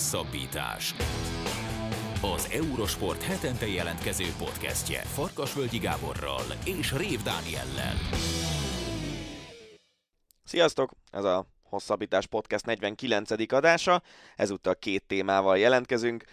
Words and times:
Hosszabbítás. 0.00 0.94
Az 2.22 2.48
Eurosport 2.52 3.22
hetente 3.22 3.66
jelentkező 3.66 4.24
podcastje 4.38 5.00
Farkasvölgyi 5.00 5.78
Gáborral 5.78 6.42
és 6.64 6.92
Rév 6.92 7.22
Dániellel. 7.22 7.94
Sziasztok! 10.44 10.90
Ez 11.10 11.24
a 11.24 11.46
Hosszabbítás 11.62 12.26
Podcast 12.26 12.66
49. 12.66 13.52
adása. 13.52 14.02
Ezúttal 14.36 14.76
két 14.76 15.04
témával 15.06 15.58
jelentkezünk. 15.58 16.24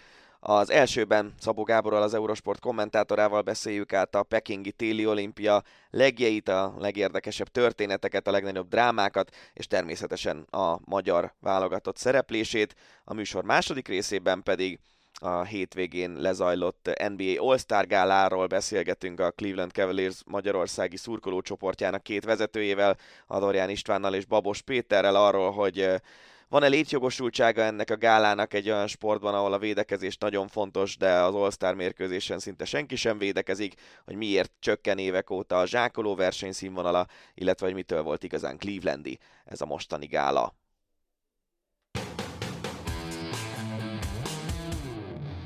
Az 0.50 0.70
elsőben 0.70 1.34
Szabó 1.38 1.62
Gáborral, 1.62 2.02
az 2.02 2.14
Eurosport 2.14 2.60
kommentátorával 2.60 3.42
beszéljük 3.42 3.92
át 3.92 4.14
a 4.14 4.22
Pekingi 4.22 4.72
téli 4.72 5.06
olimpia 5.06 5.62
legjeit, 5.90 6.48
a 6.48 6.74
legérdekesebb 6.78 7.48
történeteket, 7.48 8.26
a 8.26 8.30
legnagyobb 8.30 8.68
drámákat, 8.68 9.36
és 9.52 9.66
természetesen 9.66 10.46
a 10.50 10.78
magyar 10.84 11.32
válogatott 11.40 11.96
szereplését. 11.96 12.74
A 13.04 13.14
műsor 13.14 13.44
második 13.44 13.88
részében 13.88 14.42
pedig 14.42 14.78
a 15.14 15.42
hétvégén 15.42 16.12
lezajlott 16.12 16.90
NBA 17.08 17.48
All-Star 17.48 17.86
gáláról 17.86 18.46
beszélgetünk 18.46 19.20
a 19.20 19.30
Cleveland 19.30 19.72
Cavaliers 19.72 20.22
magyarországi 20.26 20.96
szurkolócsoportjának 20.96 22.02
két 22.02 22.24
vezetőjével, 22.24 22.96
Adorján 23.26 23.70
Istvánnal 23.70 24.14
és 24.14 24.24
Babos 24.24 24.62
Péterrel 24.62 25.16
arról, 25.16 25.50
hogy 25.50 26.00
van-e 26.48 26.66
létjogosultsága 26.66 27.62
ennek 27.62 27.90
a 27.90 27.96
gálának 27.96 28.54
egy 28.54 28.70
olyan 28.70 28.86
sportban, 28.86 29.34
ahol 29.34 29.52
a 29.52 29.58
védekezés 29.58 30.16
nagyon 30.16 30.48
fontos, 30.48 30.96
de 30.96 31.12
az 31.12 31.34
All-Star 31.34 31.74
mérkőzésen 31.74 32.38
szinte 32.38 32.64
senki 32.64 32.96
sem 32.96 33.18
védekezik, 33.18 33.74
hogy 34.04 34.16
miért 34.16 34.52
csökken 34.58 34.98
évek 34.98 35.30
óta 35.30 35.58
a 35.58 35.66
zsákoló 35.66 36.14
versenyszínvonala, 36.14 37.06
illetve 37.34 37.66
hogy 37.66 37.74
mitől 37.74 38.02
volt 38.02 38.22
igazán 38.22 38.58
Clevelandi 38.58 39.18
ez 39.44 39.60
a 39.60 39.66
mostani 39.66 40.06
gála. 40.06 40.54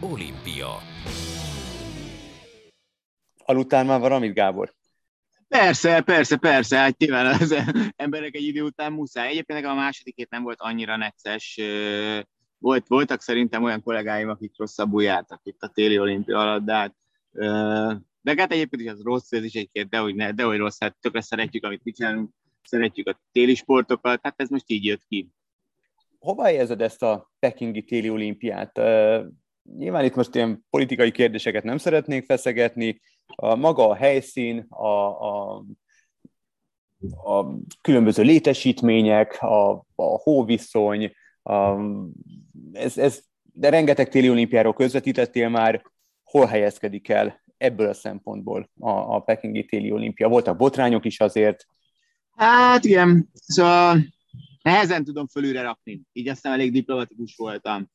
Olimpia. 0.00 0.78
Aludtál 3.44 3.84
már 3.84 4.00
valamit, 4.00 4.34
Gábor? 4.34 4.74
Persze, 5.52 6.00
persze, 6.00 6.36
persze, 6.36 6.76
hát 6.76 6.98
nyilván 6.98 7.26
az 7.26 7.54
emberek 7.96 8.34
egy 8.34 8.46
idő 8.46 8.62
után 8.62 8.92
muszáj. 8.92 9.28
Egyébként 9.28 9.64
a 9.64 9.74
másodikét 9.74 10.30
nem 10.30 10.42
volt 10.42 10.60
annyira 10.60 10.96
necces. 10.96 11.60
Volt, 12.58 12.86
voltak 12.86 13.20
szerintem 13.20 13.62
olyan 13.62 13.82
kollégáim, 13.82 14.28
akik 14.28 14.52
rosszabbul 14.56 15.02
jártak 15.02 15.40
itt 15.44 15.62
a 15.62 15.68
téli 15.68 15.98
olimpia 15.98 16.38
alatt, 16.38 16.64
de 16.64 16.74
hát 16.74 16.94
de 18.22 18.34
hát 18.36 18.52
egyébként 18.52 18.82
is 18.82 18.88
az 18.88 19.02
rossz, 19.02 19.32
ez 19.32 19.44
is 19.44 19.54
egy 19.54 19.88
de 19.88 19.98
hogy, 19.98 20.14
ne, 20.14 20.32
de 20.32 20.42
hogy 20.42 20.56
rossz, 20.56 20.80
hát 20.80 20.96
tökre 21.00 21.20
szeretjük, 21.20 21.64
amit 21.64 21.84
mi 21.84 21.92
csinálunk, 21.92 22.30
szeretjük 22.64 23.08
a 23.08 23.20
téli 23.32 23.54
sportokat, 23.54 24.20
hát 24.22 24.40
ez 24.40 24.48
most 24.48 24.70
így 24.70 24.84
jött 24.84 25.04
ki. 25.08 25.28
Hova 26.18 26.50
érzed 26.50 26.80
ezt 26.80 27.02
a 27.02 27.30
pekingi 27.38 27.82
téli 27.82 28.10
olimpiát? 28.10 28.80
Nyilván 29.76 30.04
itt 30.04 30.14
most 30.14 30.34
ilyen 30.34 30.64
politikai 30.70 31.10
kérdéseket 31.10 31.64
nem 31.64 31.78
szeretnénk 31.78 32.24
feszegetni, 32.24 33.00
a 33.36 33.54
maga 33.54 33.88
a 33.88 33.94
helyszín, 33.94 34.66
a, 34.68 34.86
a, 34.86 35.64
a 37.24 37.46
különböző 37.80 38.22
létesítmények, 38.22 39.42
a, 39.42 39.70
a 39.94 40.18
hóviszony, 40.22 41.12
a, 41.42 41.78
ez, 42.72 42.98
ez, 42.98 43.22
de 43.52 43.68
rengeteg 43.68 44.08
téli 44.08 44.30
olimpiáról 44.30 44.72
közvetítettél 44.72 45.48
már, 45.48 45.82
hol 46.22 46.46
helyezkedik 46.46 47.08
el 47.08 47.42
ebből 47.56 47.88
a 47.88 47.94
szempontból 47.94 48.70
a, 48.80 48.90
a 48.90 49.20
pekingi 49.20 49.64
téli 49.64 49.92
olimpia? 49.92 50.28
Voltak 50.28 50.56
botrányok 50.56 51.04
is 51.04 51.20
azért? 51.20 51.66
Hát 52.36 52.84
igen, 52.84 53.30
szóval 53.32 53.98
nehezen 54.62 55.04
tudom 55.04 55.26
fölülre 55.26 55.62
rakni, 55.62 56.02
így 56.12 56.28
aztán 56.28 56.52
elég 56.52 56.72
diplomatikus 56.72 57.36
voltam. 57.36 57.90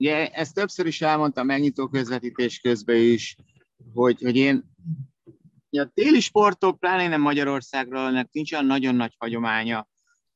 Ugye 0.00 0.28
ezt 0.28 0.54
többször 0.54 0.86
is 0.86 1.00
elmondtam 1.00 1.46
megnyitó 1.46 1.88
közvetítés 1.88 2.60
közben 2.60 2.96
is, 2.96 3.36
hogy, 3.94 4.20
hogy 4.22 4.36
én 4.36 4.64
a 5.70 5.90
téli 5.94 6.20
sportok, 6.20 6.78
pláne 6.78 7.08
nem 7.08 7.20
Magyarországról, 7.20 8.06
ennek 8.06 8.28
nincs 8.32 8.52
olyan 8.52 8.66
nagyon 8.66 8.94
nagy 8.94 9.14
hagyománya. 9.18 9.88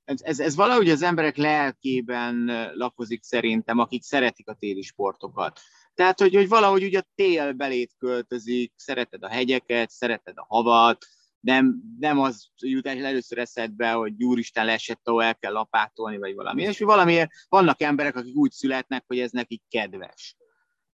Ez, 0.04 0.20
ez, 0.22 0.40
ez 0.40 0.54
valahogy 0.54 0.90
az 0.90 1.02
emberek 1.02 1.36
lelkében 1.36 2.50
lakozik 2.74 3.22
szerintem, 3.22 3.78
akik 3.78 4.02
szeretik 4.02 4.48
a 4.48 4.54
téli 4.54 4.82
sportokat. 4.82 5.60
Tehát, 5.94 6.20
hogy, 6.20 6.34
hogy 6.34 6.48
valahogy 6.48 6.84
ugye 6.84 6.98
a 6.98 7.08
tél 7.14 7.52
belét 7.52 7.94
költözik, 7.98 8.72
szereted 8.76 9.22
a 9.22 9.28
hegyeket, 9.28 9.90
szereted 9.90 10.34
a 10.36 10.46
havat, 10.48 11.06
nem, 11.44 11.82
nem 11.98 12.20
az 12.20 12.48
jut 12.56 12.86
először 12.86 13.38
eszedbe, 13.38 13.90
hogy 13.90 14.24
úristen 14.24 14.64
leesett, 14.64 15.08
ahol 15.08 15.22
el 15.22 15.36
kell 15.36 15.52
lapátolni, 15.52 16.18
vagy 16.18 16.34
valami. 16.34 16.62
És 16.62 16.78
valamiért 16.78 17.30
vannak 17.48 17.80
emberek, 17.80 18.16
akik 18.16 18.36
úgy 18.36 18.50
születnek, 18.50 19.04
hogy 19.06 19.18
ez 19.18 19.30
nekik 19.30 19.62
kedves. 19.68 20.36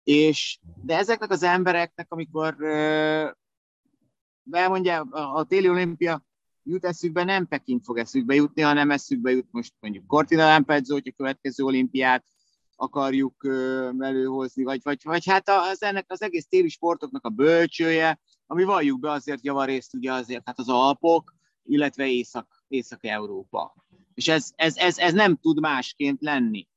És, 0.04 0.58
de 0.82 0.96
ezeknek 0.96 1.30
az 1.30 1.42
embereknek, 1.42 2.12
amikor 2.12 2.56
elmondja 4.50 5.00
a, 5.00 5.44
téli 5.44 5.68
olimpia 5.68 6.24
jut 6.62 6.84
eszükbe, 6.84 7.24
nem 7.24 7.46
Peking 7.46 7.82
fog 7.84 7.98
eszükbe 7.98 8.34
jutni, 8.34 8.62
hanem 8.62 8.90
eszükbe 8.90 9.30
jut 9.30 9.48
most 9.50 9.72
mondjuk 9.80 10.06
Cortina 10.06 10.44
Lampezzo, 10.44 10.92
hogy 10.92 11.08
a 11.08 11.16
következő 11.16 11.64
olimpiát 11.64 12.24
akarjuk 12.76 13.46
előhozni, 13.98 14.62
vagy, 14.62 14.80
vagy, 14.82 15.00
vagy 15.02 15.26
hát 15.26 15.48
az, 15.48 15.82
ennek 15.82 16.04
az 16.08 16.22
egész 16.22 16.46
téli 16.46 16.68
sportoknak 16.68 17.24
a 17.24 17.28
bölcsője, 17.28 18.20
ami 18.46 18.64
valljuk 18.64 19.00
be 19.00 19.10
azért 19.10 19.44
javarészt 19.44 19.94
ugye 19.94 20.12
azért 20.12 20.42
hát 20.44 20.58
az 20.58 20.68
Alpok, 20.68 21.34
illetve 21.62 22.06
Észak, 22.06 22.64
Észak-Európa. 22.68 23.74
És 24.14 24.28
ez, 24.28 24.52
ez, 24.54 24.76
ez, 24.76 24.98
ez 24.98 25.12
nem 25.12 25.36
tud 25.36 25.60
másként 25.60 26.20
lenni. 26.20 26.68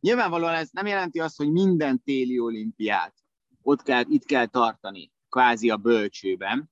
Nyilvánvalóan 0.00 0.54
ez 0.54 0.68
nem 0.72 0.86
jelenti 0.86 1.20
azt, 1.20 1.36
hogy 1.36 1.50
minden 1.50 2.02
téli 2.02 2.38
olimpiát 2.38 3.14
ott 3.62 3.82
kell, 3.82 4.04
itt 4.08 4.24
kell 4.24 4.46
tartani, 4.46 5.12
kvázi 5.28 5.70
a 5.70 5.76
bölcsőben, 5.76 6.70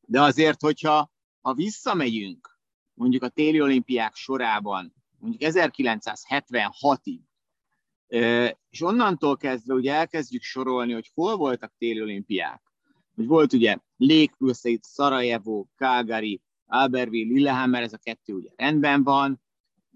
de 0.00 0.20
azért, 0.20 0.60
hogyha 0.60 1.10
ha 1.40 1.54
visszamegyünk 1.54 2.58
mondjuk 2.94 3.22
a 3.22 3.28
téli 3.28 3.60
olimpiák 3.60 4.14
sorában, 4.14 4.94
mondjuk 5.18 5.52
1976-ig, 5.54 7.20
és 8.70 8.82
onnantól 8.82 9.36
kezdve 9.36 9.74
ugye 9.74 9.94
elkezdjük 9.94 10.42
sorolni, 10.42 10.92
hogy 10.92 11.10
hol 11.14 11.36
voltak 11.36 11.74
téli 11.78 12.02
olimpiák, 12.02 12.71
hogy 13.14 13.26
volt 13.26 13.52
ugye 13.52 13.76
Lake 13.96 14.32
Crusade, 14.36 14.78
Sarajevo, 14.94 15.64
Calgary, 15.76 16.40
Albertville, 16.66 17.32
Lillehammer, 17.32 17.82
ez 17.82 17.92
a 17.92 17.98
kettő 18.02 18.34
ugye 18.34 18.48
rendben 18.56 19.02
van, 19.02 19.40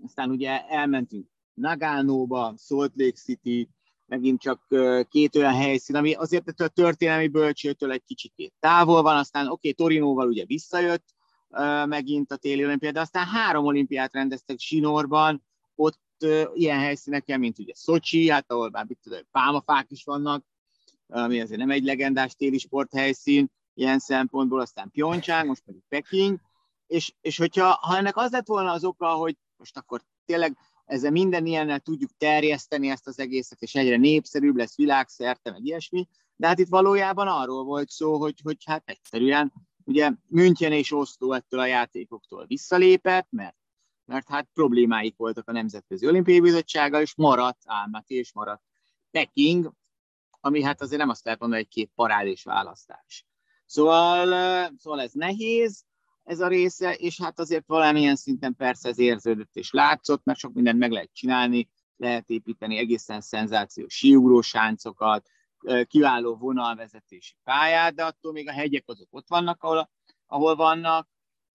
aztán 0.05 0.31
ugye 0.31 0.67
elmentünk 0.69 1.27
Nagánóba, 1.55 2.55
Salt 2.59 2.93
Lake 2.97 3.17
City, 3.17 3.69
megint 4.07 4.41
csak 4.41 4.67
két 5.09 5.37
olyan 5.37 5.55
helyszín, 5.55 5.97
ami 5.97 6.13
azért 6.13 6.61
a 6.61 6.69
történelmi 6.69 7.29
bölcsőtől 7.29 7.93
egy 7.93 8.05
kicsit 8.05 8.53
távol 8.61 9.03
van, 9.03 9.17
aztán 9.17 9.45
oké, 9.45 9.53
okay, 9.53 9.73
Torinóval 9.73 10.29
ugye 10.29 10.45
visszajött 10.45 11.15
megint 11.87 12.33
a 12.33 12.37
téli 12.37 12.65
olimpia, 12.65 12.93
de 12.93 13.01
aztán 13.01 13.27
három 13.27 13.65
olimpiát 13.65 14.13
rendeztek 14.13 14.59
Sinorban, 14.59 15.45
ott 15.75 16.01
ilyen 16.55 16.79
helyszíneken, 16.79 17.41
mint 17.41 17.59
ugye 17.59 17.73
Szocsi, 17.75 18.29
hát 18.29 18.51
ahol 18.53 18.71
már 18.71 18.85
mit 18.89 18.99
tudom, 19.03 19.21
pálmafák 19.31 19.87
is 19.91 20.05
vannak, 20.05 20.45
ami 21.09 21.41
azért 21.41 21.59
nem 21.59 21.71
egy 21.71 21.85
legendás 21.85 22.35
téli 22.35 22.59
sporthelyszín, 22.59 23.51
ilyen 23.75 23.99
szempontból, 23.99 24.61
aztán 24.61 24.91
Pyeongchang, 24.91 25.47
most 25.47 25.63
pedig 25.65 25.83
Peking, 25.89 26.41
és, 26.87 27.13
és 27.21 27.39
hogyha 27.39 27.79
ha 27.81 27.97
ennek 27.97 28.17
az 28.17 28.31
lett 28.31 28.47
volna 28.47 28.73
az 28.73 28.85
oka, 28.85 29.09
hogy 29.09 29.37
most 29.57 29.77
akkor 29.77 30.03
tényleg 30.25 30.57
ezzel 30.85 31.11
minden 31.11 31.47
ilyennel 31.47 31.81
tudjuk 31.81 32.11
terjeszteni 32.19 32.89
ezt 32.89 33.07
az 33.07 33.19
egészet, 33.19 33.63
és 33.63 33.75
egyre 33.75 33.97
népszerűbb 33.97 34.57
lesz 34.57 34.77
világszerte, 34.77 35.51
meg 35.51 35.65
ilyesmi, 35.65 36.09
de 36.37 36.47
hát 36.47 36.59
itt 36.59 36.69
valójában 36.69 37.29
arról 37.29 37.65
volt 37.65 37.91
szó, 37.91 38.19
hogy, 38.19 38.41
hogy 38.43 38.57
hát 38.65 38.83
egyszerűen 38.85 39.53
ugye 39.85 40.11
München 40.27 40.73
és 40.73 40.93
Oszló 40.93 41.33
ettől 41.33 41.61
a 41.61 41.67
játékoktól 41.67 42.47
visszalépett, 42.47 43.27
mert, 43.31 43.57
mert 44.05 44.29
hát 44.29 44.49
problémáik 44.53 45.17
voltak 45.17 45.49
a 45.49 45.53
Nemzetközi 45.53 46.07
Olimpiai 46.07 46.41
Bizottsággal, 46.41 47.01
és 47.01 47.15
maradt 47.17 47.63
Álmati, 47.65 48.15
és 48.15 48.33
maradt 48.33 48.63
Peking, 49.11 49.73
ami 50.47 50.63
hát 50.63 50.81
azért 50.81 51.01
nem 51.01 51.09
azt 51.09 51.25
lehet 51.25 51.41
mondani, 51.41 51.63
hogy 51.63 51.73
két 51.73 51.91
parádés 51.95 52.43
választás. 52.43 53.27
Szóval, 53.67 54.27
szóval 54.79 55.01
ez 55.01 55.13
nehéz, 55.13 55.85
ez 56.25 56.41
a 56.41 56.49
része, 56.49 56.95
és 56.95 57.21
hát 57.23 57.39
azért 57.39 57.67
valamilyen 57.67 58.17
szinten 58.17 58.57
persze 58.57 58.89
ez 58.89 58.99
érződött 58.99 59.57
és 59.57 59.71
látszott, 59.71 60.25
mert 60.25 60.39
sok 60.39 60.53
mindent 60.53 60.79
meg 60.79 60.91
lehet 60.91 61.11
csinálni, 61.13 61.69
lehet 61.97 62.31
építeni 62.31 62.77
egészen 62.79 63.21
szenzációs 63.21 63.95
síugrósáncokat, 63.95 65.29
kiváló 65.87 66.37
vonalvezetési 66.37 67.35
pályát, 67.45 67.95
de 67.95 68.05
attól 68.05 68.33
még 68.33 68.49
a 68.49 68.53
hegyek 68.53 68.85
azok 68.87 69.09
ott 69.11 69.29
vannak, 69.29 69.63
ahol, 69.63 69.91
ahol 70.27 70.57
vannak, 70.57 71.09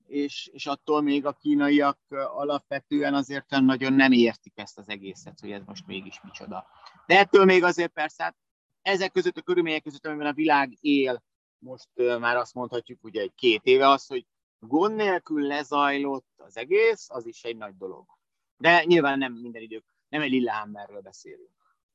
és, 0.07 0.49
és 0.53 0.65
attól 0.65 1.01
még 1.01 1.25
a 1.25 1.33
kínaiak 1.33 1.99
alapvetően 2.09 3.13
azért 3.13 3.49
nagyon 3.49 3.93
nem 3.93 4.11
értik 4.11 4.53
ezt 4.55 4.77
az 4.77 4.89
egészet, 4.89 5.39
hogy 5.39 5.51
ez 5.51 5.61
most 5.65 5.87
mégis 5.87 6.21
micsoda. 6.23 6.65
De 7.05 7.19
ettől 7.19 7.45
még 7.45 7.63
azért 7.63 7.91
persze, 7.91 8.23
hát 8.23 8.35
ezek 8.81 9.11
között 9.11 9.37
a 9.37 9.41
körülmények 9.41 9.83
között, 9.83 10.05
amiben 10.05 10.27
a 10.27 10.33
világ 10.33 10.77
él, 10.81 11.23
most 11.57 11.89
már 12.19 12.35
azt 12.35 12.53
mondhatjuk 12.53 13.03
ugye 13.03 13.21
egy 13.21 13.33
két 13.35 13.61
éve 13.63 13.89
az, 13.89 14.07
hogy 14.07 14.25
gond 14.59 14.95
nélkül 14.95 15.47
lezajlott 15.47 16.33
az 16.37 16.57
egész, 16.57 17.05
az 17.09 17.25
is 17.25 17.43
egy 17.43 17.57
nagy 17.57 17.77
dolog. 17.77 18.05
De 18.57 18.83
nyilván 18.83 19.17
nem 19.17 19.33
minden 19.33 19.61
idők 19.61 19.83
nem 20.09 20.21
egy 20.21 20.31
Lillehammerről 20.31 21.01
beszélünk. 21.01 21.49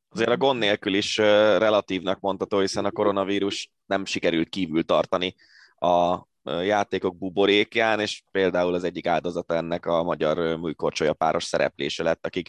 Azért 0.08 0.30
a 0.30 0.36
gond 0.36 0.58
nélkül 0.58 0.94
is 0.94 1.16
relatívnak 1.16 2.20
mondható, 2.20 2.58
hiszen 2.58 2.84
a 2.84 2.90
koronavírus 2.90 3.70
nem 3.86 4.04
sikerült 4.04 4.48
kívül 4.48 4.84
tartani 4.84 5.34
a 5.78 6.18
játékok 6.46 7.18
buborékján, 7.18 8.00
és 8.00 8.22
például 8.30 8.74
az 8.74 8.84
egyik 8.84 9.06
áldozata 9.06 9.54
ennek 9.54 9.86
a 9.86 10.02
magyar 10.02 10.56
műkorcsolya 10.56 11.12
páros 11.12 11.44
szereplése 11.44 12.02
lett, 12.02 12.26
akik 12.26 12.48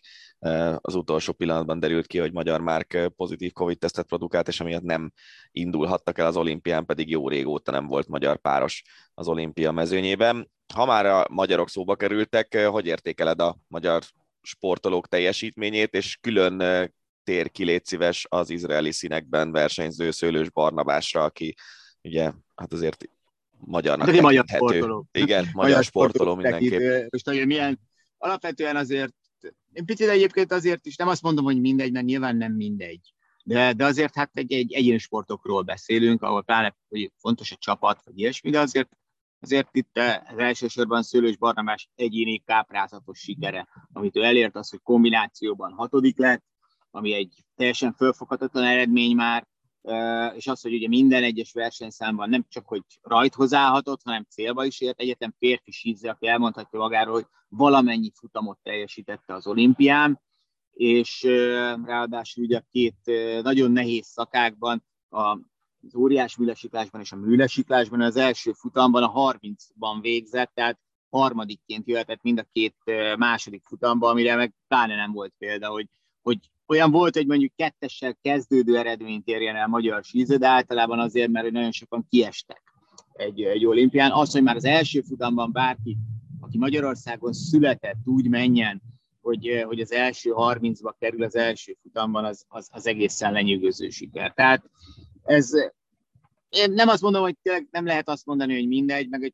az 0.78 0.96
utolsó 0.96 1.34
pillanatban 1.34 1.80
derült 1.80 2.08
ki, 2.08 2.18
hogy 2.18 2.32
magyar 2.32 2.62
Márk 2.62 3.12
pozitív 3.16 3.52
Covid-tesztet 3.52 4.06
produkált, 4.06 4.48
és 4.48 4.60
amiatt 4.60 4.84
nem 4.84 5.12
indulhattak 5.52 6.18
el 6.18 6.26
az 6.26 6.38
olimpián, 6.38 6.86
pedig 6.86 7.10
jó 7.10 7.30
régóta 7.30 7.72
nem 7.72 7.88
volt 7.88 8.08
magyar 8.08 8.38
páros 8.38 8.84
az 9.14 9.28
olimpia 9.28 9.72
mezőnyében. 9.72 10.52
Ha 10.74 10.86
már 10.86 11.06
a 11.06 11.26
magyarok 11.30 11.70
szóba 11.70 11.96
kerültek, 11.96 12.58
hogy 12.58 12.86
értékeled 12.86 13.40
a 13.42 13.58
magyar 13.68 14.04
sportolók 14.42 15.08
teljesítményét, 15.08 15.94
és 15.94 16.18
külön 16.22 16.92
tér 17.24 17.52
ki, 17.52 17.82
szíves 17.84 18.26
az 18.30 18.50
izraeli 18.50 18.92
színekben 18.92 19.52
versenyző 19.52 20.12
Szőlős 20.12 20.50
Barnabásra, 20.50 21.24
aki 21.24 21.56
ugye 22.02 22.32
hát 22.56 22.74
azért 22.74 23.06
magyarnak 23.60 24.12
De 24.12 24.22
magyar 24.22 24.46
sportoló. 24.48 25.08
Igen, 25.12 25.44
magyar, 25.44 25.54
magyar 25.54 25.84
sportoló 25.84 26.36
mindenképp. 26.36 27.12
Most 27.12 27.28
hogy 27.28 27.46
milyen, 27.46 27.80
alapvetően 28.18 28.76
azért, 28.76 29.14
én 29.74 29.86
picit 29.86 30.08
egyébként 30.08 30.52
azért 30.52 30.86
is 30.86 30.96
nem 30.96 31.08
azt 31.08 31.22
mondom, 31.22 31.46
hogy 31.46 31.60
mindegy, 31.60 31.92
mert 31.92 32.06
nyilván 32.06 32.36
nem 32.36 32.54
mindegy. 32.54 33.14
De, 33.44 33.74
de 33.74 33.86
azért 33.86 34.16
hát 34.16 34.30
egy, 34.34 34.54
egy 34.54 34.74
egyéni 34.74 34.98
sportokról 34.98 35.62
beszélünk, 35.62 36.22
ahol 36.22 36.44
pláne 36.44 36.76
hogy 36.90 37.12
fontos 37.18 37.52
a 37.52 37.56
csapat, 37.60 38.02
vagy 38.06 38.20
ilyesmi, 38.20 38.50
de 38.50 38.60
azért 38.60 38.90
azért 39.42 39.70
itt 39.72 39.98
az 39.98 40.38
elsősorban 40.38 41.04
Szőlős 41.04 41.38
Barnabás 41.38 41.90
egyéni 41.96 42.38
káprázatos 42.38 43.20
sikere, 43.20 43.68
amit 43.94 44.16
ő 44.16 44.24
elért 44.24 44.56
az, 44.56 44.70
hogy 44.70 44.80
kombinációban 44.84 45.72
hatodik 45.72 46.18
lett, 46.18 46.44
ami 46.92 47.14
egy 47.14 47.44
teljesen 47.56 47.94
fölfoghatatlan 47.94 48.64
eredmény 48.64 49.16
már, 49.16 49.48
és 50.36 50.48
az, 50.48 50.62
hogy 50.62 50.74
ugye 50.74 50.88
minden 50.88 51.24
egyes 51.24 51.52
versenyszámban 51.52 52.30
nem 52.30 52.46
csak, 52.50 52.68
hogy 52.68 52.82
rajthoz 53.02 53.54
állhatott, 53.54 54.02
hanem 54.04 54.26
célba 54.30 54.66
is 54.66 54.82
ért. 54.82 55.00
Egyetem 55.00 55.34
férfi 55.38 55.72
sízze, 55.72 56.10
aki 56.10 56.28
elmondhatja 56.28 56.80
magáról, 56.80 57.14
hogy 57.14 57.28
valamennyi 57.48 58.12
futamot 58.16 58.60
teljesítette 58.64 59.34
az 59.34 59.48
olimpián, 59.48 60.22
és 60.72 61.24
ráadásul 61.84 62.44
ugye 62.44 62.58
a 62.58 62.66
két 62.72 63.12
nagyon 63.42 63.72
nehéz 63.72 64.08
szakákban, 64.08 64.84
az 65.10 65.96
óriás 65.96 66.38
műlesiklásban 66.38 67.02
és 67.02 67.12
a 67.12 67.16
műlesiklásban 67.16 68.02
az 68.02 68.16
első 68.16 68.52
futamban 68.52 69.04
a 69.04 69.34
30-ban 69.34 69.98
végzett, 70.02 70.52
tehát 70.54 70.80
harmadikként 71.10 71.88
jöhetett 71.88 72.22
mind 72.22 72.40
a 72.40 72.48
két 72.52 72.76
második 73.18 73.64
futamban, 73.64 74.10
amire 74.10 74.36
meg 74.36 74.54
pláne 74.68 74.96
nem 74.96 75.12
volt 75.12 75.34
példa, 75.38 75.70
hogy, 75.70 75.88
hogy 76.22 76.40
olyan 76.68 76.92
volt, 76.92 77.16
hogy 77.16 77.28
mondjuk 77.28 77.56
kettessel 77.56 78.18
kezdődő 78.22 78.78
eredményt 78.78 79.28
érjen 79.28 79.56
el 79.56 79.68
magyar 79.68 80.04
síző, 80.04 80.36
de 80.36 80.48
általában 80.48 81.00
azért, 81.00 81.32
mert 81.32 81.52
nagyon 81.52 81.72
sokan 81.72 82.06
kiestek 82.10 82.64
egy, 83.14 83.42
egy 83.42 83.66
olimpián. 83.66 84.12
Az, 84.12 84.32
hogy 84.32 84.44
már 84.44 84.56
az 84.56 84.66
első 84.66 85.02
futamban 85.02 85.52
bárki, 85.52 85.98
aki 86.40 86.58
Magyarországon 86.58 87.34
született, 87.34 87.98
úgy 88.06 88.30
menjen, 88.30 88.82
hogy, 89.22 89.64
hogy 89.66 89.80
az 89.80 89.92
első 89.92 90.32
30-ba 90.36 90.94
kerül 91.00 91.24
az 91.24 91.36
első 91.36 91.78
futamban, 91.82 92.26
az, 92.26 92.46
az, 92.48 92.70
az 92.72 92.88
egészen 92.88 93.32
lenyűgöző 93.32 93.90
siker. 93.90 94.34
Tehát 94.34 94.70
ez, 95.24 95.52
én 96.50 96.72
nem 96.72 96.88
azt 96.88 97.02
mondom, 97.02 97.22
hogy 97.22 97.36
nem 97.72 97.86
lehet 97.86 98.10
azt 98.10 98.26
mondani, 98.26 98.54
hogy 98.54 98.68
mindegy, 98.68 99.10
meg 99.10 99.24
egy 99.24 99.34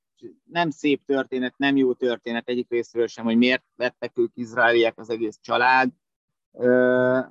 nem 0.52 0.70
szép 0.70 1.06
történet, 1.06 1.58
nem 1.58 1.78
jó 1.78 1.94
történet 1.94 2.50
egyik 2.50 2.70
részről 2.70 3.08
sem, 3.08 3.26
hogy 3.26 3.38
miért 3.38 3.64
lettek 3.76 4.18
ők 4.18 4.32
izraeliek 4.34 5.00
az 5.00 5.10
egész 5.10 5.40
család, 5.42 5.90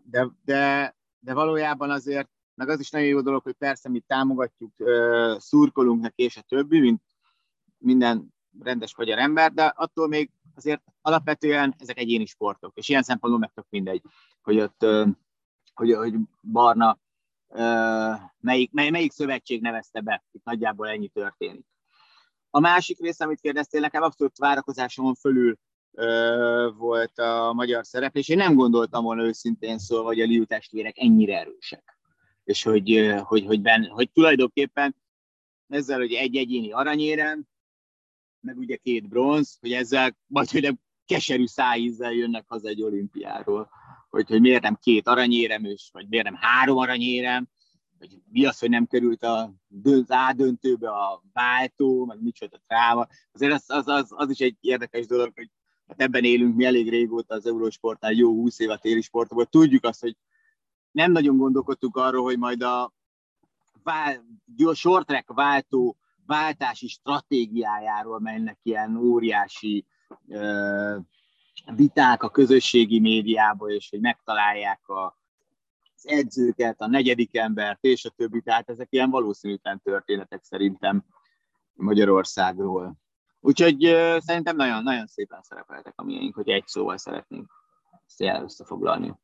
de, 0.05 0.29
de, 0.45 0.95
de 1.19 1.35
valójában 1.35 1.91
azért, 1.91 2.31
meg 2.55 2.69
az 2.69 2.81
is 2.81 2.91
nagyon 2.91 3.09
jó 3.09 3.21
dolog, 3.21 3.43
hogy 3.43 3.55
persze 3.55 3.89
mi 3.89 4.01
támogatjuk, 4.01 4.73
szurkolunk 5.39 6.01
neki 6.01 6.23
és 6.23 6.37
a 6.37 6.43
többi, 6.43 6.81
mint 6.81 7.03
minden 7.79 8.35
rendes 8.61 8.97
magyar 8.97 9.19
ember, 9.19 9.53
de 9.53 9.65
attól 9.65 10.09
még 10.09 10.31
azért 10.55 10.83
alapvetően 11.01 11.75
ezek 11.79 11.99
egyéni 11.99 12.27
sportok, 12.27 12.77
és 12.77 12.89
ilyen 12.89 13.03
szempontból 13.03 13.41
meg 13.41 13.53
tök 13.55 13.67
mindegy, 13.69 14.03
hogy 14.43 14.61
ott, 14.61 14.87
hogy, 15.75 15.93
hogy 15.93 16.15
Barna 16.53 16.99
melyik, 18.41 18.73
mely, 18.73 18.91
melyik 18.91 19.13
szövetség 19.13 19.61
nevezte 19.61 20.01
be, 20.01 20.25
itt 20.33 20.45
nagyjából 20.45 20.89
ennyi 20.89 21.09
történik. 21.09 21.67
A 22.51 22.61
másik 22.61 23.01
rész, 23.01 23.21
amit 23.21 23.41
kérdeztél, 23.41 23.81
nekem 23.81 24.03
abszolút 24.03 24.39
várakozásomon 24.39 25.15
fölül 25.15 25.59
volt 26.77 27.19
a 27.19 27.53
magyar 27.53 27.87
szereplés. 27.87 28.29
Én 28.29 28.37
nem 28.37 28.55
gondoltam 28.55 29.05
volna 29.05 29.23
őszintén 29.23 29.79
szólva, 29.79 30.07
hogy 30.07 30.21
a 30.21 30.25
Liu 30.25 30.45
testvérek 30.45 30.99
ennyire 30.99 31.39
erősek. 31.39 31.99
És 32.45 32.63
hogy, 32.63 33.15
hogy, 33.23 33.45
hogy, 33.45 33.61
ben, 33.61 33.85
hogy 33.87 34.11
tulajdonképpen 34.13 34.97
ezzel, 35.69 35.99
hogy 35.99 36.13
egy 36.13 36.37
egyéni 36.37 36.73
aranyérem, 36.73 37.47
meg 38.41 38.59
ugye 38.59 38.77
két 38.77 39.09
bronz, 39.09 39.59
hogy 39.61 39.73
ezzel 39.73 40.17
majd, 40.27 40.51
hogy 40.51 40.63
nem 40.63 40.81
keserű 41.07 41.47
szájízzel 41.47 42.13
jönnek 42.13 42.45
haza 42.47 42.69
egy 42.69 42.83
olimpiáról, 42.83 43.71
hogy, 44.11 44.29
hogy 44.29 44.41
miért 44.41 44.63
nem 44.63 44.79
két 44.81 45.09
aranyérem, 45.09 45.65
és 45.65 45.89
vagy 45.93 46.09
miért 46.09 46.25
nem 46.25 46.35
három 46.35 46.77
aranyérem, 46.77 47.49
hogy 47.99 48.19
mi 48.31 48.45
az, 48.45 48.59
hogy 48.59 48.71
nem 48.71 48.87
került 48.87 49.23
a, 49.23 49.55
az 49.83 50.11
ádöntőbe 50.11 50.91
a 50.91 51.23
váltó, 51.33 52.05
meg 52.05 52.23
micsoda 52.23 52.63
tráva. 52.67 53.09
Azért 53.33 53.53
az, 53.53 53.65
az, 53.67 53.89
az, 53.89 54.13
az, 54.17 54.31
is 54.31 54.39
egy 54.39 54.57
érdekes 54.61 55.07
dolog, 55.07 55.33
hogy 55.35 55.51
hát 55.89 56.01
ebben 56.01 56.25
élünk 56.25 56.57
mi 56.57 56.65
elég 56.65 56.89
régóta 56.89 57.35
az 57.35 57.47
Eurósportnál, 57.47 58.13
jó 58.13 58.33
20 58.33 58.59
év 58.59 58.71
téli 58.81 59.01
sportokban, 59.01 59.47
tudjuk 59.51 59.85
azt, 59.85 60.01
hogy 60.01 60.17
nem 60.91 61.13
nagyon 61.13 61.37
gondolkodtuk 61.37 61.97
arról, 61.97 62.23
hogy 62.23 62.39
majd 62.39 62.63
a 62.63 62.93
vál, 63.83 64.25
short 64.75 65.07
track 65.07 65.33
váltó 65.33 65.97
váltási 66.27 66.89
stratégiájáról 66.89 68.21
mennek 68.21 68.59
ilyen 68.63 68.97
óriási 68.97 69.87
uh, 70.27 70.97
viták 71.75 72.23
a 72.23 72.31
közösségi 72.31 73.01
médiába, 73.01 73.69
és 73.69 73.91
hogy 73.91 74.01
megtalálják 74.01 74.89
a, 74.89 75.19
az 75.95 76.09
edzőket, 76.09 76.81
a 76.81 76.87
negyedik 76.87 77.37
embert, 77.37 77.85
és 77.85 78.05
a 78.05 78.11
többi. 78.11 78.41
Tehát 78.41 78.69
ezek 78.69 78.87
ilyen 78.91 79.11
valószínűtlen 79.11 79.81
történetek 79.81 80.43
szerintem 80.45 81.05
Magyarországról. 81.75 83.02
Úgyhogy 83.45 83.87
uh, 83.87 84.19
szerintem 84.19 84.57
nagyon, 84.57 84.83
nagyon 84.83 85.07
szépen 85.07 85.43
szerepeltek 85.43 85.93
a 85.97 86.05
miénk, 86.05 86.35
hogy 86.35 86.49
egy 86.49 86.67
szóval 86.67 86.97
szeretnénk 86.97 87.51
ezt 88.07 88.43
összefoglalni. 88.43 89.15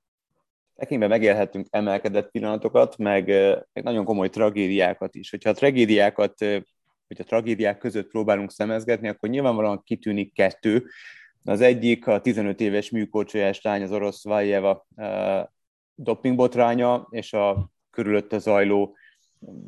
Tekintben 0.76 1.08
megélhettünk 1.08 1.66
emelkedett 1.70 2.30
pillanatokat, 2.30 2.96
meg, 2.96 3.26
meg 3.72 3.84
nagyon 3.84 4.04
komoly 4.04 4.28
tragédiákat 4.28 5.14
is. 5.14 5.30
Hogyha 5.30 5.50
a 5.50 5.54
tragédiákat, 5.54 6.38
hogy 7.06 7.16
a 7.18 7.24
tragédiák 7.24 7.78
között 7.78 8.08
próbálunk 8.08 8.50
szemezgetni, 8.50 9.08
akkor 9.08 9.28
nyilvánvalóan 9.28 9.82
kitűnik 9.82 10.32
kettő. 10.32 10.86
Az 11.44 11.60
egyik 11.60 12.06
a 12.06 12.20
15 12.20 12.60
éves 12.60 12.90
műkorcsolyás 12.90 13.62
lány, 13.62 13.82
az 13.82 13.92
orosz 13.92 14.24
Vajeva 14.24 14.86
dopingbotránya, 15.94 17.06
és 17.10 17.32
a 17.32 17.70
körülötte 17.90 18.38
zajló 18.38 18.96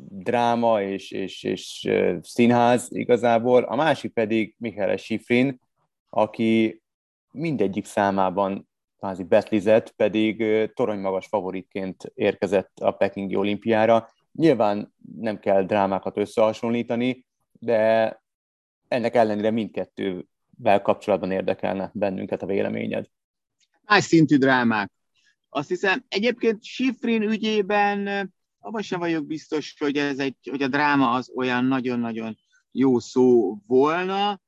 dráma 0.09 0.81
és, 0.81 1.11
és, 1.11 1.43
és 1.43 1.89
színház 2.21 2.87
igazából, 2.89 3.63
a 3.63 3.75
másik 3.75 4.13
pedig 4.13 4.55
Michael 4.57 4.97
Schifrin, 4.97 5.59
aki 6.09 6.81
mindegyik 7.31 7.85
számában 7.85 8.69
kvázi 8.97 9.23
betlizett, 9.23 9.91
pedig 9.91 10.43
toronymagas 10.73 11.27
favoritként 11.27 12.11
érkezett 12.13 12.79
a 12.79 12.91
Pekingi 12.91 13.35
olimpiára. 13.35 14.09
Nyilván 14.31 14.93
nem 15.19 15.39
kell 15.39 15.63
drámákat 15.63 16.17
összehasonlítani, 16.17 17.25
de 17.51 18.15
ennek 18.87 19.15
ellenére 19.15 19.51
mindkettővel 19.51 20.81
kapcsolatban 20.81 21.31
érdekelne 21.31 21.91
bennünket 21.93 22.41
a 22.41 22.45
véleményed. 22.45 23.05
Más 23.85 24.03
szintű 24.03 24.37
drámák. 24.37 24.91
Azt 25.49 25.69
hiszem, 25.69 26.05
egyébként 26.07 26.63
Schifrin 26.63 27.21
ügyében 27.21 28.31
abban 28.61 28.81
sem 28.81 28.99
vagyok 28.99 29.25
biztos, 29.25 29.75
hogy, 29.77 29.97
ez 29.97 30.19
egy, 30.19 30.35
hogy 30.49 30.61
a 30.61 30.67
dráma 30.67 31.11
az 31.11 31.31
olyan 31.35 31.65
nagyon-nagyon 31.65 32.37
jó 32.71 32.99
szó 32.99 33.57
volna. 33.67 34.41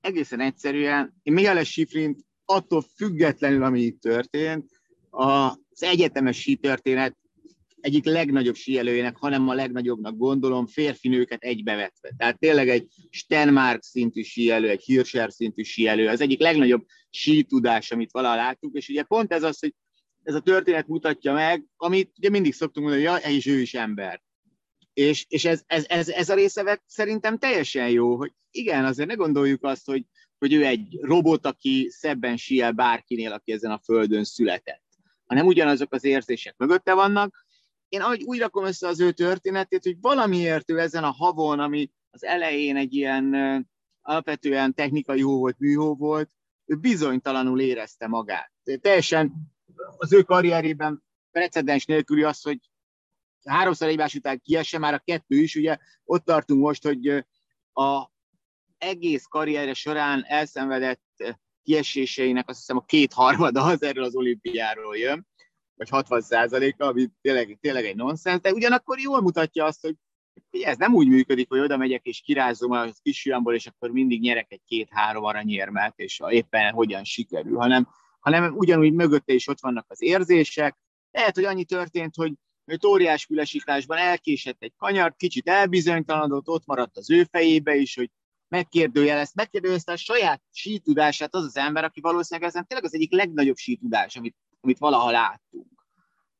Egészen 0.00 0.40
egyszerűen, 0.40 1.14
én 1.22 1.32
Mihály 1.32 1.64
Sifrint 1.64 2.20
attól 2.44 2.84
függetlenül, 2.96 3.62
ami 3.62 3.80
itt 3.80 4.00
történt, 4.00 4.70
az 5.10 5.82
egyetemes 5.82 6.40
sítörténet 6.40 7.16
egyik 7.80 8.04
legnagyobb 8.04 8.54
síelőjének, 8.54 9.16
hanem 9.16 9.48
a 9.48 9.54
legnagyobbnak 9.54 10.16
gondolom, 10.16 10.66
férfinőket 10.66 11.42
egybevetve. 11.42 12.14
Tehát 12.16 12.38
tényleg 12.38 12.68
egy 12.68 12.86
Stenmark 13.10 13.82
szintű 13.82 14.22
síelő, 14.22 14.68
egy 14.68 14.82
Hirscher 14.82 15.32
szintű 15.32 15.62
síelő, 15.62 16.08
az 16.08 16.20
egyik 16.20 16.40
legnagyobb 16.40 16.86
tudás, 17.48 17.90
amit 17.90 18.12
valaha 18.12 18.34
láttuk, 18.34 18.76
és 18.76 18.88
ugye 18.88 19.02
pont 19.02 19.32
ez 19.32 19.42
az, 19.42 19.58
hogy 19.58 19.74
ez 20.26 20.34
a 20.34 20.40
történet 20.40 20.86
mutatja 20.86 21.32
meg, 21.32 21.64
amit 21.76 22.12
ugye 22.18 22.30
mindig 22.30 22.54
szoktunk 22.54 22.86
mondani, 22.86 23.06
hogy 23.06 23.22
ja, 23.22 23.30
és 23.30 23.46
ő 23.46 23.60
is 23.60 23.74
ember. 23.74 24.22
És, 24.92 25.24
és 25.28 25.44
ez, 25.44 25.62
ez, 25.66 25.84
ez, 25.88 26.08
ez 26.08 26.28
a 26.28 26.34
része 26.34 26.82
szerintem 26.86 27.38
teljesen 27.38 27.88
jó, 27.88 28.16
hogy 28.16 28.32
igen, 28.50 28.84
azért 28.84 29.08
ne 29.08 29.14
gondoljuk 29.14 29.64
azt, 29.64 29.86
hogy, 29.86 30.04
hogy 30.38 30.52
ő 30.52 30.64
egy 30.64 30.98
robot, 31.00 31.46
aki 31.46 31.88
szebben 31.90 32.36
siel 32.36 32.72
bárkinél, 32.72 33.32
aki 33.32 33.52
ezen 33.52 33.70
a 33.70 33.80
földön 33.84 34.24
született. 34.24 34.84
hanem 35.26 35.46
ugyanazok 35.46 35.92
az 35.92 36.04
érzések 36.04 36.54
mögötte 36.56 36.94
vannak. 36.94 37.46
Én 37.88 38.00
ahogy 38.00 38.22
úgy 38.22 38.38
rakom 38.38 38.64
össze 38.64 38.88
az 38.88 39.00
ő 39.00 39.12
történetét, 39.12 39.82
hogy 39.82 39.96
valamiért 40.00 40.70
ő 40.70 40.78
ezen 40.78 41.04
a 41.04 41.10
havon, 41.10 41.60
ami 41.60 41.90
az 42.10 42.24
elején 42.24 42.76
egy 42.76 42.94
ilyen 42.94 43.34
alapvetően 44.00 44.74
technikai 44.74 45.20
hó 45.20 45.38
volt, 45.38 45.58
műhó 45.58 45.94
volt, 45.94 46.30
ő 46.64 46.76
bizonytalanul 46.76 47.60
érezte 47.60 48.06
magát. 48.06 48.52
Teljesen 48.80 49.54
az 49.96 50.12
ő 50.12 50.22
karrierében 50.22 51.02
precedens 51.30 51.84
nélküli 51.84 52.22
az, 52.22 52.42
hogy 52.42 52.58
háromszor 53.44 53.88
egymás 53.88 54.14
után 54.14 54.40
kiesse, 54.44 54.78
már 54.78 54.94
a 54.94 55.02
kettő 55.04 55.36
is, 55.36 55.54
ugye 55.54 55.76
ott 56.04 56.24
tartunk 56.24 56.60
most, 56.60 56.82
hogy 56.82 57.08
a 57.72 58.10
egész 58.78 59.24
karrierje 59.24 59.74
során 59.74 60.24
elszenvedett 60.26 61.36
kieséseinek 61.62 62.48
azt 62.48 62.58
hiszem 62.58 62.76
a 62.76 62.84
kétharmada 62.84 63.62
az 63.62 63.82
erről 63.82 64.04
az 64.04 64.16
olimpiáról 64.16 64.96
jön, 64.96 65.26
vagy 65.74 65.88
60 65.88 66.20
százaléka, 66.20 66.86
ami 66.86 67.08
tényleg, 67.20 67.58
tényleg 67.60 67.84
egy 67.84 67.96
nonsens, 67.96 68.40
de 68.40 68.52
ugyanakkor 68.52 68.98
jól 68.98 69.20
mutatja 69.20 69.64
azt, 69.64 69.80
hogy 69.80 69.94
ez 70.50 70.76
nem 70.76 70.94
úgy 70.94 71.08
működik, 71.08 71.48
hogy 71.48 71.58
oda 71.58 71.76
megyek 71.76 72.04
és 72.04 72.20
kirázom 72.20 72.70
a 72.70 72.86
kisfiamból, 73.02 73.54
és 73.54 73.66
akkor 73.66 73.90
mindig 73.90 74.20
nyerek 74.20 74.52
egy 74.52 74.62
két-három 74.66 75.24
aranyérmet, 75.24 75.92
és 75.96 76.22
éppen 76.28 76.72
hogyan 76.72 77.04
sikerül, 77.04 77.56
hanem, 77.58 77.88
hanem 78.26 78.56
ugyanúgy 78.56 78.92
mögötte 78.92 79.32
is 79.32 79.48
ott 79.48 79.60
vannak 79.60 79.84
az 79.88 80.02
érzések. 80.02 80.76
Lehet, 81.10 81.34
hogy 81.34 81.44
annyi 81.44 81.64
történt, 81.64 82.14
hogy 82.14 82.32
hogy 82.64 82.86
óriás 82.86 83.26
külesításban 83.26 83.98
elkésett 83.98 84.62
egy 84.62 84.72
kanyart, 84.76 85.16
kicsit 85.16 85.48
elbizonytalanodott, 85.48 86.48
ott 86.48 86.66
maradt 86.66 86.96
az 86.96 87.10
ő 87.10 87.24
fejébe 87.24 87.74
is, 87.74 87.94
hogy 87.94 88.10
megkérdőjelezte, 88.48 89.32
megkérdőjelezte 89.34 89.92
a 89.92 89.96
saját 89.96 90.42
sítudását 90.50 91.34
az 91.34 91.44
az 91.44 91.56
ember, 91.56 91.84
aki 91.84 92.00
valószínűleg 92.00 92.48
ezen 92.48 92.66
tényleg 92.66 92.86
az 92.86 92.94
egyik 92.94 93.12
legnagyobb 93.12 93.56
sítudás, 93.56 94.16
amit, 94.16 94.36
amit 94.60 94.78
valaha 94.78 95.10
láttunk. 95.10 95.86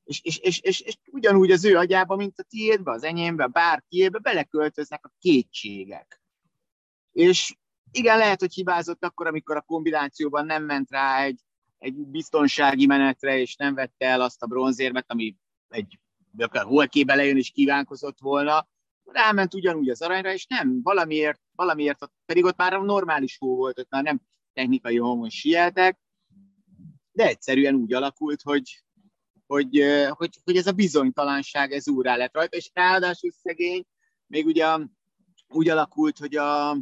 És, 0.04 0.20
és, 0.22 0.38
és, 0.38 0.60
és, 0.60 0.80
és 0.80 0.96
ugyanúgy 1.10 1.50
az 1.50 1.64
ő 1.64 1.76
agyába, 1.76 2.16
mint 2.16 2.38
a 2.38 2.42
tiédbe, 2.42 2.90
az 2.90 3.02
enyémbe, 3.02 3.46
bárkiébe 3.46 4.18
beleköltöznek 4.18 5.06
a 5.06 5.12
kétségek. 5.18 6.20
És 7.12 7.54
igen, 7.90 8.18
lehet, 8.18 8.40
hogy 8.40 8.54
hibázott 8.54 9.04
akkor, 9.04 9.26
amikor 9.26 9.56
a 9.56 9.60
kombinációban 9.60 10.46
nem 10.46 10.64
ment 10.64 10.90
rá 10.90 11.22
egy, 11.22 11.40
egy 11.78 11.94
biztonsági 11.94 12.86
menetre, 12.86 13.38
és 13.38 13.56
nem 13.56 13.74
vette 13.74 14.06
el 14.06 14.20
azt 14.20 14.42
a 14.42 14.46
bronzérmet, 14.46 15.04
ami 15.08 15.36
egy 15.68 15.98
akár 16.38 16.64
holkébe 16.64 17.14
lejön 17.14 17.36
és 17.36 17.50
kívánkozott 17.50 18.18
volna, 18.20 18.68
ráment 19.04 19.54
ugyanúgy 19.54 19.88
az 19.88 20.02
aranyra, 20.02 20.32
és 20.32 20.46
nem, 20.46 20.82
valamiért, 20.82 21.40
valamiért, 21.54 22.10
pedig 22.26 22.44
ott 22.44 22.56
már 22.56 22.72
normális 22.72 23.38
hó 23.38 23.56
volt, 23.56 23.78
ott 23.78 23.90
már 23.90 24.02
nem 24.02 24.20
technikai 24.52 24.96
homon 24.96 25.28
sieltek, 25.28 25.98
de 27.12 27.26
egyszerűen 27.26 27.74
úgy 27.74 27.92
alakult, 27.92 28.42
hogy, 28.42 28.84
hogy, 29.46 29.82
hogy, 30.08 30.30
hogy 30.44 30.56
ez 30.56 30.66
a 30.66 30.72
bizonytalanság, 30.72 31.72
ez 31.72 31.88
úrá 31.88 32.16
lett 32.16 32.34
rajta, 32.34 32.56
és 32.56 32.70
ráadásul 32.72 33.30
szegény, 33.30 33.84
még 34.26 34.46
ugye 34.46 34.76
úgy 35.48 35.68
alakult, 35.68 36.18
hogy 36.18 36.36
a 36.36 36.76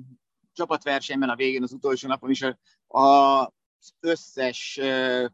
csapatversenyben 0.52 1.28
a 1.28 1.36
végén, 1.36 1.62
az 1.62 1.72
utolsó 1.72 2.08
napon 2.08 2.30
is 2.30 2.42
a, 2.42 2.58
a 2.98 3.53
összes 4.00 4.80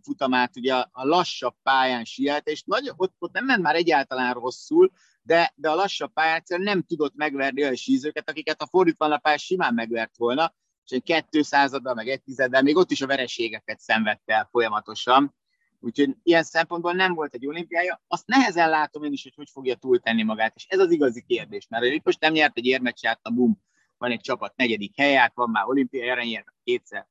futamát 0.02 0.56
ugye 0.56 0.74
a 0.74 1.06
lassabb 1.06 1.54
pályán 1.62 2.04
sielt, 2.04 2.48
és 2.48 2.62
nagy, 2.62 2.92
ott, 2.96 3.14
ott 3.18 3.32
nem 3.32 3.44
ment 3.44 3.62
már 3.62 3.74
egyáltalán 3.74 4.34
rosszul, 4.34 4.90
de, 5.22 5.52
de 5.54 5.70
a 5.70 5.74
lassabb 5.74 6.12
pályán 6.12 6.42
nem 6.46 6.82
tudott 6.82 7.14
megverni 7.14 7.62
olyan 7.62 7.74
sízőket, 7.74 8.30
akiket 8.30 8.62
a 8.62 8.66
fordítva 8.66 9.04
a 9.04 9.18
pályán 9.18 9.38
simán 9.38 9.74
megvert 9.74 10.16
volna, 10.16 10.54
és 10.84 10.90
egy 10.90 11.24
200 11.30 11.72
meg 11.82 12.08
egy 12.08 12.22
tizeddel, 12.22 12.62
még 12.62 12.76
ott 12.76 12.90
is 12.90 13.00
a 13.00 13.06
vereségeket 13.06 13.80
szenvedte 13.80 14.34
el 14.34 14.48
folyamatosan. 14.50 15.34
Úgyhogy 15.80 16.16
ilyen 16.22 16.42
szempontból 16.42 16.92
nem 16.92 17.14
volt 17.14 17.34
egy 17.34 17.46
olimpiája. 17.46 18.02
Azt 18.08 18.26
nehezen 18.26 18.68
látom 18.68 19.04
én 19.04 19.12
is, 19.12 19.22
hogy 19.22 19.34
hogy 19.36 19.50
fogja 19.50 19.74
túltenni 19.74 20.22
magát, 20.22 20.52
és 20.56 20.66
ez 20.68 20.78
az 20.78 20.90
igazi 20.90 21.24
kérdés, 21.26 21.66
mert 21.68 21.84
hogy 21.84 22.00
most 22.04 22.20
nem 22.20 22.32
nyert 22.32 22.56
egy 22.56 22.66
érmet, 22.66 23.18
a 23.22 23.30
bum, 23.30 23.62
van 23.98 24.10
egy 24.10 24.20
csapat 24.20 24.56
negyedik 24.56 24.96
helyát, 24.96 25.34
van 25.34 25.50
már 25.50 25.64
olimpiai 25.66 26.08
aranyérmet 26.08 26.54
kétszer, 26.64 27.08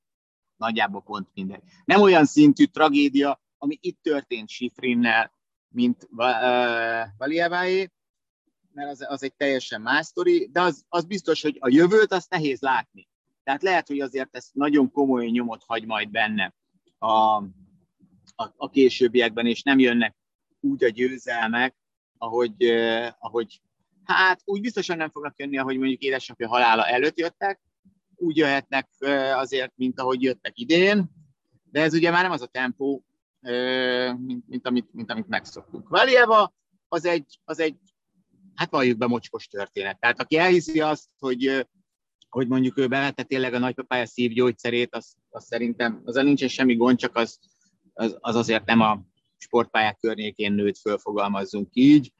nagyjából 0.59 1.01
pont 1.01 1.27
mindegy. 1.33 1.61
Nem 1.85 2.01
olyan 2.01 2.25
szintű 2.25 2.65
tragédia, 2.65 3.41
ami 3.57 3.77
itt 3.81 4.01
történt 4.01 4.49
Sifrinnel, 4.49 5.33
mint 5.69 6.07
Valieváé, 7.17 7.91
mert 8.73 8.89
az, 8.89 9.05
az 9.07 9.23
egy 9.23 9.35
teljesen 9.35 9.81
más 9.81 10.05
sztori, 10.05 10.49
de 10.51 10.61
az, 10.61 10.85
az 10.89 11.05
biztos, 11.05 11.41
hogy 11.41 11.57
a 11.59 11.69
jövőt 11.69 12.11
azt 12.11 12.29
nehéz 12.29 12.61
látni. 12.61 13.07
Tehát 13.43 13.63
lehet, 13.63 13.87
hogy 13.87 13.99
azért 13.99 14.35
ez 14.35 14.49
nagyon 14.53 14.91
komoly 14.91 15.25
nyomot 15.25 15.63
hagy 15.63 15.85
majd 15.85 16.09
benne 16.09 16.53
a, 16.97 17.35
a, 18.35 18.53
a 18.57 18.69
későbbiekben, 18.69 19.45
és 19.45 19.63
nem 19.63 19.79
jönnek 19.79 20.15
úgy 20.59 20.83
a 20.83 20.89
győzelmek, 20.89 21.75
ahogy, 22.17 22.63
eh, 22.63 23.13
ahogy 23.19 23.61
hát 24.03 24.41
úgy 24.45 24.61
biztosan 24.61 24.97
nem 24.97 25.09
fognak 25.09 25.39
jönni, 25.39 25.57
ahogy 25.57 25.77
mondjuk 25.77 26.01
édesapja 26.01 26.47
halála 26.47 26.87
előtt 26.87 27.17
jöttek, 27.17 27.59
úgy 28.19 28.37
jöhetnek 28.37 28.87
azért, 29.33 29.71
mint 29.75 29.99
ahogy 29.99 30.21
jöttek 30.21 30.59
idén, 30.59 31.09
de 31.71 31.81
ez 31.81 31.93
ugye 31.93 32.11
már 32.11 32.21
nem 32.23 32.31
az 32.31 32.41
a 32.41 32.45
tempó, 32.45 33.05
mint, 34.17 34.47
mint, 34.47 34.67
amit, 34.67 34.93
mint 34.93 35.11
amit 35.11 35.27
megszoktunk. 35.27 35.89
Valieva 35.89 36.53
az 36.87 37.05
egy, 37.05 37.39
az 37.43 37.59
egy, 37.59 37.77
hát 38.55 38.69
valljuk 38.69 38.97
be 38.97 39.07
mocskos 39.07 39.47
történet. 39.47 39.99
Tehát 39.99 40.21
aki 40.21 40.37
elhiszi 40.37 40.81
azt, 40.81 41.09
hogy, 41.19 41.67
hogy 42.29 42.47
mondjuk 42.47 42.77
ő 42.77 42.87
bevette 42.87 43.23
tényleg 43.23 43.53
a 43.53 43.59
nagypapája 43.59 44.05
szívgyógyszerét, 44.05 44.95
az, 44.95 45.15
az 45.29 45.45
szerintem 45.45 46.01
az 46.03 46.15
nincsen 46.15 46.47
semmi 46.47 46.75
gond, 46.75 46.97
csak 46.97 47.15
az, 47.15 47.39
az, 47.93 48.17
az 48.19 48.35
azért 48.35 48.65
nem 48.65 48.79
a 48.79 49.01
sportpályák 49.37 49.97
környékén 49.99 50.51
nőtt, 50.51 50.77
fölfogalmazzunk 50.77 51.69
így. 51.73 52.13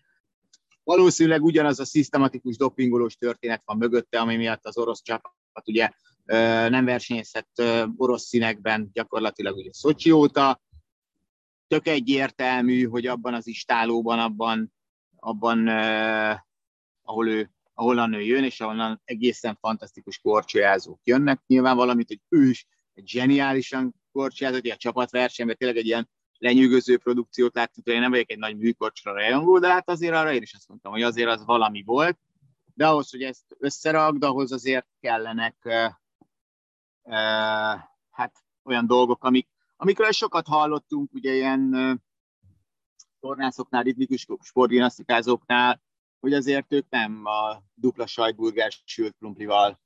Valószínűleg 0.84 1.44
ugyanaz 1.44 1.80
a 1.80 1.86
szisztematikus 1.86 2.58
dopingolós 2.58 3.16
történet 3.16 3.62
van 3.66 3.78
mögötte, 3.78 4.20
ami 4.20 4.36
miatt 4.36 4.66
az 4.66 4.78
orosz 4.78 5.02
csapat 5.02 5.39
ugye 5.66 5.90
nem 6.70 6.86
versenyezhet 6.86 7.48
orosz 7.98 8.24
színekben 8.24 8.90
gyakorlatilag 8.94 9.58
ugye 9.58 9.70
Szocsi 9.74 10.12
óta. 10.12 10.62
Tök 11.68 11.88
egyértelmű, 11.88 12.84
hogy 12.84 13.06
abban 13.06 13.34
az 13.34 13.48
istálóban, 13.48 14.20
abban, 14.20 14.74
abban 15.16 15.68
ahol 17.02 17.28
ő 17.28 17.52
ahol 17.80 18.14
ő 18.14 18.22
jön, 18.22 18.44
és 18.44 18.60
ahonnan 18.62 19.02
egészen 19.06 19.58
fantasztikus 19.62 20.20
korcsolyázók 20.20 21.00
jönnek. 21.04 21.42
Nyilván 21.48 21.76
valamit, 21.76 22.08
hogy 22.08 22.20
ő 22.30 22.50
is 22.50 22.68
egy 22.94 23.08
zseniálisan 23.08 23.96
korcsolyázott, 24.12 24.66
egy 24.66 24.78
csapatversenyben 24.78 25.56
tényleg 25.58 25.78
egy 25.78 25.86
ilyen 25.86 26.10
lenyűgöző 26.38 26.98
produkciót 26.98 27.56
láttuk, 27.56 27.88
én 27.88 28.00
nem 28.00 28.12
vagyok 28.12 28.32
egy 28.32 28.38
nagy 28.38 28.58
műkorcsra 28.58 29.14
rajongó, 29.14 29.60
de 29.60 29.68
hát 29.68 29.90
azért 29.90 30.14
arra 30.14 30.34
én 30.34 30.42
is 30.42 30.54
azt 30.54 30.68
mondtam, 30.68 30.92
hogy 30.92 31.02
azért 31.02 31.30
az 31.30 31.46
valami 31.46 31.84
volt, 31.84 32.20
de 32.80 32.88
ahhoz, 32.88 33.10
hogy 33.10 33.24
ezt 33.24 33.56
összerakd, 33.58 34.24
ahhoz 34.24 34.52
azért 34.52 34.88
kellenek 35.00 35.56
uh, 35.64 35.86
uh, 37.02 37.80
hát 38.10 38.34
olyan 38.64 38.88
dolgok, 38.88 39.24
amik, 39.24 39.48
amikről 39.76 40.12
sokat 40.12 40.48
hallottunk, 40.48 41.14
ugye 41.14 41.34
ilyen 41.34 41.74
uh, 41.74 41.96
tornászoknál, 43.20 43.84
ritmikus 43.84 44.28
sportgimnasztikázóknál, 44.42 45.82
hogy 46.20 46.34
azért 46.34 46.74
ők 46.74 46.90
nem 46.90 47.26
a 47.26 47.64
dupla 47.74 48.08
sajtburger 48.08 48.72
sült 48.84 49.16
krumplival, 49.18 49.80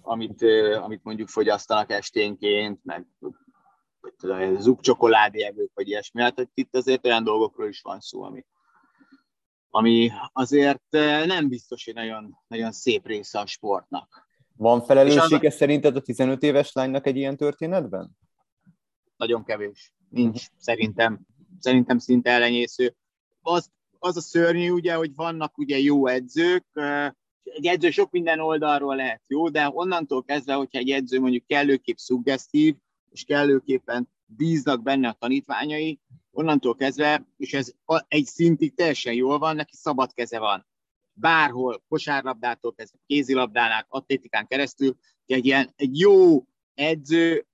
amit, 0.00 0.42
amit 0.82 1.04
mondjuk 1.04 1.28
fogyasztanak 1.28 1.90
esténként, 1.90 2.84
meg 2.84 3.06
zug 4.58 4.80
csokoládéjevők, 4.80 5.70
vagy 5.74 5.88
ilyesmi. 5.88 6.22
Hát 6.22 6.50
itt 6.54 6.76
azért 6.76 7.04
olyan 7.04 7.24
dolgokról 7.24 7.68
is 7.68 7.80
van 7.80 8.00
szó, 8.00 8.22
ami, 8.22 8.44
ami 9.74 10.10
azért 10.32 10.82
nem 11.26 11.48
biztos, 11.48 11.84
hogy 11.84 11.94
nagyon, 11.94 12.38
nagyon 12.46 12.72
szép 12.72 13.06
része 13.06 13.38
a 13.38 13.46
sportnak. 13.46 14.28
Van 14.56 14.82
felelőssége 14.82 15.48
az... 15.48 15.54
szerinted 15.54 15.96
a 15.96 16.00
15 16.00 16.42
éves 16.42 16.72
lánynak 16.72 17.06
egy 17.06 17.16
ilyen 17.16 17.36
történetben? 17.36 18.10
Nagyon 19.16 19.44
kevés. 19.44 19.92
Nincs, 20.08 20.46
szerintem. 20.56 21.20
Szerintem 21.58 21.98
szinte 21.98 22.30
ellenyésző. 22.30 22.94
Az, 23.42 23.70
az 23.98 24.16
a 24.16 24.20
szörnyű, 24.20 24.70
ugye, 24.70 24.94
hogy 24.94 25.14
vannak 25.14 25.58
ugye 25.58 25.78
jó 25.78 26.06
edzők, 26.06 26.64
egy 27.44 27.66
edző 27.66 27.90
sok 27.90 28.10
minden 28.10 28.40
oldalról 28.40 28.96
lehet 28.96 29.22
jó, 29.26 29.48
de 29.48 29.70
onnantól 29.72 30.24
kezdve, 30.24 30.54
hogyha 30.54 30.78
egy 30.78 30.90
edző 30.90 31.20
mondjuk 31.20 31.46
kellőképp 31.46 31.96
szuggesztív, 31.96 32.74
és 33.10 33.24
kellőképpen 33.24 34.08
bíznak 34.26 34.82
benne 34.82 35.08
a 35.08 35.16
tanítványai, 35.18 36.00
onnantól 36.34 36.74
kezdve, 36.74 37.26
és 37.36 37.52
ez 37.52 37.72
egy 38.08 38.24
szintig 38.24 38.74
teljesen 38.74 39.14
jól 39.14 39.38
van, 39.38 39.56
neki 39.56 39.76
szabad 39.76 40.12
keze 40.12 40.38
van. 40.38 40.66
Bárhol, 41.12 41.82
kosárlabdától 41.88 42.74
kezdve, 42.74 42.98
kézilabdán 43.06 43.84
atlétikán 43.88 44.46
keresztül, 44.46 44.96
egy, 45.26 45.46
ilyen, 45.46 45.72
egy 45.76 45.98
jó 45.98 46.44
edzőnek 46.74 47.44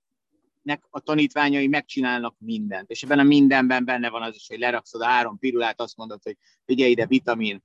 a 0.89 0.99
tanítványai 0.99 1.67
megcsinálnak 1.67 2.35
mindent. 2.37 2.89
És 2.89 3.03
ebben 3.03 3.19
a 3.19 3.23
mindenben 3.23 3.85
benne 3.85 4.09
van 4.09 4.21
az 4.21 4.35
is, 4.35 4.47
hogy 4.47 4.59
lerakszod 4.59 5.01
a 5.01 5.05
három 5.05 5.39
pirulát, 5.39 5.81
azt 5.81 5.97
mondod, 5.97 6.23
hogy 6.23 6.37
figyelj 6.65 6.91
ide, 6.91 7.05
vitamin, 7.05 7.63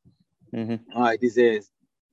uh-huh. 0.51 0.81
majd 0.87 1.23
izé, 1.23 1.63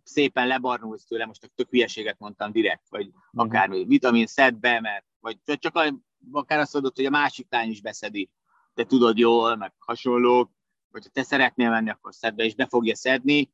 szépen 0.03 0.47
lebarnulsz 0.47 1.05
tőle, 1.05 1.25
most 1.25 1.51
tök 1.55 1.69
hülyeséget 1.69 2.19
mondtam 2.19 2.51
direkt, 2.51 2.89
vagy 2.89 3.05
uh-huh. 3.05 3.21
akármi, 3.31 3.85
vitamin 3.85 4.25
szed 4.25 4.55
be, 4.55 4.79
mert, 4.79 5.05
vagy 5.19 5.37
csak 5.59 5.93
akár 6.31 6.59
azt 6.59 6.73
mondod, 6.73 6.95
hogy 6.95 7.05
a 7.05 7.09
másik 7.09 7.47
lány 7.49 7.69
is 7.69 7.81
beszedi 7.81 8.29
te 8.73 8.83
tudod 8.85 9.17
jól, 9.17 9.55
meg 9.55 9.73
hasonlók, 9.77 10.51
hogyha 10.91 11.09
te 11.09 11.23
szeretnél 11.23 11.69
menni, 11.69 11.89
akkor 11.89 12.13
szedd 12.13 12.35
be, 12.35 12.43
és 12.43 12.55
be 12.55 12.67
fogja 12.67 12.95
szedni. 12.95 13.51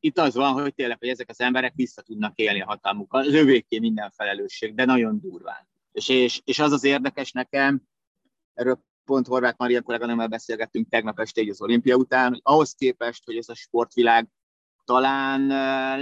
Itt 0.00 0.18
az 0.18 0.34
van, 0.34 0.52
hogy 0.52 0.74
tényleg, 0.74 0.98
hogy 0.98 1.08
ezek 1.08 1.28
az 1.28 1.40
emberek 1.40 1.72
vissza 1.74 2.02
tudnak 2.02 2.36
élni 2.38 2.60
a 2.60 2.66
hatalmukkal. 2.66 3.20
Az 3.20 3.34
övéké 3.34 3.78
minden 3.78 4.10
felelősség, 4.10 4.74
de 4.74 4.84
nagyon 4.84 5.20
durván. 5.20 5.68
És, 5.92 6.08
és, 6.08 6.40
és 6.44 6.58
az 6.58 6.72
az 6.72 6.84
érdekes 6.84 7.32
nekem, 7.32 7.82
erről 8.54 8.80
pont 9.04 9.26
Horváth 9.26 9.58
Maria 9.58 9.82
kolléganőmmel 9.82 10.28
beszélgettünk 10.28 10.88
tegnap 10.88 11.20
este 11.20 11.40
így 11.40 11.48
az 11.48 11.62
olimpia 11.62 11.96
után, 11.96 12.28
hogy 12.28 12.40
ahhoz 12.42 12.72
képest, 12.72 13.24
hogy 13.24 13.36
ez 13.36 13.48
a 13.48 13.54
sportvilág 13.54 14.28
talán 14.84 15.46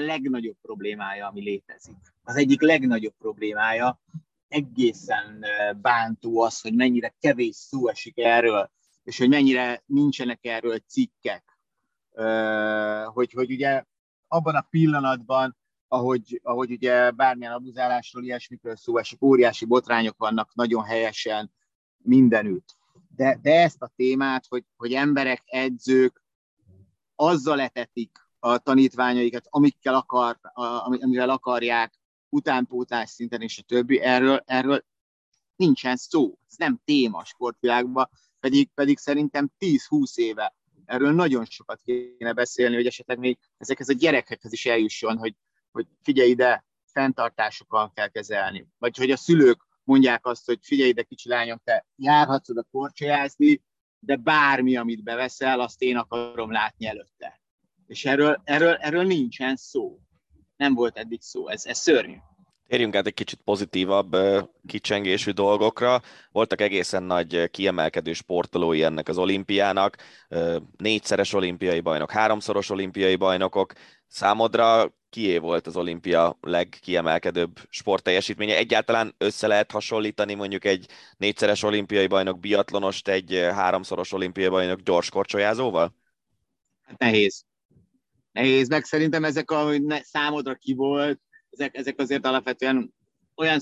legnagyobb 0.05 0.57
problémája, 0.63 1.27
ami 1.27 1.43
létezik. 1.43 1.97
Az 2.25 2.37
egyik 2.37 2.61
legnagyobb 2.61 3.15
problémája, 3.19 4.01
egészen 4.49 5.45
bántó 5.81 6.41
az, 6.41 6.61
hogy 6.61 6.75
mennyire 6.75 7.15
kevés 7.21 7.57
szó 7.57 7.89
esik 7.89 8.19
erről, 8.19 8.71
és 9.03 9.19
hogy 9.19 9.29
mennyire 9.29 9.83
nincsenek 9.87 10.45
erről 10.45 10.79
cikkek. 10.79 11.59
Hogy, 13.05 13.33
hogy 13.33 13.51
ugye 13.51 13.85
abban 14.29 14.55
a 14.55 14.67
pillanatban, 14.71 15.57
ahogy, 15.89 16.41
ahogy 16.43 16.71
ugye 16.71 17.11
bármilyen 17.11 17.53
abuzálásról, 17.53 18.25
ilyesmikről 18.25 18.77
szó 18.77 18.99
esik, 18.99 19.23
óriási 19.23 19.65
botrányok 19.65 20.17
vannak 20.19 20.55
nagyon 20.55 20.85
helyesen 20.85 21.53
mindenütt. 21.97 22.77
De, 23.17 23.39
de 23.43 23.63
ezt 23.63 23.83
a 23.83 23.93
témát, 23.97 24.45
hogy, 24.49 24.65
hogy 24.77 24.93
emberek, 24.93 25.43
edzők 25.45 26.23
azzal 27.15 27.61
etetik 27.61 28.19
a 28.39 28.59
tanítványaikat, 28.59 29.47
amikkel 29.51 29.95
akar, 29.95 30.39
amivel 31.01 31.31
akarják, 31.31 31.95
utánpótás 32.29 33.11
szinten 33.11 33.41
és 33.41 33.59
a 33.59 33.63
többi, 33.63 34.01
erről, 34.01 34.43
erről 34.47 34.85
nincsen 35.57 35.97
szó. 35.97 36.39
Ez 36.49 36.57
nem 36.57 36.81
téma 36.85 37.19
a 37.19 37.25
sportvilágban, 37.25 38.09
pedig, 38.41 38.71
pedig 38.75 38.99
szerintem 38.99 39.53
10-20 39.59 40.17
éve 40.17 40.55
erről 40.87 41.13
nagyon 41.13 41.45
sokat 41.45 41.81
kéne 41.83 42.33
beszélni, 42.33 42.75
hogy 42.75 42.87
esetleg 42.87 43.19
még 43.19 43.39
ezekhez 43.59 43.89
a 43.89 43.93
gyerekekhez 43.93 44.53
is 44.53 44.67
eljusson, 44.67 45.19
hogy, 45.19 45.35
hogy 45.71 45.87
figyelj 46.03 46.31
ide, 46.31 46.65
fenntartásokkal 46.85 47.93
kell 47.95 48.09
kezelni. 48.09 48.69
Vagy 48.79 48.97
hogy 48.97 49.11
a 49.11 49.17
szülők 49.17 49.67
mondják 49.85 50.27
azt, 50.27 50.47
hogy 50.47 50.59
figyelj 50.63 50.89
ide, 50.89 51.03
kicsi 51.03 51.29
lányom, 51.29 51.61
te 51.65 51.87
járhatsz 51.97 52.49
oda 52.49 52.63
korcsolyázni, 52.71 53.63
de 53.99 54.17
bármi, 54.17 54.77
amit 54.77 55.03
beveszel, 55.03 55.61
azt 55.61 55.83
én 55.83 55.97
akarom 55.97 56.51
látni 56.51 56.87
előtte. 56.87 57.41
És 57.87 58.05
erről, 58.05 58.41
erről, 58.45 58.75
erről 58.75 59.05
nincsen 59.05 59.57
szó. 59.57 60.01
Nem 60.57 60.75
volt 60.75 60.99
eddig 60.99 61.21
szó, 61.23 61.49
ez, 61.49 61.67
ez 61.67 61.79
szörnyű. 61.79 62.17
Térjünk 62.69 62.95
át 62.95 63.07
egy 63.07 63.15
kicsit 63.15 63.41
pozitívabb 63.45 64.17
kicsengésű 64.67 65.31
dolgokra. 65.31 66.03
Voltak 66.33 66.61
egészen 66.61 67.03
nagy 67.03 67.51
kiemelkedő 67.51 68.13
sportolói 68.13 68.83
ennek 68.83 69.09
az 69.09 69.19
olimpiának, 69.19 69.97
négyszeres 70.77 71.33
olimpiai 71.33 71.81
bajnok, 71.81 72.11
háromszoros 72.11 72.71
olimpiai 72.71 73.17
bajnokok. 73.17 73.73
Számodra 74.07 74.95
kié 75.11 75.39
volt 75.39 75.67
az 75.67 75.77
olimpia 75.77 76.39
legkiemelkedőbb 76.41 77.61
sportteljesítménye? 77.69 78.57
Egyáltalán 78.57 79.15
össze 79.19 79.47
lehet 79.47 79.71
hasonlítani 79.71 80.35
mondjuk 80.35 80.65
egy 80.65 80.87
négyszeres 81.17 81.63
olimpiai 81.63 82.07
bajnok 82.07 82.41
biatlonost 82.41 83.09
egy 83.09 83.49
háromszoros 83.53 84.13
olimpiai 84.13 84.49
bajnok 84.49 84.81
gyors 84.81 85.11
korcsolyázóval? 85.11 85.95
Hát 86.83 86.99
nehéz. 86.99 87.45
Nehéz, 88.37 88.69
meg 88.69 88.85
szerintem 88.85 89.25
ezek, 89.25 89.51
ahogy 89.51 89.83
számodra 90.03 90.55
ki 90.55 90.75
volt, 90.75 91.21
ezek, 91.51 91.77
ezek 91.77 92.01
azért 92.01 92.27
alapvetően 92.27 92.95
olyan 93.35 93.59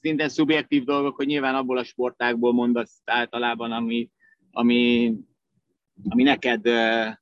szinten 0.00 0.28
szubjektív 0.28 0.84
dolgok, 0.84 1.16
hogy 1.16 1.26
nyilván 1.26 1.54
abból 1.54 1.78
a 1.78 1.84
sportákból 1.84 2.52
mondasz 2.52 3.00
általában, 3.04 3.72
ami, 3.72 4.10
ami, 4.50 5.14
ami 6.08 6.22
neked 6.22 6.62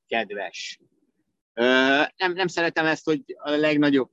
kedves. 0.07 0.81
Nem, 2.17 2.33
nem 2.35 2.47
szeretem 2.47 2.87
ezt, 2.87 3.05
hogy 3.05 3.23
a 3.37 3.51
legnagyobb 3.51 4.11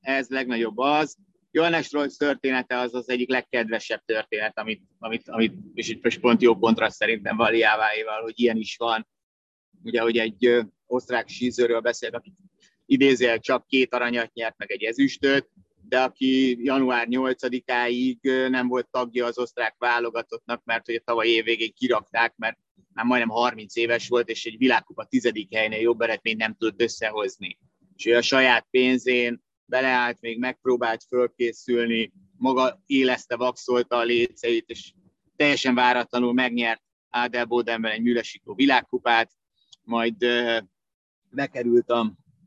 ez, 0.00 0.28
legnagyobb 0.28 0.78
az. 0.78 1.16
Johannes 1.50 1.92
Rolls 1.92 2.16
története 2.16 2.78
az 2.78 2.94
az 2.94 3.08
egyik 3.08 3.28
legkedvesebb 3.28 4.02
történet, 4.04 4.58
amit, 4.58 4.82
amit, 4.98 5.28
amit 5.28 5.54
és 5.74 5.88
itt 5.88 6.04
most 6.04 6.20
pont 6.20 6.42
jó 6.42 6.58
kontraszt 6.58 6.96
szerintem 6.96 7.36
Valiáváéval, 7.36 8.22
hogy 8.22 8.40
ilyen 8.40 8.56
is 8.56 8.76
van. 8.76 9.06
Ugye, 9.82 10.00
hogy 10.00 10.16
egy 10.16 10.64
osztrák 10.92 11.28
sízőről 11.28 11.80
beszél, 11.80 12.10
aki 12.14 12.32
idézél 12.86 13.38
csak 13.38 13.66
két 13.66 13.94
aranyat 13.94 14.32
nyert, 14.32 14.58
meg 14.58 14.70
egy 14.70 14.82
ezüstöt, 14.82 15.48
de 15.88 16.00
aki 16.00 16.64
január 16.64 17.06
8-áig 17.10 18.48
nem 18.48 18.68
volt 18.68 18.88
tagja 18.90 19.26
az 19.26 19.38
osztrák 19.38 19.74
válogatottnak, 19.78 20.64
mert 20.64 20.86
hogy 20.86 20.94
a 20.94 21.02
tavaly 21.04 21.28
év 21.28 21.44
végén 21.44 21.72
kirakták, 21.74 22.34
mert 22.36 22.58
már 22.92 23.04
majdnem 23.04 23.28
30 23.28 23.76
éves 23.76 24.08
volt, 24.08 24.28
és 24.28 24.44
egy 24.44 24.58
világkupa 24.58 25.04
tizedik 25.04 25.54
helynél 25.54 25.80
jobb 25.80 26.00
eredményt 26.00 26.38
nem 26.38 26.54
tudott 26.54 26.82
összehozni. 26.82 27.58
És 27.96 28.06
ő 28.06 28.16
a 28.16 28.22
saját 28.22 28.66
pénzén 28.70 29.42
beleállt, 29.64 30.20
még 30.20 30.38
megpróbált 30.38 31.04
fölkészülni, 31.08 32.12
maga 32.36 32.82
éleszte, 32.86 33.36
vakszolta 33.36 33.96
a 33.96 34.02
léceit, 34.02 34.68
és 34.68 34.92
teljesen 35.36 35.74
váratlanul 35.74 36.32
megnyert 36.32 36.82
Adelbodenben 37.10 37.92
egy 37.92 38.02
műlesító 38.02 38.54
világkupát, 38.54 39.30
majd 39.82 40.14
bekerült 41.34 41.90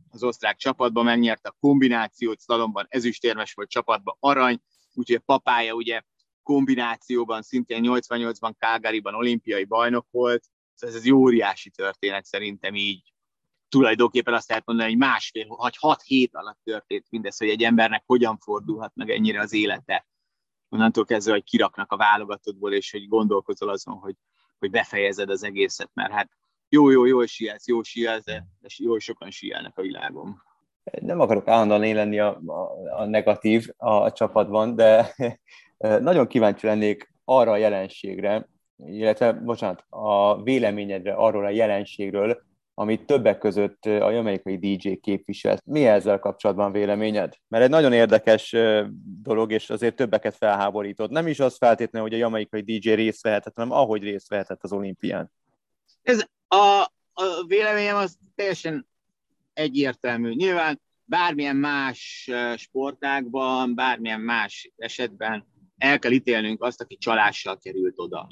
az 0.09 0.23
osztrák 0.23 0.57
csapatban, 0.57 1.03
megnyerte 1.03 1.49
a 1.49 1.57
kombinációt, 1.59 2.39
szlalomban 2.39 2.85
ezüstérmes 2.89 3.53
volt 3.53 3.69
csapatban 3.69 4.17
arany, 4.19 4.61
úgyhogy 4.93 5.15
a 5.15 5.23
papája 5.25 5.73
ugye 5.73 6.01
kombinációban 6.43 7.41
szintén 7.41 7.83
88-ban 7.85 8.53
Kágáriban 8.57 9.15
olimpiai 9.15 9.63
bajnok 9.63 10.07
volt, 10.11 10.43
szóval 10.73 10.95
ez 10.95 11.03
egy 11.03 11.11
óriási 11.11 11.69
történet 11.69 12.25
szerintem 12.25 12.75
így 12.75 13.13
tulajdonképpen 13.69 14.33
azt 14.33 14.49
lehet 14.49 14.65
mondani, 14.65 14.89
hogy 14.89 14.97
másfél, 14.97 15.47
vagy 15.47 15.77
hat 15.77 16.01
hét 16.01 16.35
alatt 16.35 16.59
történt 16.63 17.05
mindez, 17.09 17.37
hogy 17.37 17.49
egy 17.49 17.63
embernek 17.63 18.03
hogyan 18.05 18.37
fordulhat 18.37 18.91
meg 18.95 19.09
ennyire 19.09 19.39
az 19.39 19.53
élete. 19.53 20.07
Onnantól 20.69 21.05
kezdve, 21.05 21.31
hogy 21.31 21.43
kiraknak 21.43 21.91
a 21.91 21.97
válogatottból, 21.97 22.73
és 22.73 22.91
hogy 22.91 23.07
gondolkozol 23.07 23.69
azon, 23.69 23.93
hogy, 23.93 24.15
hogy 24.59 24.69
befejezed 24.69 25.29
az 25.29 25.43
egészet, 25.43 25.89
mert 25.93 26.11
hát 26.11 26.29
jó, 26.69 26.89
jó, 26.89 27.05
jó 27.05 27.25
sielsz, 27.25 27.67
jó 27.67 27.83
sielsz, 27.83 28.23
de, 28.23 28.45
de 28.61 28.67
jó 28.77 28.97
sokan 28.99 29.29
sielnek 29.31 29.77
a 29.77 29.81
világon. 29.81 30.43
Nem 31.01 31.19
akarok 31.19 31.47
állandóan 31.47 31.83
én 31.83 31.95
lenni 31.95 32.19
a, 32.19 32.41
a, 32.45 32.99
a 33.01 33.05
negatív 33.05 33.67
a 33.77 34.11
csapatban, 34.11 34.75
de 34.75 35.15
nagyon 35.99 36.27
kíváncsi 36.27 36.65
lennék 36.65 37.13
arra 37.25 37.51
a 37.51 37.57
jelenségre, 37.57 38.49
illetve, 38.85 39.33
bocsánat, 39.33 39.85
a 39.89 40.41
véleményedre 40.43 41.13
arról 41.13 41.45
a 41.45 41.49
jelenségről, 41.49 42.43
amit 42.77 43.05
többek 43.05 43.37
között 43.37 43.85
a 43.85 44.11
jamaikai 44.11 44.57
DJ 44.57 44.93
képviselt. 44.93 45.61
Mi 45.65 45.85
ezzel 45.85 46.19
kapcsolatban 46.19 46.71
véleményed? 46.71 47.33
Mert 47.47 47.63
egy 47.63 47.69
nagyon 47.69 47.93
érdekes 47.93 48.55
dolog, 49.21 49.51
és 49.51 49.69
azért 49.69 49.95
többeket 49.95 50.35
felháborított. 50.35 51.09
Nem 51.09 51.27
is 51.27 51.39
az 51.39 51.57
feltétlenül, 51.57 52.07
hogy 52.07 52.17
a 52.17 52.21
jamaikai 52.21 52.61
DJ 52.61 52.91
részt 52.91 53.23
vehetett, 53.23 53.55
hanem 53.55 53.71
ahogy 53.71 54.03
részt 54.03 54.29
vehetett 54.29 54.63
az 54.63 54.71
olimpián. 54.71 55.31
Ez 56.01 56.25
a, 56.47 56.81
a 57.13 57.43
véleményem 57.47 57.95
az 57.95 58.17
teljesen 58.35 58.87
egyértelmű. 59.53 60.33
Nyilván 60.33 60.81
bármilyen 61.03 61.55
más 61.55 62.29
sportákban, 62.57 63.75
bármilyen 63.75 64.21
más 64.21 64.71
esetben 64.77 65.45
el 65.77 65.99
kell 65.99 66.11
ítélnünk 66.11 66.63
azt, 66.63 66.81
aki 66.81 66.97
csalással 66.97 67.57
került 67.57 67.99
oda 67.99 68.27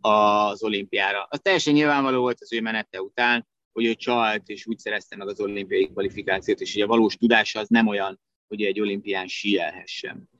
az 0.00 0.62
olimpiára. 0.62 1.26
Az 1.30 1.40
teljesen 1.42 1.74
nyilvánvaló 1.74 2.20
volt 2.20 2.40
az 2.40 2.52
ő 2.52 2.60
menete 2.60 3.02
után, 3.02 3.46
hogy 3.72 3.84
ő 3.84 3.94
csalt, 3.94 4.48
és 4.48 4.66
úgy 4.66 4.78
szerezte 4.78 5.16
meg 5.16 5.28
az 5.28 5.40
olimpiai 5.40 5.88
kvalifikációt, 5.88 6.60
és 6.60 6.72
hogy 6.72 6.82
a 6.82 6.86
valós 6.86 7.16
tudása 7.16 7.60
az 7.60 7.68
nem 7.68 7.86
olyan, 7.86 8.20
hogy 8.48 8.62
egy 8.62 8.80
olimpián 8.80 9.26
síelhessen. 9.26 10.30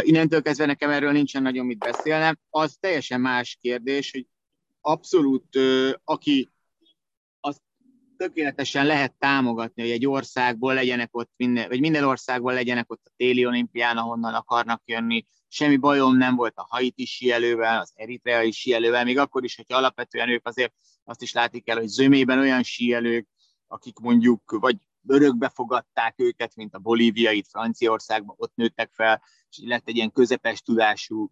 Innentől 0.00 0.42
kezdve 0.42 0.66
nekem 0.66 0.90
erről 0.90 1.12
nincsen 1.12 1.42
nagyon 1.42 1.66
mit 1.66 1.78
beszélnem. 1.78 2.38
Az 2.50 2.76
teljesen 2.80 3.20
más 3.20 3.58
kérdés, 3.60 4.10
hogy 4.10 4.26
abszolút, 4.84 5.58
aki 6.04 6.52
az 7.40 7.60
tökéletesen 8.16 8.86
lehet 8.86 9.14
támogatni, 9.18 9.82
hogy 9.82 9.90
egy 9.90 10.06
országból 10.06 10.74
legyenek 10.74 11.16
ott 11.16 11.30
minden, 11.36 11.68
vagy 11.68 11.80
minden 11.80 12.04
országból 12.04 12.52
legyenek 12.52 12.90
ott 12.90 13.02
a 13.04 13.12
téli 13.16 13.46
olimpián, 13.46 13.96
ahonnan 13.96 14.34
akarnak 14.34 14.82
jönni. 14.84 15.26
Semmi 15.48 15.76
bajom 15.76 16.16
nem 16.16 16.36
volt 16.36 16.56
a 16.56 16.66
haiti 16.68 17.04
sielővel, 17.04 17.80
az 17.80 17.92
eritreai 17.94 18.50
sielővel, 18.50 19.04
még 19.04 19.18
akkor 19.18 19.44
is, 19.44 19.56
hogy 19.56 19.64
alapvetően 19.68 20.28
ők 20.28 20.46
azért 20.46 20.74
azt 21.04 21.22
is 21.22 21.32
látni 21.32 21.60
kell, 21.60 21.76
hogy 21.76 21.88
zömében 21.88 22.38
olyan 22.38 22.62
sielők, 22.62 23.28
akik 23.66 23.98
mondjuk 23.98 24.50
vagy 24.60 24.76
örökbe 25.06 25.48
fogadták 25.48 26.14
őket, 26.16 26.56
mint 26.56 26.74
a 26.74 26.78
bolíviai, 26.78 27.44
Franciaországban, 27.48 28.36
ott 28.38 28.54
nőttek 28.54 28.92
fel, 28.92 29.22
és 29.50 29.58
lett 29.64 29.88
egy 29.88 29.96
ilyen 29.96 30.12
közepes 30.12 30.62
tudású 30.62 31.30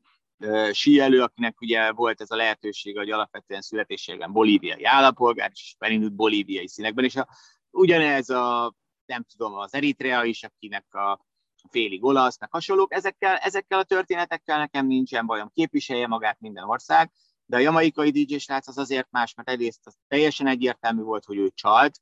síelő, 0.72 1.22
akinek 1.22 1.61
ugye 1.61 1.92
volt 1.92 2.20
ez 2.20 2.31
a 2.31 2.37
lehetőség, 2.37 2.96
hogy 2.96 3.11
alapvetően 3.11 3.61
születésében 3.61 4.33
bolíviai 4.33 4.85
állampolgár, 4.85 5.50
és 5.55 5.74
felindult 5.78 6.14
bolíviai 6.14 6.68
színekben, 6.68 7.05
és 7.05 7.16
a, 7.16 7.28
ugyanez 7.70 8.31
a, 8.31 8.74
nem 9.05 9.24
tudom, 9.37 9.55
az 9.55 9.74
Eritrea 9.74 10.24
is, 10.24 10.42
akinek 10.42 10.94
a 10.94 11.26
félig 11.70 12.05
olasz, 12.05 12.38
meg 12.40 12.50
hasonlók, 12.50 12.94
ezekkel, 12.94 13.37
ezekkel 13.37 13.78
a 13.78 13.85
történetekkel 13.85 14.59
nekem 14.59 14.87
nincsen 14.87 15.26
bajom, 15.26 15.50
képviselje 15.55 16.07
magát 16.07 16.40
minden 16.40 16.64
ország, 16.64 17.12
de 17.46 17.57
a 17.57 17.61
jamaikai 17.61 18.11
DJ 18.11 18.37
srác 18.37 18.68
az 18.68 18.78
azért 18.78 19.11
más, 19.11 19.35
mert 19.35 19.48
egyrészt 19.48 19.87
az 19.87 19.96
teljesen 20.09 20.46
egyértelmű 20.46 21.02
volt, 21.02 21.24
hogy 21.24 21.37
ő 21.37 21.50
csalt, 21.55 22.00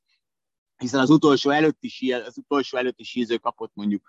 hiszen 0.77 1.01
az 1.01 1.11
utolsó 1.11 1.51
előtti, 1.51 1.89
sí, 1.89 2.13
az 2.13 2.39
utolsó 2.39 2.79
előtti 2.79 3.05
síző 3.05 3.37
kapott 3.37 3.75
mondjuk 3.75 4.09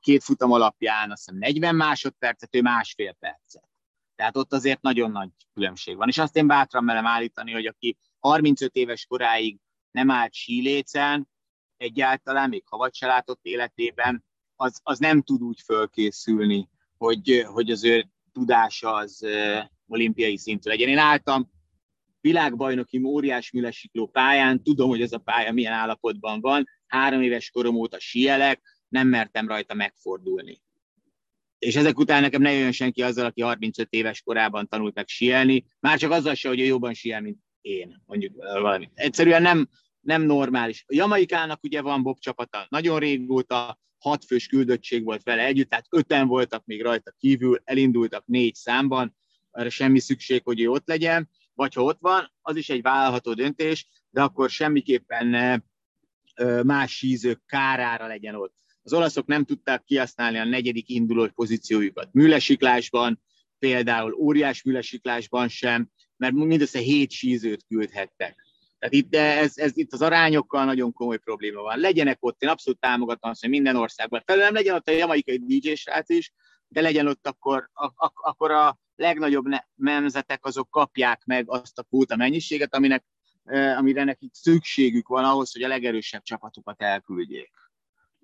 két 0.00 0.22
futam 0.22 0.52
alapján 0.52 1.10
azt 1.10 1.24
hiszem 1.24 1.38
40 1.38 1.74
másodpercet, 1.74 2.54
ő 2.54 2.62
másfél 2.62 3.12
percet. 3.12 3.68
Tehát 4.16 4.36
ott 4.36 4.52
azért 4.52 4.82
nagyon 4.82 5.10
nagy 5.10 5.30
különbség 5.54 5.96
van. 5.96 6.08
És 6.08 6.18
azt 6.18 6.36
én 6.36 6.46
bátran 6.46 6.84
merem 6.84 7.06
állítani, 7.06 7.52
hogy 7.52 7.66
aki 7.66 7.96
35 8.18 8.74
éves 8.74 9.06
koráig 9.06 9.58
nem 9.90 10.10
állt 10.10 10.32
sílécen, 10.32 11.28
egyáltalán, 11.76 12.48
még 12.48 12.64
ha 12.66 12.88
se 12.92 13.06
látott 13.06 13.40
életében, 13.42 14.24
az, 14.56 14.80
az 14.82 14.98
nem 14.98 15.22
tud 15.22 15.42
úgy 15.42 15.60
fölkészülni, 15.64 16.68
hogy, 16.96 17.44
hogy 17.46 17.70
az 17.70 17.84
ő 17.84 18.06
tudása 18.32 18.92
az 18.92 19.26
olimpiai 19.86 20.36
szintű 20.38 20.70
legyen. 20.70 20.88
Én 20.88 20.98
álltam 20.98 21.50
világbajnoki 22.20 23.02
óriás 23.04 23.50
műlesikló 23.50 24.06
pályán, 24.06 24.62
tudom, 24.62 24.88
hogy 24.88 25.02
ez 25.02 25.12
a 25.12 25.18
pálya 25.18 25.52
milyen 25.52 25.72
állapotban 25.72 26.40
van, 26.40 26.68
három 26.86 27.22
éves 27.22 27.50
korom 27.50 27.74
óta 27.74 28.00
sielek, 28.00 28.73
nem 28.88 29.08
mertem 29.08 29.48
rajta 29.48 29.74
megfordulni. 29.74 30.62
És 31.58 31.76
ezek 31.76 31.98
után 31.98 32.20
nekem 32.20 32.42
ne 32.42 32.52
jöjjön 32.52 32.72
senki 32.72 33.02
azzal, 33.02 33.26
aki 33.26 33.40
35 33.40 33.86
éves 33.90 34.22
korában 34.22 34.68
tanult 34.68 34.94
meg 34.94 35.08
sielni, 35.08 35.64
már 35.80 35.98
csak 35.98 36.10
azzal 36.10 36.34
se, 36.34 36.48
hogy 36.48 36.60
ő 36.60 36.64
jobban 36.64 36.94
siel, 36.94 37.20
mint 37.20 37.38
én, 37.60 38.02
mondjuk 38.06 38.34
valami. 38.36 38.90
Egyszerűen 38.94 39.42
nem, 39.42 39.68
nem 40.00 40.22
normális. 40.22 40.84
A 40.86 40.94
Jamaikának 40.94 41.62
ugye 41.62 41.80
van 41.80 42.02
Bob 42.02 42.18
csapata 42.18 42.66
nagyon 42.68 42.98
régóta, 42.98 43.78
hat 43.98 44.24
fős 44.24 44.46
küldöttség 44.46 45.04
volt 45.04 45.22
vele 45.22 45.44
együtt, 45.44 45.68
tehát 45.68 45.86
öten 45.90 46.26
voltak 46.26 46.64
még 46.64 46.82
rajta 46.82 47.14
kívül, 47.18 47.60
elindultak 47.64 48.26
négy 48.26 48.54
számban, 48.54 49.16
erre 49.50 49.68
semmi 49.68 49.98
szükség, 49.98 50.42
hogy 50.44 50.60
ő 50.60 50.68
ott 50.68 50.88
legyen, 50.88 51.30
vagy 51.54 51.74
ha 51.74 51.82
ott 51.82 51.98
van, 52.00 52.32
az 52.42 52.56
is 52.56 52.68
egy 52.68 52.82
vállalható 52.82 53.34
döntés, 53.34 53.88
de 54.10 54.22
akkor 54.22 54.50
semmiképpen 54.50 55.62
más 56.62 56.96
sízők 56.96 57.42
kárára 57.46 58.06
legyen 58.06 58.34
ott. 58.34 58.54
Az 58.86 58.92
olaszok 58.92 59.26
nem 59.26 59.44
tudták 59.44 59.84
kihasználni 59.84 60.38
a 60.38 60.44
negyedik 60.44 60.88
induló 60.88 61.28
pozíciójukat 61.34 62.08
műlesiklásban, 62.12 63.22
például 63.58 64.14
óriás 64.14 64.62
műlesiklásban 64.62 65.48
sem, 65.48 65.90
mert 66.16 66.34
mindössze 66.34 66.78
hét 66.78 67.10
sízőt 67.10 67.64
küldhettek. 67.68 68.44
Tehát 68.78 68.94
itt, 68.94 69.14
ez, 69.14 69.58
ez, 69.58 69.76
itt 69.76 69.92
az 69.92 70.02
arányokkal 70.02 70.64
nagyon 70.64 70.92
komoly 70.92 71.18
probléma 71.18 71.62
van. 71.62 71.78
Legyenek 71.78 72.16
ott, 72.20 72.42
én 72.42 72.48
abszolút 72.48 72.80
támogatom 72.80 73.30
azt, 73.30 73.40
hogy 73.40 73.50
minden 73.50 73.76
országban. 73.76 74.22
Felül 74.26 74.42
nem 74.42 74.54
legyen 74.54 74.74
ott 74.74 74.88
a 74.88 74.92
jamaikai 74.92 75.38
DJ 75.38 75.74
srác 75.74 76.08
is, 76.08 76.32
de 76.68 76.80
legyen 76.80 77.06
ott 77.06 77.26
akkor, 77.26 77.70
a, 77.72 77.84
a, 77.84 78.12
akkor 78.14 78.50
a 78.50 78.78
legnagyobb 78.96 79.44
nemzetek 79.74 80.44
azok 80.44 80.70
kapják 80.70 81.24
meg 81.24 81.50
azt 81.50 81.78
a 81.78 81.82
kvóta 81.82 82.16
mennyiséget, 82.16 82.74
aminek, 82.74 83.04
amire 83.76 84.04
nekik 84.04 84.34
szükségük 84.34 85.08
van 85.08 85.24
ahhoz, 85.24 85.52
hogy 85.52 85.62
a 85.62 85.68
legerősebb 85.68 86.22
csapatokat 86.22 86.82
elküldjék. 86.82 87.50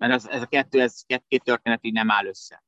Mert 0.01 0.13
az, 0.13 0.29
ez 0.29 0.41
a 0.41 0.45
kettő, 0.45 0.81
ez 0.81 1.01
két 1.27 1.43
történet 1.43 1.79
így 1.85 1.93
nem 1.93 2.11
áll 2.11 2.25
össze. 2.25 2.63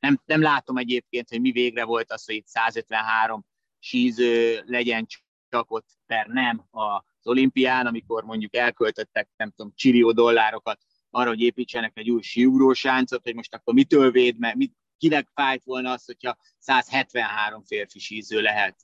Nem, 0.00 0.20
nem 0.24 0.42
látom 0.42 0.76
egyébként, 0.76 1.28
hogy 1.28 1.40
mi 1.40 1.50
végre 1.50 1.84
volt 1.84 2.12
az, 2.12 2.24
hogy 2.24 2.34
itt 2.34 2.46
153 2.46 3.46
síző 3.78 4.62
legyen 4.66 5.06
csak 5.48 5.70
ott 5.70 5.86
per 6.06 6.26
nem 6.26 6.64
az 6.70 7.02
olimpián, 7.22 7.86
amikor 7.86 8.24
mondjuk 8.24 8.56
elköltöttek, 8.56 9.28
nem 9.36 9.50
tudom, 9.50 9.72
csillió 9.74 10.12
dollárokat 10.12 10.80
arra, 11.10 11.28
hogy 11.28 11.40
építsenek 11.40 11.92
egy 11.94 12.10
új 12.10 12.22
síugrósáncot, 12.22 13.22
hogy 13.22 13.34
most 13.34 13.54
akkor 13.54 13.74
mitől 13.74 14.10
véd, 14.10 14.38
mert 14.38 14.56
mit, 14.56 14.72
kinek 14.98 15.28
fájt 15.34 15.64
volna 15.64 15.90
az, 15.90 16.04
hogyha 16.04 16.38
173 16.58 17.64
férfi 17.64 17.98
síző 17.98 18.40
lehet, 18.40 18.76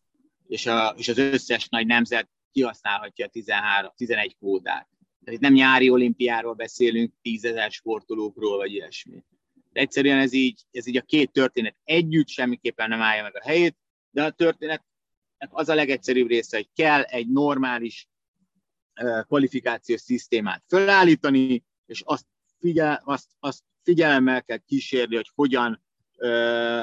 és, 0.47 0.67
a, 0.67 0.95
és 0.97 1.09
az 1.09 1.19
összes 1.19 1.69
nagy 1.69 1.87
nemzet 1.87 2.29
kihasználhatja 2.53 3.27
a 3.27 3.29
13, 3.29 3.93
11 3.97 4.37
kvótát. 4.37 4.89
Tehát 5.25 5.41
itt 5.41 5.47
nem 5.47 5.53
nyári 5.53 5.91
olimpiáról 5.91 6.55
beszélünk, 6.55 7.13
tízezer 7.23 7.71
sportolókról, 7.71 8.57
vagy 8.57 8.73
ilyesmi. 8.73 9.25
De 9.73 9.81
egyszerűen 9.81 10.19
ez 10.19 10.33
így, 10.33 10.61
ez 10.71 10.87
így 10.87 10.97
a 10.97 11.03
két 11.03 11.33
történet 11.33 11.77
együtt 11.85 12.29
semmiképpen 12.29 12.89
nem 12.89 13.01
állja 13.01 13.23
meg 13.23 13.37
a 13.37 13.43
helyét, 13.43 13.77
de 14.11 14.25
a 14.25 14.31
történet 14.31 14.85
az 15.51 15.69
a 15.69 15.75
legegyszerűbb 15.75 16.29
része, 16.29 16.57
hogy 16.57 16.69
kell 16.75 17.03
egy 17.03 17.29
normális 17.29 18.09
kvalifikációs 19.27 20.01
szisztémát 20.01 20.63
felállítani, 20.69 21.65
és 21.87 22.03
azt, 22.05 22.27
figyel, 22.59 23.03
azt, 23.05 23.29
azt 23.39 23.63
figyelemmel 23.83 24.43
kell 24.43 24.59
kísérni, 24.67 25.15
hogy 25.15 25.31
hogyan 25.35 25.85
ö, 26.17 26.83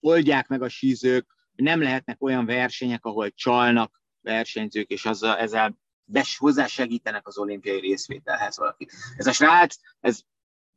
oldják 0.00 0.48
meg 0.48 0.62
a 0.62 0.68
sízők, 0.68 1.26
nem 1.54 1.82
lehetnek 1.82 2.22
olyan 2.22 2.46
versenyek, 2.46 3.04
ahol 3.04 3.30
csalnak 3.30 4.02
versenyzők, 4.20 4.90
és 4.90 5.04
azzal, 5.04 5.36
ezzel 5.36 5.78
bes, 6.04 6.36
hozzásegítenek 6.36 7.26
az 7.26 7.38
olimpiai 7.38 7.80
részvételhez 7.80 8.56
valaki. 8.56 8.88
Ez 9.16 9.26
a 9.26 9.32
srác, 9.32 9.76
ez 10.00 10.20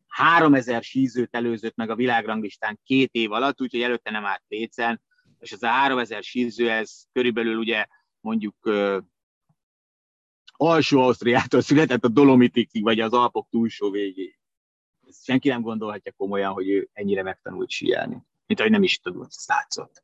3000 0.08 0.84
sízőt 0.84 1.36
előzött 1.36 1.76
meg 1.76 1.90
a 1.90 1.96
világranglistán 1.96 2.80
két 2.84 3.10
év 3.12 3.32
alatt, 3.32 3.62
úgyhogy 3.62 3.82
előtte 3.82 4.12
nem 4.12 4.26
állt 4.26 4.44
lécen, 4.48 5.02
és 5.40 5.52
ez 5.52 5.64
a 5.64 5.68
3000 5.68 6.24
síző, 6.24 6.72
ez 6.72 7.04
körülbelül 7.12 7.58
ugye 7.58 7.86
mondjuk 8.20 8.56
uh, 8.66 8.98
alsó 10.52 11.02
Ausztriától 11.02 11.62
született 11.62 12.04
a 12.04 12.08
Dolomitikig, 12.08 12.84
vagy 12.84 13.00
az 13.00 13.14
Alpok 13.14 13.48
túlsó 13.50 13.90
végéig. 13.90 14.40
Senki 15.24 15.50
nem 15.50 15.62
gondolhatja 15.62 16.12
komolyan, 16.12 16.54
hogy 16.54 16.70
ő 16.70 16.90
ennyire 16.94 17.24
megtanult 17.24 17.70
síelni, 17.70 18.24
mint 18.46 18.60
ahogy 18.60 18.72
nem 18.72 18.84
is 18.84 19.00
tudott, 19.00 19.28
ezt 19.28 19.48
látszott. 19.48 20.04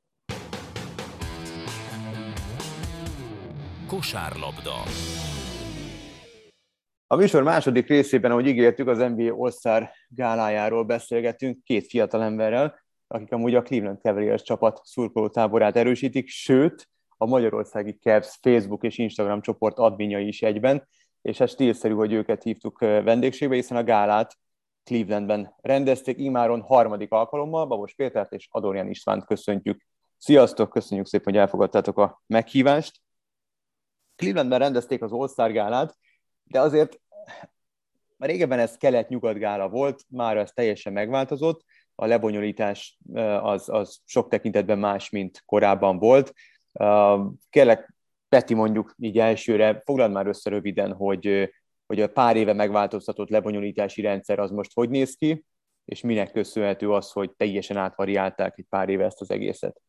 Kosárlabda. 3.94 4.76
A 7.08 7.16
műsor 7.16 7.44
második 7.44 7.88
részében, 7.88 8.32
ahogy 8.32 8.48
ígértük, 8.48 8.88
az 8.88 8.98
NBA 8.98 9.34
All-Star 9.38 9.90
gálájáról 10.08 10.84
beszélgetünk 10.84 11.64
két 11.64 11.88
fiatalemberrel, 11.88 12.80
akik 13.08 13.32
amúgy 13.32 13.56
a 13.56 13.62
Cleveland 13.62 14.00
Cavaliers 14.02 14.42
csapat 14.42 14.82
szurkoló 14.84 15.30
táborát 15.30 15.76
erősítik, 15.76 16.28
sőt, 16.28 16.90
a 17.18 17.26
Magyarországi 17.26 17.98
Cavs 18.02 18.38
Facebook 18.42 18.84
és 18.84 18.98
Instagram 18.98 19.42
csoport 19.42 19.78
adminjai 19.78 20.28
is 20.28 20.42
egyben, 20.42 20.88
és 21.22 21.40
ez 21.40 21.50
stílszerű, 21.50 21.94
hogy 21.94 22.14
őket 22.14 22.44
hívtuk 22.44 22.80
vendégségbe, 22.80 23.56
hiszen 23.56 23.78
a 23.78 23.84
gálát 23.84 24.38
Clevelandben 24.84 25.54
rendezték, 25.62 26.18
imáron 26.18 26.62
harmadik 26.62 27.12
alkalommal, 27.12 27.66
Babos 27.66 27.94
Pétert 27.94 28.34
és 28.34 28.48
Adorján 28.52 28.90
Istvánt 28.90 29.26
köszöntjük. 29.26 29.86
Sziasztok, 30.18 30.70
köszönjük 30.70 31.08
szépen, 31.08 31.34
hogy 31.34 31.42
elfogadtátok 31.42 31.98
a 31.98 32.22
meghívást. 32.28 33.03
Clevelandben 34.16 34.60
rendezték 34.60 35.02
az 35.02 35.12
All-Star 35.12 35.52
gálát, 35.52 35.98
de 36.44 36.60
azért 36.60 37.00
már 38.18 38.30
régebben 38.30 38.60
ez 38.60 38.78
kelet-nyugat 38.78 39.38
gála 39.38 39.70
volt, 39.70 40.02
már 40.10 40.38
ez 40.38 40.52
teljesen 40.52 40.94
megváltozott, 40.94 41.64
a 41.96 42.06
lebonyolítás 42.06 42.98
az, 43.42 43.70
az 43.70 44.00
sok 44.06 44.30
tekintetben 44.30 44.80
más, 44.80 45.10
mint 45.10 45.44
korábban 45.46 46.00
volt. 46.00 46.34
Kérlek, 47.50 47.94
Peti 48.30 48.54
mondjuk 48.54 48.94
így 48.98 49.20
elsőre, 49.20 49.82
foglald 49.86 50.12
már 50.12 50.28
össze 50.28 50.50
röviden, 50.50 50.94
hogy, 50.94 51.54
hogy 51.86 52.02
a 52.02 52.08
pár 52.08 52.36
éve 52.36 52.54
megváltoztatott 52.54 53.30
lebonyolítási 53.30 54.02
rendszer 54.02 54.40
az 54.40 54.52
most 54.52 54.72
hogy 54.74 54.90
néz 54.90 55.16
ki, 55.16 55.46
és 55.86 56.02
minek 56.02 56.32
köszönhető 56.32 56.92
az, 56.92 57.12
hogy 57.12 57.32
teljesen 57.32 57.78
átvariálták 57.78 58.58
egy 58.58 58.66
pár 58.70 58.90
éve 58.90 59.06
ezt 59.06 59.22
az 59.22 59.32
egészet. 59.32 59.82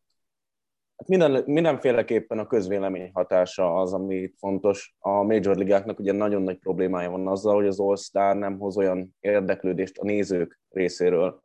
Hát 0.96 1.08
minden, 1.08 1.42
mindenféleképpen 1.46 2.38
a 2.38 2.46
közvélemény 2.46 3.10
hatása 3.12 3.74
az, 3.74 3.92
ami 3.92 4.32
fontos. 4.36 4.94
A 4.98 5.22
Major 5.22 5.56
Ligáknak 5.56 5.98
ugye 5.98 6.12
nagyon 6.12 6.42
nagy 6.42 6.58
problémája 6.58 7.10
van 7.10 7.28
azzal, 7.28 7.54
hogy 7.54 7.66
az 7.66 7.80
All-Star 7.80 8.36
nem 8.36 8.58
hoz 8.58 8.76
olyan 8.76 9.16
érdeklődést 9.20 9.98
a 9.98 10.04
nézők 10.04 10.60
részéről, 10.68 11.42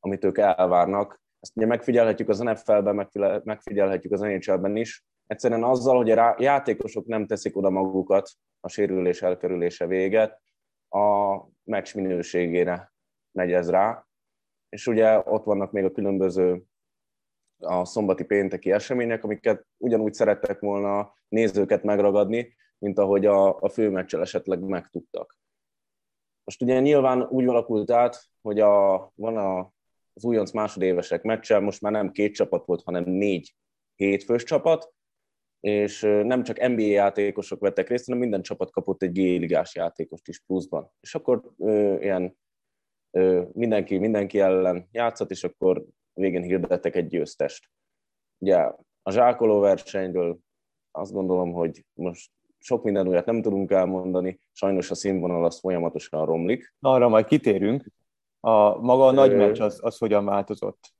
amit 0.00 0.24
ők 0.24 0.38
elvárnak. 0.38 1.20
Ezt 1.40 1.56
ugye 1.56 1.66
megfigyelhetjük 1.66 2.28
az 2.28 2.38
NFL-ben, 2.38 3.08
megfigyelhetjük 3.44 4.12
az 4.12 4.20
NHL-ben 4.20 4.76
is. 4.76 5.04
Egyszerűen 5.26 5.64
azzal, 5.64 5.96
hogy 5.96 6.10
a 6.10 6.36
játékosok 6.38 7.06
nem 7.06 7.26
teszik 7.26 7.56
oda 7.56 7.70
magukat 7.70 8.30
a 8.60 8.68
sérülés 8.68 9.22
elkerülése 9.22 9.86
véget, 9.86 10.42
a 10.88 11.36
meccs 11.64 11.94
minőségére 11.94 12.92
megy 13.32 13.52
ez 13.52 13.70
rá. 13.70 14.06
És 14.68 14.86
ugye 14.86 15.18
ott 15.24 15.44
vannak 15.44 15.72
még 15.72 15.84
a 15.84 15.92
különböző 15.92 16.62
a 17.64 17.84
szombati 17.84 18.24
pénteki 18.24 18.72
események, 18.72 19.24
amiket 19.24 19.66
ugyanúgy 19.76 20.12
szerettek 20.12 20.60
volna 20.60 21.14
nézőket 21.28 21.82
megragadni, 21.82 22.54
mint 22.78 22.98
ahogy 22.98 23.26
a, 23.26 23.60
a 23.60 23.68
főmeccsel 23.68 24.20
esetleg 24.20 24.60
megtudtak. 24.60 25.38
Most 26.44 26.62
ugye 26.62 26.80
nyilván 26.80 27.22
úgy 27.22 27.46
alakult 27.46 27.90
át, 27.90 28.24
hogy 28.42 28.60
a, 28.60 29.10
van 29.14 29.36
a, 29.36 29.58
az 30.14 30.24
újonc 30.24 30.50
másodévesek 30.50 31.22
meccse, 31.22 31.58
most 31.58 31.80
már 31.80 31.92
nem 31.92 32.10
két 32.10 32.34
csapat 32.34 32.66
volt, 32.66 32.82
hanem 32.82 33.04
négy 33.04 33.54
hétfős 33.94 34.42
csapat, 34.42 34.92
és 35.60 36.00
nem 36.00 36.42
csak 36.42 36.68
NBA 36.68 36.82
játékosok 36.82 37.60
vettek 37.60 37.88
részt, 37.88 38.04
hanem 38.04 38.20
minden 38.20 38.42
csapat 38.42 38.70
kapott 38.70 39.02
egy 39.02 39.12
G-ligás 39.12 39.74
játékost 39.74 40.28
is 40.28 40.40
pluszban. 40.40 40.90
És 41.00 41.14
akkor 41.14 41.42
ö, 41.58 42.00
ilyen 42.00 42.36
ö, 43.10 43.42
mindenki 43.52 43.98
mindenki 43.98 44.40
ellen 44.40 44.88
játszott, 44.92 45.30
és 45.30 45.44
akkor 45.44 45.86
végén 46.14 46.42
hirdettek 46.42 46.96
egy 46.96 47.06
győztest. 47.06 47.70
Ugye 48.38 48.56
A 49.02 49.10
zsákoló 49.10 49.60
versenyről 49.60 50.38
azt 50.90 51.12
gondolom, 51.12 51.52
hogy 51.52 51.84
most 51.92 52.30
sok 52.58 52.82
minden 52.82 53.08
újat 53.08 53.26
nem 53.26 53.42
tudunk 53.42 53.70
elmondani, 53.70 54.40
sajnos 54.52 54.90
a 54.90 54.94
színvonal 54.94 55.44
az 55.44 55.58
folyamatosan 55.58 56.26
romlik. 56.26 56.74
Na, 56.78 56.90
arra 56.90 57.08
majd 57.08 57.24
kitérünk. 57.24 57.86
A 58.40 58.78
maga 58.78 59.06
a 59.06 59.12
nagy 59.12 59.36
meccs 59.36 59.60
az, 59.60 59.78
az 59.82 59.98
hogyan 59.98 60.24
változott? 60.24 60.94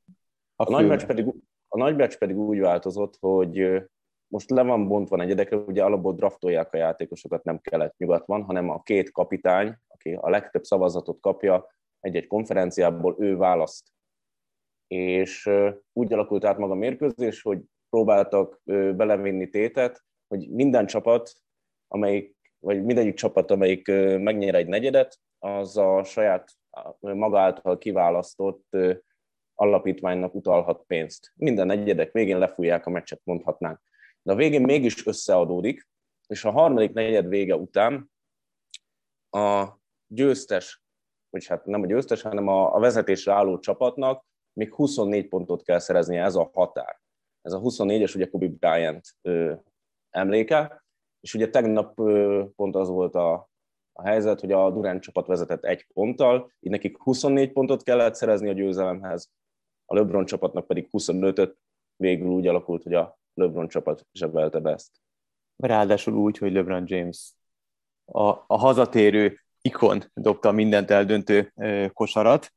A, 0.56 0.66
a, 0.66 0.70
nagy 0.70 0.86
meccs 0.86 1.04
pedig, 1.04 1.26
a 1.68 1.78
nagy 1.78 1.96
meccs 1.96 2.14
pedig 2.14 2.36
úgy 2.36 2.58
változott, 2.58 3.16
hogy 3.20 3.82
most 4.26 4.50
le 4.50 4.62
van 4.62 4.88
bontva 4.88 5.16
negyedekre, 5.16 5.56
ugye 5.56 5.84
alapból 5.84 6.14
draftolják 6.14 6.72
a 6.72 6.76
játékosokat, 6.76 7.44
nem 7.44 7.58
kelet-nyugat 7.58 8.24
hanem 8.26 8.70
a 8.70 8.82
két 8.82 9.10
kapitány, 9.10 9.76
aki 9.88 10.12
a 10.20 10.30
legtöbb 10.30 10.64
szavazatot 10.64 11.20
kapja 11.20 11.66
egy-egy 12.00 12.26
konferenciából, 12.26 13.16
ő 13.18 13.36
választ. 13.36 13.92
És 14.92 15.50
úgy 15.92 16.12
alakult 16.12 16.44
át 16.44 16.58
maga 16.58 16.72
a 16.72 16.76
mérkőzés, 16.76 17.42
hogy 17.42 17.60
próbáltak 17.90 18.60
belevinni 18.96 19.48
tétet, 19.48 20.04
hogy 20.28 20.48
minden 20.50 20.86
csapat, 20.86 21.32
amelyik, 21.88 22.36
vagy 22.58 22.84
mindegyik 22.84 23.14
csapat, 23.14 23.50
amelyik 23.50 23.86
megnyer 24.18 24.54
egy 24.54 24.66
negyedet, 24.66 25.18
az 25.38 25.76
a 25.76 26.04
saját 26.04 26.50
maga 27.00 27.40
által 27.40 27.78
kiválasztott 27.78 28.76
alapítványnak 29.54 30.34
utalhat 30.34 30.84
pénzt. 30.86 31.32
Minden 31.34 31.66
negyedek 31.66 32.12
végén 32.12 32.38
lefújják 32.38 32.86
a 32.86 32.90
meccset, 32.90 33.20
mondhatnánk. 33.24 33.80
De 34.22 34.32
a 34.32 34.36
végén 34.36 34.62
mégis 34.62 35.06
összeadódik, 35.06 35.88
és 36.26 36.44
a 36.44 36.50
harmadik 36.50 36.92
negyed 36.92 37.28
vége 37.28 37.56
után 37.56 38.10
a 39.30 39.66
győztes, 40.06 40.82
vagy 41.30 41.46
hát 41.46 41.64
nem 41.64 41.82
a 41.82 41.86
győztes, 41.86 42.22
hanem 42.22 42.48
a, 42.48 42.74
a 42.74 42.78
vezetésre 42.78 43.32
álló 43.32 43.58
csapatnak 43.58 44.30
még 44.52 44.74
24 44.74 45.28
pontot 45.28 45.62
kell 45.62 45.78
szereznie, 45.78 46.22
ez 46.22 46.34
a 46.34 46.50
határ. 46.52 47.00
Ez 47.42 47.52
a 47.52 47.60
24-es 47.60 48.14
ugye 48.14 48.28
Kobe 48.28 48.48
Bryant 48.48 49.08
ö, 49.22 49.52
emléke, 50.10 50.84
és 51.20 51.34
ugye 51.34 51.50
tegnap 51.50 51.98
ö, 51.98 52.44
pont 52.56 52.76
az 52.76 52.88
volt 52.88 53.14
a, 53.14 53.50
a 53.92 54.02
helyzet, 54.02 54.40
hogy 54.40 54.52
a 54.52 54.70
Durant 54.70 55.02
csapat 55.02 55.26
vezetett 55.26 55.64
egy 55.64 55.86
ponttal, 55.92 56.52
így 56.60 56.70
nekik 56.70 57.02
24 57.02 57.52
pontot 57.52 57.82
kellett 57.82 58.14
szerezni 58.14 58.48
a 58.48 58.52
győzelemhez, 58.52 59.30
a 59.86 59.94
LeBron 59.94 60.24
csapatnak 60.24 60.66
pedig 60.66 60.88
25-öt, 60.92 61.56
végül 61.96 62.28
úgy 62.28 62.46
alakult, 62.46 62.82
hogy 62.82 62.94
a 62.94 63.18
LeBron 63.34 63.68
csapat 63.68 64.06
zsebelte 64.12 64.60
be 64.60 64.70
ezt. 64.70 64.90
Ráadásul 65.56 66.14
úgy, 66.14 66.38
hogy 66.38 66.52
LeBron 66.52 66.84
James 66.86 67.32
a, 68.04 68.28
a 68.28 68.56
hazatérő 68.58 69.40
ikon 69.60 70.02
dobta 70.14 70.52
mindent 70.52 70.90
eldöntő 70.90 71.52
kosarat, 71.92 72.52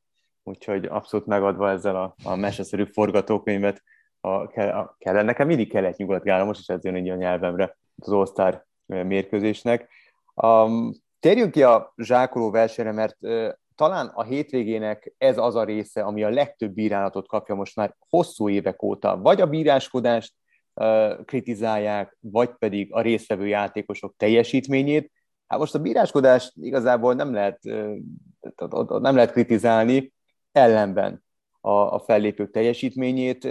úgyhogy 0.47 0.85
abszolút 0.85 1.25
megadva 1.25 1.69
ezzel 1.69 1.95
a, 1.95 2.15
a 2.23 2.35
meseszerű 2.35 2.83
forgatókönyvet, 2.83 3.83
a, 4.21 4.29
a, 4.29 4.95
kell, 4.99 5.23
nekem 5.23 5.47
mindig 5.47 5.69
kellett 5.69 5.97
nyugat 5.97 6.45
most 6.45 6.59
is 6.59 6.67
ez 6.67 6.83
jön 6.83 6.95
így 6.95 7.09
a 7.09 7.15
nyelvemre 7.15 7.77
az 7.97 8.11
All-Star 8.11 8.65
mérkőzésnek. 8.85 9.89
Um, 10.33 10.93
térjünk 11.19 11.51
ki 11.51 11.63
a 11.63 11.93
zsákoló 11.97 12.51
versenyre, 12.51 12.91
mert 12.91 13.17
uh, 13.19 13.49
talán 13.75 14.07
a 14.07 14.23
hétvégének 14.23 15.13
ez 15.17 15.37
az 15.37 15.55
a 15.55 15.63
része, 15.63 16.01
ami 16.01 16.23
a 16.23 16.29
legtöbb 16.29 16.73
bírálatot 16.73 17.27
kapja 17.27 17.55
most 17.55 17.75
már 17.75 17.95
hosszú 18.09 18.49
évek 18.49 18.83
óta. 18.83 19.17
Vagy 19.17 19.41
a 19.41 19.47
bíráskodást 19.47 20.33
uh, 20.73 21.25
kritizálják, 21.25 22.17
vagy 22.19 22.49
pedig 22.49 22.93
a 22.93 23.01
résztvevő 23.01 23.47
játékosok 23.47 24.13
teljesítményét. 24.17 25.11
Hát 25.47 25.59
most 25.59 25.75
a 25.75 25.79
bíráskodást 25.79 26.53
igazából 26.55 27.13
nem 27.13 27.33
lehet, 27.33 27.59
uh, 27.65 28.99
nem 28.99 29.15
lehet 29.15 29.31
kritizálni, 29.31 30.13
ellenben 30.55 31.23
a, 31.61 31.71
a 31.71 31.99
fellépők 31.99 32.51
teljesítményét. 32.51 33.45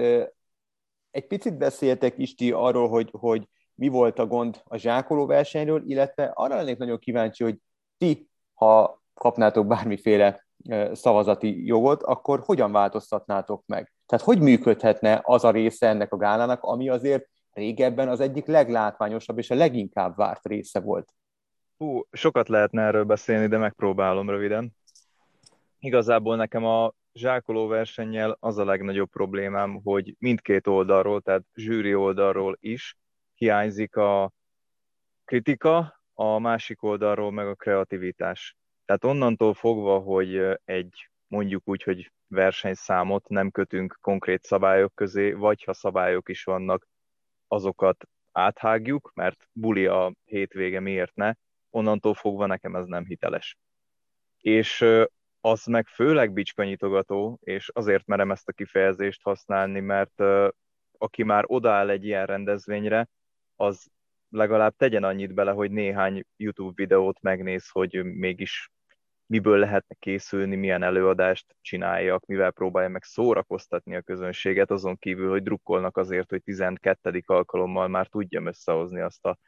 Egy 1.11 1.27
picit 1.27 1.59
beszéltek 1.59 2.19
Isti 2.19 2.53
arról, 2.53 2.88
hogy, 2.88 3.09
hogy 3.12 3.49
mi 3.75 3.88
volt 3.88 4.19
a 4.19 4.27
gond 4.27 4.62
a 4.64 4.77
zsákoló 4.77 5.27
versenyről, 5.27 5.83
illetve 5.87 6.31
arra 6.35 6.55
lennék 6.55 6.79
nagyon 6.79 6.99
kíváncsi, 6.99 7.45
hogy 7.45 7.59
ti, 7.99 8.29
ha 8.55 9.03
kapnátok 9.14 9.67
bármiféle 9.67 10.47
szavazati 10.93 11.67
jogot, 11.67 12.03
akkor 12.03 12.40
hogyan 12.45 12.73
változtatnátok 12.73 13.62
meg? 13.67 13.93
Tehát 14.07 14.25
hogy 14.25 14.40
működhetne 14.40 15.21
az 15.23 15.45
a 15.45 15.51
része 15.51 15.88
ennek 15.88 16.12
a 16.12 16.17
gálának, 16.17 16.62
ami 16.62 16.88
azért 16.88 17.29
régebben 17.53 18.09
az 18.09 18.21
egyik 18.21 18.47
leglátványosabb 18.47 19.38
és 19.38 19.51
a 19.51 19.55
leginkább 19.55 20.17
várt 20.17 20.47
része 20.47 20.81
volt? 20.81 21.09
Hú, 21.77 22.01
sokat 22.11 22.49
lehetne 22.49 22.83
erről 22.83 23.05
beszélni, 23.05 23.47
de 23.47 23.57
megpróbálom 23.57 24.31
röviden. 24.31 24.77
Igazából 25.85 26.37
nekem 26.37 26.64
a 26.64 26.92
zsákoló 27.12 27.66
versennyel 27.66 28.37
az 28.40 28.59
a 28.59 28.64
legnagyobb 28.64 29.11
problémám, 29.11 29.81
hogy 29.83 30.14
mindkét 30.18 30.66
oldalról, 30.66 31.20
tehát 31.20 31.42
zsűri 31.55 31.94
oldalról 31.94 32.57
is 32.61 32.97
hiányzik 33.35 33.97
a 33.97 34.33
kritika, 35.25 36.01
a 36.14 36.38
másik 36.38 36.83
oldalról 36.83 37.33
meg 37.33 37.47
a 37.47 37.55
kreativitás. 37.55 38.57
Tehát 38.85 39.05
onnantól 39.05 39.55
fogva, 39.55 39.99
hogy 39.99 40.59
egy 40.64 41.11
mondjuk 41.27 41.62
úgy, 41.68 41.83
hogy 41.83 42.12
versenyszámot 42.27 43.29
nem 43.29 43.51
kötünk 43.51 43.99
konkrét 44.01 44.42
szabályok 44.42 44.94
közé, 44.94 45.33
vagy 45.33 45.64
ha 45.64 45.73
szabályok 45.73 46.29
is 46.29 46.44
vannak, 46.44 46.88
azokat 47.49 48.09
áthágjuk, 48.33 49.11
mert 49.14 49.49
buli 49.53 49.87
a 49.87 50.12
hétvége 50.25 50.81
miért 50.81 51.14
ne, 51.14 51.33
onnantól 51.70 52.14
fogva 52.14 52.47
nekem 52.47 52.77
ez 52.77 52.87
nem 52.87 53.05
hiteles. 53.05 53.57
És 54.40 54.85
az 55.44 55.64
meg 55.64 55.87
főleg 55.87 56.33
bicskanyitogató, 56.33 57.38
és 57.42 57.70
azért 57.74 58.07
merem 58.07 58.30
ezt 58.30 58.48
a 58.48 58.52
kifejezést 58.52 59.22
használni, 59.22 59.80
mert 59.80 60.22
aki 60.98 61.22
már 61.22 61.44
odaáll 61.46 61.88
egy 61.88 62.04
ilyen 62.04 62.26
rendezvényre, 62.26 63.09
az 63.57 63.87
legalább 64.28 64.74
tegyen 64.76 65.04
annyit 65.04 65.35
bele, 65.35 65.50
hogy 65.50 65.70
néhány 65.70 66.24
YouTube 66.37 66.72
videót 66.74 67.20
megnéz, 67.20 67.68
hogy 67.68 68.04
mégis 68.04 68.70
miből 69.26 69.59
lehetne 69.59 69.94
készülni, 69.98 70.57
milyen 70.57 70.83
előadást 70.83 71.57
csináljak, 71.61 72.26
mivel 72.26 72.50
próbálja 72.50 72.88
meg 72.88 73.02
szórakoztatni 73.02 73.96
a 73.96 74.02
közönséget, 74.02 74.70
azon 74.70 74.96
kívül, 74.96 75.30
hogy 75.30 75.42
drukkolnak 75.42 75.96
azért, 75.96 76.30
hogy 76.30 76.42
12. 76.42 77.22
alkalommal 77.26 77.88
már 77.88 78.07
tudjam 78.07 78.46
összehozni 78.46 79.00
azt 79.00 79.24
a 79.24 79.38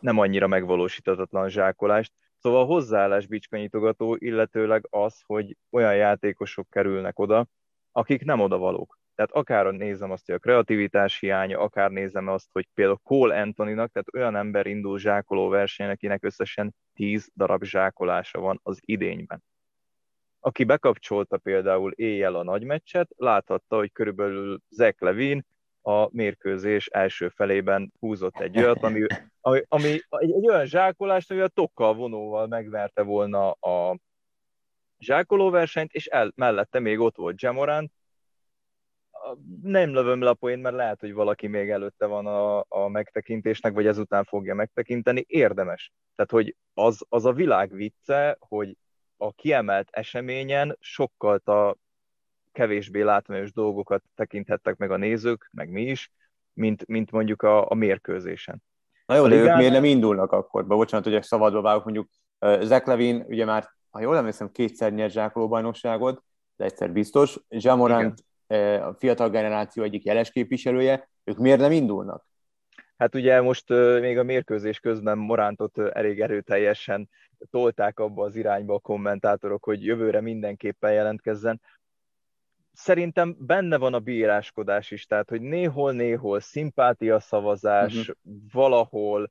nem 0.00 0.18
annyira 0.18 0.46
megvalósítatatlan 0.46 1.48
zsákolást. 1.48 2.12
Szóval 2.38 2.60
a 2.62 2.64
hozzáállás 2.64 3.26
bicskanyitogató, 3.26 4.16
illetőleg 4.18 4.86
az, 4.90 5.22
hogy 5.26 5.56
olyan 5.70 5.96
játékosok 5.96 6.70
kerülnek 6.70 7.18
oda, 7.18 7.46
akik 7.92 8.24
nem 8.24 8.40
odavalók. 8.40 8.98
Tehát 9.14 9.30
akár 9.30 9.66
nézem 9.66 10.10
azt, 10.10 10.26
hogy 10.26 10.34
a 10.34 10.38
kreativitás 10.38 11.18
hiánya, 11.18 11.60
akár 11.60 11.90
nézem 11.90 12.28
azt, 12.28 12.48
hogy 12.52 12.68
például 12.74 13.00
Cole 13.02 13.40
Antonynak, 13.40 13.92
tehát 13.92 14.14
olyan 14.14 14.36
ember 14.36 14.66
indul 14.66 14.98
zsákoló 14.98 15.48
versenyen, 15.48 15.92
akinek 15.92 16.24
összesen 16.24 16.74
10 16.94 17.30
darab 17.36 17.62
zsákolása 17.64 18.40
van 18.40 18.60
az 18.62 18.80
idényben. 18.84 19.44
Aki 20.40 20.64
bekapcsolta 20.64 21.36
például 21.36 21.92
éjjel 21.92 22.34
a 22.34 22.42
nagy 22.42 22.64
meccset, 22.64 23.08
láthatta, 23.16 23.76
hogy 23.76 23.92
körülbelül 23.92 24.60
Zach 24.68 25.02
Levine 25.02 25.42
a 25.86 26.08
mérkőzés 26.12 26.86
első 26.86 27.28
felében 27.28 27.92
húzott 28.00 28.40
egy 28.40 28.58
olyat, 28.58 28.82
ami, 28.82 29.06
ami, 29.40 29.62
ami 29.68 29.88
egy, 30.08 30.32
egy 30.32 30.48
olyan 30.48 30.66
zsákolást, 30.66 31.30
ami 31.30 31.40
a 31.40 31.48
tokkal 31.48 31.94
vonóval 31.94 32.46
megverte 32.46 33.02
volna 33.02 33.50
a 33.50 33.98
zsákolóversenyt, 34.98 35.92
és 35.92 36.06
el, 36.06 36.32
mellette 36.34 36.78
még 36.78 37.00
ott 37.00 37.16
volt 37.16 37.40
Jamorant, 37.40 37.92
nem 39.62 39.92
lövöm 39.92 40.20
le 40.20 40.28
a 40.28 40.34
poént, 40.34 40.62
mert 40.62 40.74
lehet, 40.74 41.00
hogy 41.00 41.12
valaki 41.12 41.46
még 41.46 41.70
előtte 41.70 42.06
van 42.06 42.26
a, 42.26 42.64
a 42.68 42.88
megtekintésnek, 42.88 43.72
vagy 43.72 43.86
ezután 43.86 44.24
fogja 44.24 44.54
megtekinteni, 44.54 45.24
érdemes. 45.28 45.92
Tehát, 46.14 46.30
hogy 46.30 46.56
az, 46.74 47.04
az 47.08 47.24
a 47.24 47.32
világ 47.32 47.72
vicce, 47.72 48.36
hogy 48.40 48.76
a 49.16 49.32
kiemelt 49.32 49.88
eseményen 49.90 50.76
sokkal 50.80 51.36
a 51.36 51.76
kevésbé 52.56 53.02
látványos 53.02 53.52
dolgokat 53.52 54.02
tekinthettek 54.14 54.76
meg 54.76 54.90
a 54.90 54.96
nézők, 54.96 55.48
meg 55.52 55.70
mi 55.70 55.82
is, 55.82 56.12
mint, 56.52 56.86
mint 56.86 57.10
mondjuk 57.10 57.42
a, 57.42 57.70
a 57.70 57.74
mérkőzésen. 57.74 58.62
Na 59.06 59.14
jó, 59.14 59.22
de 59.22 59.34
ligán... 59.34 59.48
ők 59.48 59.56
miért 59.56 59.72
nem 59.72 59.84
indulnak 59.84 60.32
akkor? 60.32 60.66
Bocsánat, 60.66 61.06
hogy 61.06 61.22
szabadba 61.22 61.60
vágok, 61.60 61.84
mondjuk 61.84 62.08
uh, 62.40 62.62
Zach 62.62 62.86
Levin, 62.86 63.24
ugye 63.28 63.44
már, 63.44 63.68
ha 63.90 64.00
jól 64.00 64.16
emlékszem, 64.16 64.50
kétszer 64.52 64.92
nyert 64.92 65.12
zsákolóbajnokságot, 65.12 66.22
de 66.56 66.64
egyszer 66.64 66.92
biztos. 66.92 67.38
Jamorant 67.48 68.24
a 68.82 68.92
fiatal 68.98 69.30
generáció 69.30 69.82
egyik 69.82 70.04
jeles 70.04 70.30
képviselője, 70.30 71.08
ők 71.24 71.38
miért 71.38 71.60
nem 71.60 71.72
indulnak? 71.72 72.26
Hát 72.96 73.14
ugye 73.14 73.40
most 73.40 73.68
még 74.00 74.18
a 74.18 74.22
mérkőzés 74.22 74.80
közben 74.80 75.18
Morántot 75.18 75.78
elég 75.78 76.20
erőteljesen 76.20 77.08
tolták 77.50 77.98
abba 77.98 78.24
az 78.24 78.36
irányba 78.36 78.74
a 78.74 78.78
kommentátorok, 78.78 79.64
hogy 79.64 79.84
jövőre 79.84 80.20
mindenképpen 80.20 80.92
jelentkezzen. 80.92 81.60
Szerintem 82.76 83.36
benne 83.38 83.76
van 83.76 83.94
a 83.94 84.00
bíráskodás 84.00 84.90
is, 84.90 85.06
tehát 85.06 85.28
hogy 85.28 85.40
néhol-néhol 85.40 86.40
szimpátia 86.40 87.20
szavazás, 87.20 87.96
uh-huh. 87.96 88.16
valahol 88.52 89.30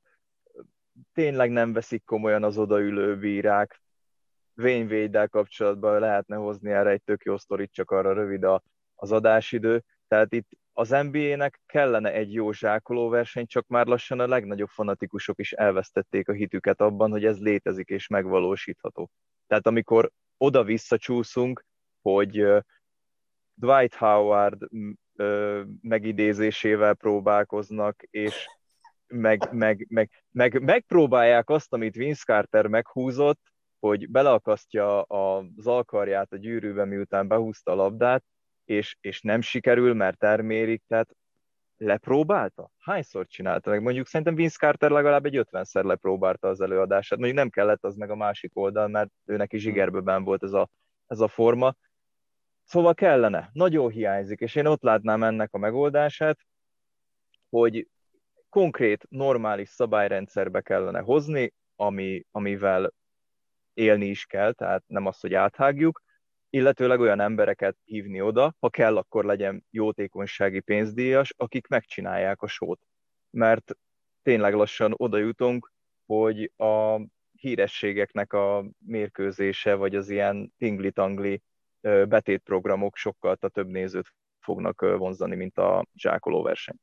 tényleg 1.12 1.50
nem 1.50 1.72
veszik 1.72 2.04
komolyan 2.04 2.44
az 2.44 2.58
odaülő 2.58 3.16
bírák. 3.16 3.80
Vényvéddel 4.54 5.28
kapcsolatban 5.28 6.00
lehetne 6.00 6.36
hozni 6.36 6.70
erre 6.70 6.90
egy 6.90 7.02
tök 7.02 7.24
jó 7.24 7.36
sztorit, 7.36 7.72
csak 7.72 7.90
arra 7.90 8.12
rövid 8.12 8.44
a 8.44 8.62
az 8.96 9.12
adásidő, 9.12 9.84
tehát 10.08 10.32
itt 10.32 10.48
az 10.72 10.88
NBA-nek 10.88 11.60
kellene 11.66 12.12
egy 12.12 12.32
jó 12.32 12.52
zsákoló 12.52 13.08
verseny, 13.08 13.46
csak 13.46 13.66
már 13.66 13.86
lassan 13.86 14.20
a 14.20 14.26
legnagyobb 14.26 14.68
fanatikusok 14.68 15.38
is 15.38 15.52
elvesztették 15.52 16.28
a 16.28 16.32
hitüket 16.32 16.80
abban, 16.80 17.10
hogy 17.10 17.24
ez 17.24 17.38
létezik 17.38 17.88
és 17.88 18.06
megvalósítható. 18.06 19.10
Tehát 19.46 19.66
amikor 19.66 20.10
oda-vissza 20.36 20.98
csúszunk, 20.98 21.64
hogy 22.02 22.46
Dwight 23.56 23.94
Howard 23.94 24.68
megidézésével 25.80 26.94
próbálkoznak, 26.94 28.02
és 28.10 28.46
meg, 29.06 29.48
meg, 29.52 29.86
meg, 29.88 30.10
meg, 30.30 30.62
megpróbálják 30.62 31.50
azt, 31.50 31.72
amit 31.72 31.94
Vince 31.94 32.22
Carter 32.24 32.66
meghúzott, 32.66 33.40
hogy 33.78 34.10
beleakasztja 34.10 35.02
az 35.02 35.66
alkarját 35.66 36.32
a 36.32 36.36
gyűrűbe, 36.36 36.84
miután 36.84 37.28
behúzta 37.28 37.72
a 37.72 37.74
labdát, 37.74 38.24
és, 38.64 38.96
és 39.00 39.20
nem 39.20 39.40
sikerül, 39.40 39.94
mert 39.94 40.18
termérik, 40.18 40.82
tehát 40.86 41.08
lepróbálta? 41.76 42.70
Hányszor 42.78 43.26
csinálta 43.26 43.70
meg? 43.70 43.82
Mondjuk 43.82 44.06
szerintem 44.06 44.34
Vince 44.34 44.56
Carter 44.58 44.90
legalább 44.90 45.24
egy 45.24 45.46
50-szer 45.50 45.84
lepróbálta 45.84 46.48
az 46.48 46.60
előadását. 46.60 47.18
Mondjuk 47.18 47.38
nem 47.38 47.50
kellett 47.50 47.84
az 47.84 47.96
meg 47.96 48.10
a 48.10 48.16
másik 48.16 48.56
oldal, 48.56 48.88
mert 48.88 49.10
őnek 49.24 49.52
is 49.52 49.62
zsigerbeben 49.62 50.24
volt 50.24 50.42
ez 50.42 50.52
a, 50.52 50.68
ez 51.06 51.20
a 51.20 51.28
forma. 51.28 51.74
Szóval 52.66 52.94
kellene, 52.94 53.50
nagyon 53.52 53.90
hiányzik, 53.90 54.40
és 54.40 54.54
én 54.54 54.66
ott 54.66 54.82
látnám 54.82 55.22
ennek 55.22 55.54
a 55.54 55.58
megoldását, 55.58 56.38
hogy 57.48 57.88
konkrét, 58.48 59.04
normális 59.08 59.68
szabályrendszerbe 59.68 60.60
kellene 60.60 61.00
hozni, 61.00 61.52
ami, 61.76 62.24
amivel 62.30 62.92
élni 63.74 64.06
is 64.06 64.24
kell, 64.24 64.52
tehát 64.52 64.82
nem 64.86 65.06
az, 65.06 65.20
hogy 65.20 65.34
áthágjuk, 65.34 66.02
illetőleg 66.50 67.00
olyan 67.00 67.20
embereket 67.20 67.76
hívni 67.84 68.20
oda, 68.20 68.54
ha 68.58 68.70
kell, 68.70 68.96
akkor 68.96 69.24
legyen 69.24 69.64
jótékonysági 69.70 70.60
pénzdíjas, 70.60 71.32
akik 71.36 71.66
megcsinálják 71.66 72.42
a 72.42 72.46
sót. 72.46 72.80
Mert 73.30 73.76
tényleg 74.22 74.54
lassan 74.54 74.94
oda 74.96 75.18
jutunk, 75.18 75.72
hogy 76.06 76.52
a 76.56 77.00
hírességeknek 77.32 78.32
a 78.32 78.64
mérkőzése, 78.78 79.74
vagy 79.74 79.96
az 79.96 80.08
ilyen 80.08 80.52
tingli-tangli 80.58 81.42
betétprogramok 81.80 82.96
sokkal 82.96 83.36
több 83.36 83.68
nézőt 83.68 84.12
fognak 84.40 84.80
vonzani, 84.80 85.36
mint 85.36 85.58
a 85.58 85.86
zsákoló 85.94 86.42
verseny. 86.42 86.76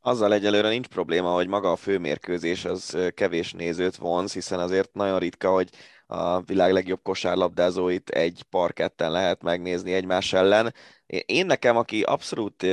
Azzal 0.00 0.32
egyelőre 0.32 0.68
nincs 0.68 0.86
probléma, 0.86 1.32
hogy 1.32 1.48
maga 1.48 1.72
a 1.72 1.76
főmérkőzés 1.76 2.64
az 2.64 3.10
kevés 3.14 3.52
nézőt 3.52 3.96
vonz, 3.96 4.32
hiszen 4.32 4.58
azért 4.58 4.94
nagyon 4.94 5.18
ritka, 5.18 5.50
hogy 5.50 5.70
a 6.06 6.40
világ 6.40 6.72
legjobb 6.72 7.02
kosárlabdázóit 7.02 8.10
egy 8.10 8.42
parketten 8.50 9.10
lehet 9.10 9.42
megnézni 9.42 9.92
egymás 9.92 10.32
ellen. 10.32 10.74
Én 11.06 11.46
nekem, 11.46 11.76
aki 11.76 12.02
abszolút 12.02 12.66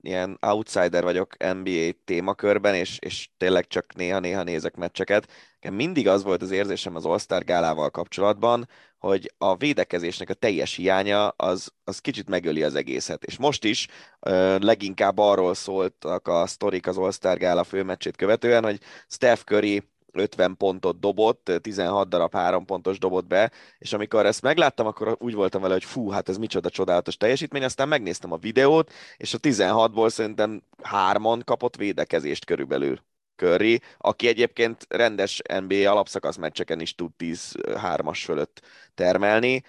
ilyen 0.00 0.38
outsider 0.40 1.02
vagyok 1.02 1.36
NBA 1.38 1.90
témakörben, 2.04 2.74
és, 2.74 2.98
és 2.98 3.28
tényleg 3.36 3.66
csak 3.66 3.94
néha-néha 3.94 4.42
nézek 4.42 4.76
meccseket, 4.76 5.28
nekem 5.60 5.74
mindig 5.74 6.08
az 6.08 6.22
volt 6.22 6.42
az 6.42 6.50
érzésem 6.50 6.94
az 6.94 7.04
All-Star 7.04 7.44
gálával 7.44 7.90
kapcsolatban, 7.90 8.68
hogy 8.98 9.32
a 9.38 9.56
védekezésnek 9.56 10.30
a 10.30 10.34
teljes 10.34 10.74
hiánya 10.74 11.28
az, 11.28 11.72
az 11.84 11.98
kicsit 11.98 12.28
megöli 12.28 12.62
az 12.62 12.74
egészet. 12.74 13.24
És 13.24 13.36
most 13.36 13.64
is 13.64 13.88
ö, 14.20 14.58
leginkább 14.58 15.18
arról 15.18 15.54
szóltak 15.54 16.28
a 16.28 16.46
sztorik 16.46 16.86
az 16.86 16.98
All-Star 16.98 17.38
gála 17.38 17.64
főmeccsét 17.64 18.16
követően, 18.16 18.64
hogy 18.64 18.80
Steph 19.08 19.42
Curry 19.42 19.82
50 20.12 20.56
pontot 20.56 21.00
dobott, 21.00 21.52
16 21.62 22.08
darab 22.08 22.32
3 22.32 22.64
pontos 22.64 22.98
dobott 22.98 23.26
be, 23.26 23.50
és 23.78 23.92
amikor 23.92 24.26
ezt 24.26 24.42
megláttam, 24.42 24.86
akkor 24.86 25.16
úgy 25.20 25.34
voltam 25.34 25.60
vele, 25.60 25.72
hogy 25.72 25.84
fú, 25.84 26.10
hát 26.10 26.28
ez 26.28 26.36
micsoda 26.36 26.70
csodálatos 26.70 27.16
teljesítmény, 27.16 27.64
aztán 27.64 27.88
megnéztem 27.88 28.32
a 28.32 28.36
videót, 28.36 28.92
és 29.16 29.34
a 29.34 29.38
16-ból 29.38 30.08
szerintem 30.08 30.62
hárman 30.82 31.42
kapott 31.44 31.76
védekezést 31.76 32.44
körülbelül. 32.44 33.00
Curry, 33.38 33.80
aki 33.98 34.28
egyébként 34.28 34.86
rendes 34.88 35.42
NBA 35.60 35.90
alapszakasz 35.90 36.36
meccseken 36.36 36.80
is 36.80 36.94
tud 36.94 37.10
10-3-as 37.18 38.20
fölött 38.24 38.62
termelni. 38.94 39.62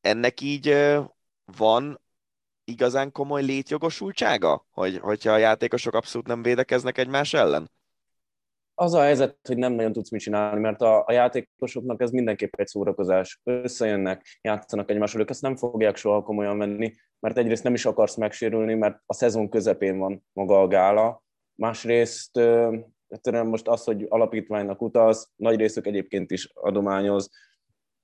Ennek 0.00 0.40
így 0.40 0.76
van 1.56 2.00
igazán 2.64 3.12
komoly 3.12 3.42
létjogosultsága, 3.42 4.66
hogy, 4.70 4.98
hogyha 4.98 5.32
a 5.32 5.36
játékosok 5.36 5.94
abszolút 5.94 6.26
nem 6.26 6.42
védekeznek 6.42 6.98
egymás 6.98 7.34
ellen? 7.34 7.70
az 8.80 8.94
a 8.94 9.00
helyzet, 9.00 9.38
hogy 9.42 9.56
nem 9.56 9.72
nagyon 9.72 9.92
tudsz 9.92 10.10
mit 10.10 10.20
csinálni, 10.20 10.60
mert 10.60 10.80
a, 10.80 11.04
a 11.06 11.12
játékosoknak 11.12 12.00
ez 12.00 12.10
mindenképp 12.10 12.52
egy 12.54 12.66
szórakozás. 12.66 13.40
Összejönnek, 13.44 14.38
játszanak 14.40 14.90
egymással, 14.90 15.20
ők 15.20 15.30
ezt 15.30 15.42
nem 15.42 15.56
fogják 15.56 15.96
soha 15.96 16.22
komolyan 16.22 16.58
venni, 16.58 16.94
mert 17.18 17.38
egyrészt 17.38 17.62
nem 17.62 17.74
is 17.74 17.86
akarsz 17.86 18.16
megsérülni, 18.16 18.74
mert 18.74 19.02
a 19.06 19.14
szezon 19.14 19.48
közepén 19.48 19.98
van 19.98 20.26
maga 20.32 20.60
a 20.60 20.66
gála, 20.66 21.22
másrészt 21.54 22.40
egyszerűen 23.10 23.46
most 23.46 23.68
az, 23.68 23.84
hogy 23.84 24.06
alapítványnak 24.08 24.82
utaz, 24.82 25.32
nagy 25.36 25.56
részük 25.56 25.86
egyébként 25.86 26.30
is 26.30 26.52
adományoz, 26.54 27.30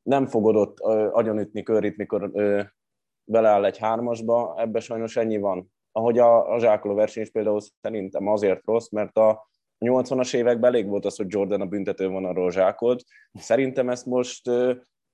nem 0.03 0.27
fogod 0.27 0.57
ott 0.57 0.81
agyonütni 1.11 1.63
körrit, 1.63 1.97
mikor 1.97 2.31
ö, 2.33 2.63
beleáll 3.25 3.65
egy 3.65 3.79
hármasba, 3.79 4.55
ebbe 4.59 4.81
sajnos 4.81 5.17
ennyi 5.17 5.39
van. 5.39 5.73
Ahogy 5.93 6.19
a, 6.19 6.53
a 6.53 6.59
zsákoló 6.59 6.95
verseny 6.95 7.23
is 7.23 7.31
például 7.31 7.61
szerintem 7.81 8.27
azért 8.27 8.65
rossz, 8.65 8.89
mert 8.89 9.17
a, 9.17 9.29
a 9.79 9.85
80-as 9.85 10.35
években 10.35 10.71
elég 10.71 10.89
volt 10.89 11.05
az, 11.05 11.17
hogy 11.17 11.27
Jordan 11.29 11.61
a 11.61 11.67
büntető 11.67 12.07
arról 12.07 12.51
zsákolt. 12.51 13.05
Szerintem 13.33 13.89
ezt 13.89 14.07
most 14.07 14.49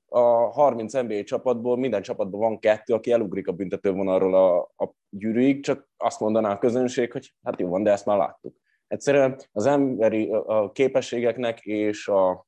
a 0.07 0.51
30 0.51 0.93
NBA 0.93 1.23
csapatból, 1.23 1.77
minden 1.77 2.03
csapatban 2.03 2.41
van 2.41 2.59
kettő, 2.59 2.95
aki 2.95 3.13
elugrik 3.13 3.49
a 3.49 3.53
büntetővonalról 3.53 4.35
a, 4.35 4.61
a 4.85 4.95
gyűrűig, 5.11 5.63
csak 5.63 5.89
azt 5.97 6.21
mondaná 6.21 6.53
a 6.53 6.59
közönség, 6.59 7.13
hogy 7.13 7.35
hát 7.43 7.61
jó 7.61 7.69
van, 7.69 7.83
de 7.83 7.91
ezt 7.91 8.07
már 8.07 8.17
láttuk. 8.17 8.57
Egyszerűen 8.93 9.41
az 9.53 9.67
emberi 9.67 10.31
a 10.31 10.73
képességeknek 10.73 11.61
és 11.61 12.09
a, 12.09 12.47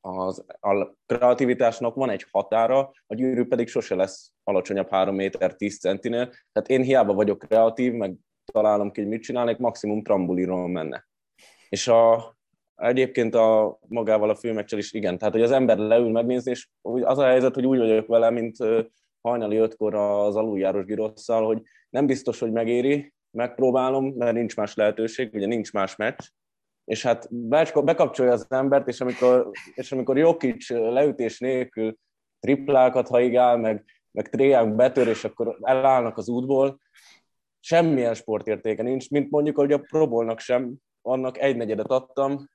az, 0.00 0.44
a 0.60 0.94
kreativitásnak 1.06 1.94
van 1.94 2.10
egy 2.10 2.26
határa, 2.30 2.92
a 3.06 3.14
gyűrű 3.14 3.44
pedig 3.44 3.68
sose 3.68 3.94
lesz 3.94 4.32
alacsonyabb 4.44 4.88
3 4.88 5.14
méter 5.14 5.54
10 5.54 5.78
centinél, 5.78 6.32
tehát 6.52 6.68
én 6.68 6.82
hiába 6.82 7.14
vagyok 7.14 7.38
kreatív, 7.38 7.92
meg 7.92 8.14
találom 8.52 8.90
ki, 8.90 9.00
hogy 9.00 9.10
mit 9.10 9.22
csinálnék, 9.22 9.56
maximum 9.56 10.02
trambuliról 10.02 10.68
menne. 10.68 11.06
És 11.68 11.88
a, 11.88 12.34
egyébként 12.76 13.34
a, 13.34 13.78
magával 13.88 14.30
a 14.30 14.34
filmekcsel 14.34 14.78
is 14.78 14.92
igen, 14.92 15.18
tehát 15.18 15.34
hogy 15.34 15.42
az 15.42 15.50
ember 15.50 15.76
leül 15.76 16.10
megnézni, 16.10 16.50
és 16.50 16.68
az 16.82 17.18
a 17.18 17.26
helyzet, 17.26 17.54
hogy 17.54 17.66
úgy 17.66 17.78
vagyok 17.78 18.06
vele, 18.06 18.30
mint 18.30 18.56
hajnali 19.20 19.56
ötkor 19.56 19.94
az 19.94 20.36
aluljáros 20.36 20.84
girosszal, 20.84 21.46
hogy 21.46 21.62
nem 21.90 22.06
biztos, 22.06 22.38
hogy 22.38 22.52
megéri, 22.52 23.11
megpróbálom, 23.32 24.14
mert 24.16 24.32
nincs 24.32 24.56
más 24.56 24.74
lehetőség, 24.74 25.34
ugye 25.34 25.46
nincs 25.46 25.72
más 25.72 25.96
meccs, 25.96 26.28
és 26.84 27.02
hát 27.02 27.28
bekapcsolja 27.84 28.32
az 28.32 28.46
embert, 28.48 28.88
és 28.88 29.00
amikor, 29.00 29.50
és 29.74 29.92
amikor 29.92 30.18
Jokic 30.18 30.70
leütés 30.70 31.38
nélkül 31.38 31.96
triplákat 32.40 33.08
haigál, 33.08 33.56
meg, 33.56 33.84
meg 34.10 34.28
tréjánk 34.28 34.74
betör, 34.74 35.08
és 35.08 35.24
akkor 35.24 35.58
elállnak 35.60 36.16
az 36.16 36.28
útból, 36.28 36.80
semmilyen 37.60 38.14
sportértéke 38.14 38.82
nincs, 38.82 39.10
mint 39.10 39.30
mondjuk, 39.30 39.56
hogy 39.56 39.72
a 39.72 39.78
Probolnak 39.78 40.38
sem, 40.38 40.74
annak 41.02 41.38
egy 41.38 41.56
negyedet 41.56 41.90
adtam, 41.90 42.48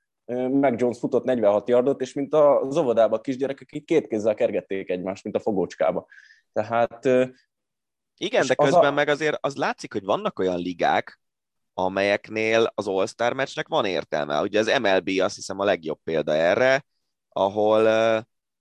meg 0.50 0.80
Jones 0.80 0.98
futott 0.98 1.24
46 1.24 1.68
yardot, 1.68 2.00
és 2.00 2.12
mint 2.12 2.34
a 2.34 2.68
óvodába 2.78 3.16
a 3.16 3.20
kisgyerekek 3.20 3.72
így 3.72 3.84
két 3.84 4.06
kézzel 4.06 4.34
kergették 4.34 4.90
egymást, 4.90 5.24
mint 5.24 5.36
a 5.36 5.40
fogócskába. 5.40 6.06
Tehát... 6.52 7.08
Igen, 8.18 8.46
de 8.46 8.54
közben 8.54 8.80
az 8.80 8.86
a... 8.86 8.92
meg 8.92 9.08
azért 9.08 9.36
az 9.40 9.56
látszik, 9.56 9.92
hogy 9.92 10.04
vannak 10.04 10.38
olyan 10.38 10.58
ligák, 10.58 11.20
amelyeknél 11.74 12.72
az 12.74 12.86
All-Star 12.86 13.32
meccsnek 13.32 13.68
van 13.68 13.84
értelme. 13.84 14.40
Ugye 14.40 14.58
az 14.58 14.78
MLB 14.80 15.10
azt 15.20 15.34
hiszem 15.34 15.58
a 15.58 15.64
legjobb 15.64 15.98
példa 16.04 16.32
erre, 16.32 16.84
ahol 17.28 17.86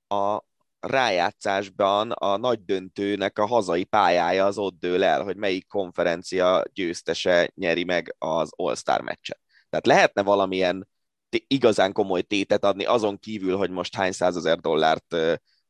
a 0.08 0.46
rájátszásban 0.80 2.12
a 2.12 2.38
nagy 2.38 2.66
döntőnek 2.66 3.39
a 3.39 3.45
hazai 3.45 3.84
pályája 3.84 4.45
az 4.45 4.58
ott 4.58 4.80
dől 4.80 5.03
el, 5.03 5.24
hogy 5.24 5.36
melyik 5.36 5.68
konferencia 5.68 6.64
győztese 6.74 7.51
nyeri 7.55 7.84
meg 7.84 8.16
az 8.18 8.49
All-Star 8.55 9.01
meccset. 9.01 9.39
Tehát 9.70 9.86
lehetne 9.86 10.24
valamilyen 10.24 10.88
igazán 11.30 11.91
komoly 11.91 12.22
tétet 12.22 12.64
adni, 12.64 12.86
azon 12.86 13.20
kívül, 13.20 13.58
hogy 13.58 13.70
most 13.70 13.95
hány 13.95 14.12
százezer 14.12 14.60
dollárt 14.60 15.16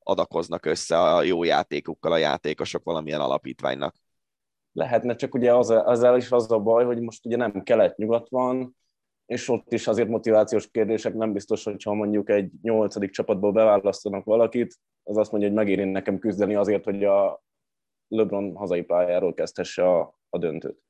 adakoznak 0.08 0.66
össze 0.66 0.99
a 0.99 1.24
jó 1.24 1.43
játékukkal 1.43 2.12
a 2.12 2.18
játékosok 2.18 2.84
valamilyen 2.84 3.22
alapítványnak. 3.22 3.95
Lehetne, 4.72 5.16
csak 5.16 5.34
ugye 5.34 5.53
az, 5.53 5.70
ezzel 5.70 6.18
is 6.18 6.32
az 6.32 6.51
a 6.51 6.60
baj, 6.60 6.86
hogy 6.86 6.99
most 6.99 7.26
ugye 7.26 7.38
nem 7.38 7.64
kelet-nyugat 7.64 8.30
van, 8.30 8.76
és 9.26 9.49
ott 9.49 9.74
is 9.74 9.88
azért 9.88 10.10
motivációs 10.10 10.72
kérdések 10.72 11.14
nem 11.14 11.34
biztos, 11.34 11.64
hogy 11.64 11.84
ha 11.84 11.93
mondjuk 11.93 12.30
egy 12.30 12.51
nyolcadik 12.62 13.12
csapatból 13.12 13.51
beválasztanak 13.51 14.26
valakit, 14.26 14.76
az 15.03 15.18
azt 15.18 15.32
mondja, 15.32 15.49
hogy 15.49 15.58
megéri 15.58 15.84
nekem 15.84 16.20
küzdeni 16.20 16.55
azért, 16.55 16.84
hogy 16.84 17.03
a 17.03 17.43
LeBron 18.08 18.55
hazai 18.55 18.82
pályáról 18.82 19.34
kezdhesse 19.34 19.89
a, 19.89 20.20
a 20.30 20.38
döntőt. 20.38 20.82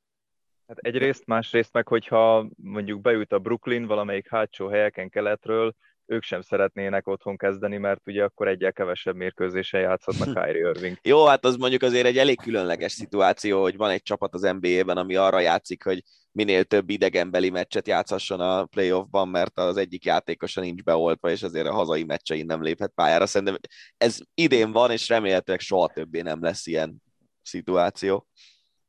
Hát 0.68 0.78
egyrészt, 0.78 1.26
másrészt 1.26 1.74
meg, 1.74 1.88
hogyha 1.88 2.48
mondjuk 2.56 3.02
beüt 3.02 3.32
a 3.32 3.40
Brooklyn 3.40 3.86
valamelyik 3.86 4.30
hátsó 4.30 4.68
helyeken 4.68 5.10
keletről, 5.10 5.76
ők 6.08 6.24
sem 6.24 6.42
szeretnének 6.42 7.08
otthon 7.08 7.38
kezdeni, 7.38 7.78
mert 7.78 8.08
ugye 8.08 8.24
akkor 8.24 8.48
egyel 8.48 8.74
kevesebb 8.74 9.16
mérkőzésen 9.16 9.82
játszhatnak 9.82 10.34
Kyrie 10.44 10.70
Irving. 10.70 10.98
Jó, 11.02 11.26
hát 11.26 11.46
az 11.46 11.56
mondjuk 11.56 11.82
azért 11.82 12.06
egy 12.06 12.18
elég 12.18 12.42
különleges 12.42 12.92
szituáció, 12.92 13.62
hogy 13.62 13.78
van 13.78 13.90
egy 13.90 14.02
csapat 14.02 14.34
az 14.34 14.42
NBA-ben, 14.42 14.98
ami 14.98 15.16
arra 15.16 15.40
játszik, 15.40 15.84
hogy 15.84 16.04
minél 16.32 16.64
több 16.64 16.90
idegenbeli 16.90 17.50
meccset 17.50 17.88
játszhasson 17.88 18.40
a 18.40 18.66
playoffban, 18.66 19.28
mert 19.28 19.58
az 19.58 19.78
egyik 19.78 20.06
játékosa 20.06 20.62
nincs 20.62 20.84
beoltva, 20.84 21.30
és 21.30 21.44
azért 21.44 21.68
a 21.68 21.74
hazai 21.74 22.04
meccsein 22.04 22.46
nem 22.46 22.62
léphet 22.62 22.92
pályára. 22.96 23.26
Szerintem 23.26 23.58
ez 23.98 24.20
idén 24.34 24.72
van, 24.72 24.92
és 24.92 25.10
remélhetőleg 25.10 25.60
soha 25.62 25.88
többé 25.88 26.22
nem 26.22 26.44
lesz 26.44 26.68
ilyen 26.68 27.02
szituáció. 27.42 28.28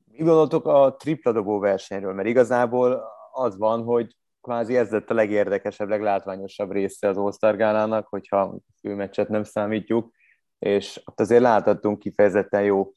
Mi 0.05 0.25
gondoltok 0.25 0.66
a 0.66 0.97
tripla 0.99 1.33
dobó 1.33 1.59
versenyről? 1.59 2.12
Mert 2.12 2.29
igazából 2.29 3.03
az 3.33 3.57
van, 3.57 3.83
hogy 3.83 4.16
kvázi 4.49 4.77
ez 4.77 4.91
lett 4.91 5.11
a 5.11 5.15
legérdekesebb, 5.15 5.89
leglátványosabb 5.89 6.73
része 6.73 7.09
az 7.09 7.17
All-Star 7.17 8.05
hogyha 8.05 8.59
főmeccset 8.81 9.29
nem 9.29 9.45
számítjuk, 9.45 10.11
és 10.59 11.01
ott 11.05 11.21
azért 11.21 11.41
láthattunk 11.41 11.99
kifejezetten 11.99 12.63
jó 12.63 12.93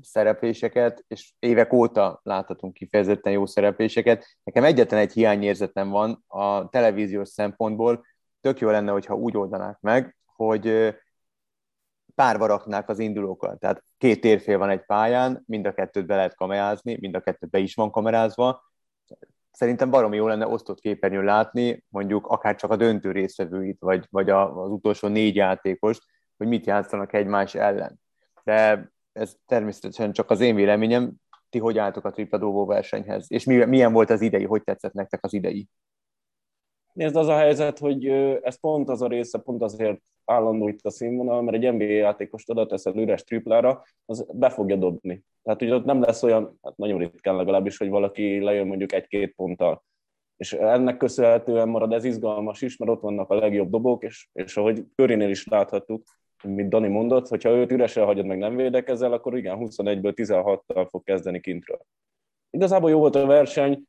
szerepléseket, 0.00 1.04
és 1.08 1.32
évek 1.38 1.72
óta 1.72 2.20
láthatunk 2.22 2.74
kifejezetten 2.74 3.32
jó 3.32 3.46
szerepléseket. 3.46 4.36
Nekem 4.44 4.64
egyetlen 4.64 5.00
egy 5.00 5.12
hiányérzetem 5.12 5.88
van 5.88 6.24
a 6.26 6.68
televíziós 6.68 7.28
szempontból, 7.28 8.04
tök 8.40 8.58
jó 8.58 8.70
lenne, 8.70 8.92
hogyha 8.92 9.14
úgy 9.14 9.36
oldanák 9.36 9.80
meg, 9.80 10.16
hogy 10.34 10.94
párba 12.14 12.46
raknák 12.46 12.88
az 12.88 12.98
indulókat. 12.98 13.58
Tehát 13.58 13.84
két 13.98 14.20
térfél 14.20 14.58
van 14.58 14.70
egy 14.70 14.84
pályán, 14.84 15.42
mind 15.46 15.66
a 15.66 15.72
kettőt 15.72 16.06
be 16.06 16.16
lehet 16.16 16.34
kamerázni, 16.34 16.96
mind 17.00 17.14
a 17.14 17.20
kettő 17.20 17.46
be 17.46 17.58
is 17.58 17.74
van 17.74 17.90
kamerázva. 17.90 18.71
Szerintem 19.52 19.90
baromi 19.90 20.16
jó 20.16 20.26
lenne 20.26 20.46
osztott 20.46 20.80
képernyőn 20.80 21.24
látni, 21.24 21.84
mondjuk 21.88 22.26
akár 22.26 22.56
csak 22.56 22.70
a 22.70 22.76
döntő 22.76 23.10
résztvevőit, 23.10 23.80
vagy, 23.80 24.06
vagy 24.10 24.30
az 24.30 24.70
utolsó 24.70 25.08
négy 25.08 25.34
játékost, 25.36 26.02
hogy 26.36 26.46
mit 26.46 26.66
játszanak 26.66 27.12
egymás 27.12 27.54
ellen. 27.54 28.00
De 28.44 28.90
ez 29.12 29.34
természetesen 29.46 30.12
csak 30.12 30.30
az 30.30 30.40
én 30.40 30.54
véleményem, 30.54 31.12
ti 31.48 31.58
hogy 31.58 31.78
álltok 31.78 32.04
a 32.04 32.10
tripla 32.10 32.38
dobó 32.38 32.66
versenyhez, 32.66 33.26
és 33.28 33.44
milyen 33.44 33.92
volt 33.92 34.10
az 34.10 34.20
idei, 34.20 34.44
hogy 34.44 34.62
tetszett 34.62 34.92
nektek 34.92 35.24
az 35.24 35.32
idei? 35.32 35.68
Nézd, 36.92 37.16
az 37.16 37.28
a 37.28 37.36
helyzet, 37.36 37.78
hogy 37.78 38.06
ez 38.42 38.60
pont 38.60 38.88
az 38.88 39.02
a 39.02 39.06
része, 39.06 39.38
pont 39.38 39.62
azért 39.62 40.00
állandó 40.24 40.68
itt 40.68 40.84
a 40.84 40.90
színvonal, 40.90 41.42
mert 41.42 41.56
egy 41.56 41.72
NBA 41.72 41.84
játékost 41.84 42.50
oda 42.50 42.66
teszel 42.66 42.96
üres 42.96 43.22
triplára, 43.24 43.82
az 44.04 44.26
be 44.32 44.50
fogja 44.50 44.76
dobni. 44.76 45.24
Tehát 45.42 45.60
hogy 45.60 45.70
ott 45.70 45.84
nem 45.84 46.00
lesz 46.00 46.22
olyan, 46.22 46.58
hát 46.62 46.76
nagyon 46.76 46.98
ritkán 46.98 47.36
legalábbis, 47.36 47.76
hogy 47.76 47.88
valaki 47.88 48.40
lejön 48.40 48.66
mondjuk 48.66 48.92
egy-két 48.92 49.34
ponttal. 49.34 49.84
És 50.36 50.52
ennek 50.52 50.96
köszönhetően 50.96 51.68
marad 51.68 51.92
ez 51.92 52.04
izgalmas 52.04 52.62
is, 52.62 52.76
mert 52.76 52.90
ott 52.90 53.00
vannak 53.00 53.30
a 53.30 53.34
legjobb 53.34 53.70
dobók, 53.70 54.04
és, 54.04 54.28
és 54.32 54.56
ahogy 54.56 54.84
Körinél 54.94 55.30
is 55.30 55.46
láthattuk, 55.46 56.04
mint 56.42 56.68
Dani 56.68 56.88
mondott, 56.88 57.28
hogyha 57.28 57.50
őt 57.50 57.72
üresen 57.72 58.04
hagyod 58.04 58.26
meg 58.26 58.38
nem 58.38 58.56
védekezel, 58.56 59.12
akkor 59.12 59.36
igen, 59.36 59.56
21-ből 59.60 60.12
16-tal 60.16 60.86
fog 60.90 61.02
kezdeni 61.02 61.40
kintről. 61.40 61.80
Igazából 62.50 62.90
jó 62.90 62.98
volt 62.98 63.14
a 63.14 63.26
verseny, 63.26 63.82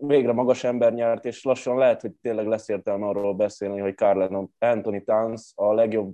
végre 0.00 0.32
magas 0.32 0.64
ember 0.64 0.94
nyert, 0.94 1.24
és 1.24 1.44
lassan 1.44 1.78
lehet, 1.78 2.00
hogy 2.00 2.12
tényleg 2.12 2.46
lesz 2.46 2.68
értelme 2.68 3.06
arról 3.06 3.34
beszélni, 3.34 3.80
hogy 3.80 3.96
Carl 3.96 4.48
Anthony 4.58 5.04
Towns 5.04 5.52
a 5.54 5.72
legjobb 5.72 6.12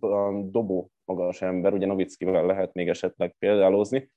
dobó 0.50 0.90
magas 1.04 1.42
ember, 1.42 1.72
ugye 1.72 1.86
Novickivel 1.86 2.46
lehet 2.46 2.72
még 2.72 2.88
esetleg 2.88 3.36
példálózni, 3.38 4.10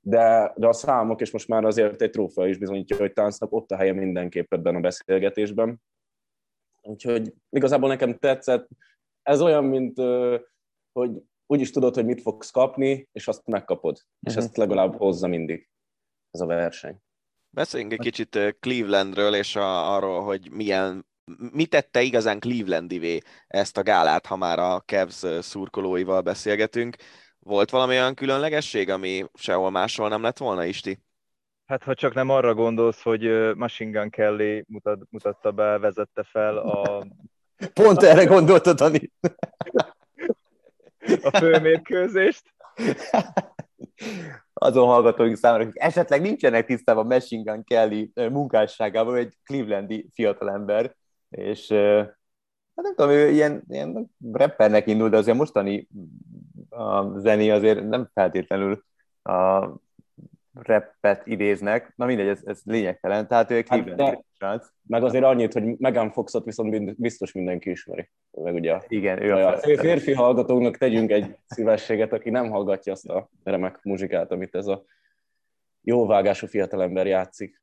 de, 0.00 0.52
de 0.56 0.66
a 0.66 0.72
számok, 0.72 1.20
és 1.20 1.30
most 1.30 1.48
már 1.48 1.64
azért 1.64 2.02
egy 2.02 2.10
trófea 2.10 2.46
is 2.46 2.58
bizonyítja, 2.58 2.96
hogy 2.96 3.12
Townsnak 3.12 3.52
ott 3.52 3.70
a 3.70 3.76
helye 3.76 3.92
mindenképp 3.92 4.52
ebben 4.52 4.74
a 4.74 4.80
beszélgetésben. 4.80 5.82
Úgyhogy 6.82 7.34
igazából 7.50 7.88
nekem 7.88 8.18
tetszett. 8.18 8.68
Ez 9.22 9.40
olyan, 9.40 9.64
mint 9.64 9.98
hogy 10.92 11.22
úgy 11.46 11.60
is 11.60 11.70
tudod, 11.70 11.94
hogy 11.94 12.04
mit 12.04 12.20
fogsz 12.20 12.50
kapni, 12.50 13.08
és 13.12 13.28
azt 13.28 13.46
megkapod. 13.46 13.92
Uh-huh. 13.92 14.18
És 14.20 14.34
mhm. 14.34 14.42
ezt 14.42 14.56
legalább 14.56 14.96
hozza 14.96 15.26
mindig 15.26 15.68
ez 16.30 16.40
a 16.40 16.46
verseny. 16.46 16.96
Beszéljünk 17.54 17.92
egy 17.92 17.98
kicsit 17.98 18.56
Clevelandről, 18.60 19.34
és 19.34 19.56
a, 19.56 19.94
arról, 19.94 20.22
hogy 20.22 20.50
milyen, 20.50 21.06
mi 21.52 21.66
tette 21.66 22.02
igazán 22.02 22.40
Clevelandi 22.40 23.22
ezt 23.46 23.76
a 23.78 23.82
gálát, 23.82 24.26
ha 24.26 24.36
már 24.36 24.58
a 24.58 24.80
Cavs 24.80 25.24
szurkolóival 25.40 26.20
beszélgetünk. 26.20 26.96
Volt 27.38 27.70
valami 27.70 27.92
olyan 27.92 28.14
különlegesség, 28.14 28.88
ami 28.88 29.24
sehol 29.34 29.70
máshol 29.70 30.08
nem 30.08 30.22
lett 30.22 30.38
volna, 30.38 30.64
Isti? 30.64 30.98
Hát 31.66 31.82
ha 31.82 31.94
csak 31.94 32.14
nem 32.14 32.28
arra 32.28 32.54
gondolsz, 32.54 33.02
hogy 33.02 33.54
Machine 33.54 33.90
Gun 33.90 34.10
Kelly 34.10 34.64
mutat, 34.68 35.06
mutatta 35.10 35.50
be, 35.50 35.78
vezette 35.78 36.22
fel 36.22 36.56
a... 36.56 37.06
Pont 37.82 38.02
erre 38.02 38.24
gondoltad, 38.24 38.76
Dani. 38.76 39.10
a 41.22 41.38
főmérkőzést. 41.38 42.54
azon 44.62 44.86
hallgatóink 44.86 45.36
számára, 45.36 45.62
akik 45.62 45.82
esetleg 45.82 46.20
nincsenek 46.20 46.66
tisztában 46.66 47.06
Machine 47.06 47.52
Gun 47.52 47.64
Kelly 47.64 48.12
munkásságával, 48.14 49.16
egy 49.16 49.34
clevelandi 49.44 50.08
fiatalember, 50.12 50.94
és 51.30 51.68
hát 52.74 52.84
nem 52.84 52.94
tudom, 52.94 53.10
ő 53.10 53.28
ilyen, 53.30 53.62
ilyen 53.68 54.10
rappernek 54.32 54.86
indul, 54.86 55.08
de 55.08 55.16
azért 55.16 55.36
mostani 55.36 55.88
a 56.70 57.18
zené 57.18 57.50
azért 57.50 57.88
nem 57.88 58.10
feltétlenül 58.14 58.84
a 59.22 59.68
rappet 60.52 61.26
idéznek, 61.26 61.92
na 61.96 62.06
mindegy, 62.06 62.28
ez, 62.28 62.40
ez 62.44 62.60
lényegtelen, 62.64 63.28
tehát 63.28 63.50
ő 63.50 63.56
egy 63.56 63.68
hát 63.68 64.24
srác. 64.36 64.72
Meg 64.86 65.04
azért 65.04 65.24
annyit, 65.24 65.52
hogy 65.52 65.78
Megan 65.78 66.10
Foxot 66.10 66.44
viszont 66.44 67.00
biztos 67.00 67.32
mindenki 67.32 67.70
ismeri. 67.70 68.10
Meg 68.30 68.54
ugye 68.54 68.78
Igen, 68.86 69.22
ő 69.22 69.32
a, 69.32 69.52
a 69.52 69.58
férfi 69.58 70.12
hallgatóknak 70.12 70.76
tegyünk 70.76 71.10
egy 71.10 71.36
szívességet, 71.46 72.12
aki 72.12 72.30
nem 72.30 72.50
hallgatja 72.50 72.92
azt 72.92 73.08
a 73.08 73.28
remek 73.44 73.82
muzsikát, 73.82 74.32
amit 74.32 74.54
ez 74.54 74.66
a 74.66 74.84
jó 75.80 76.06
vágású 76.06 76.46
fiatalember 76.46 77.06
játszik. 77.06 77.62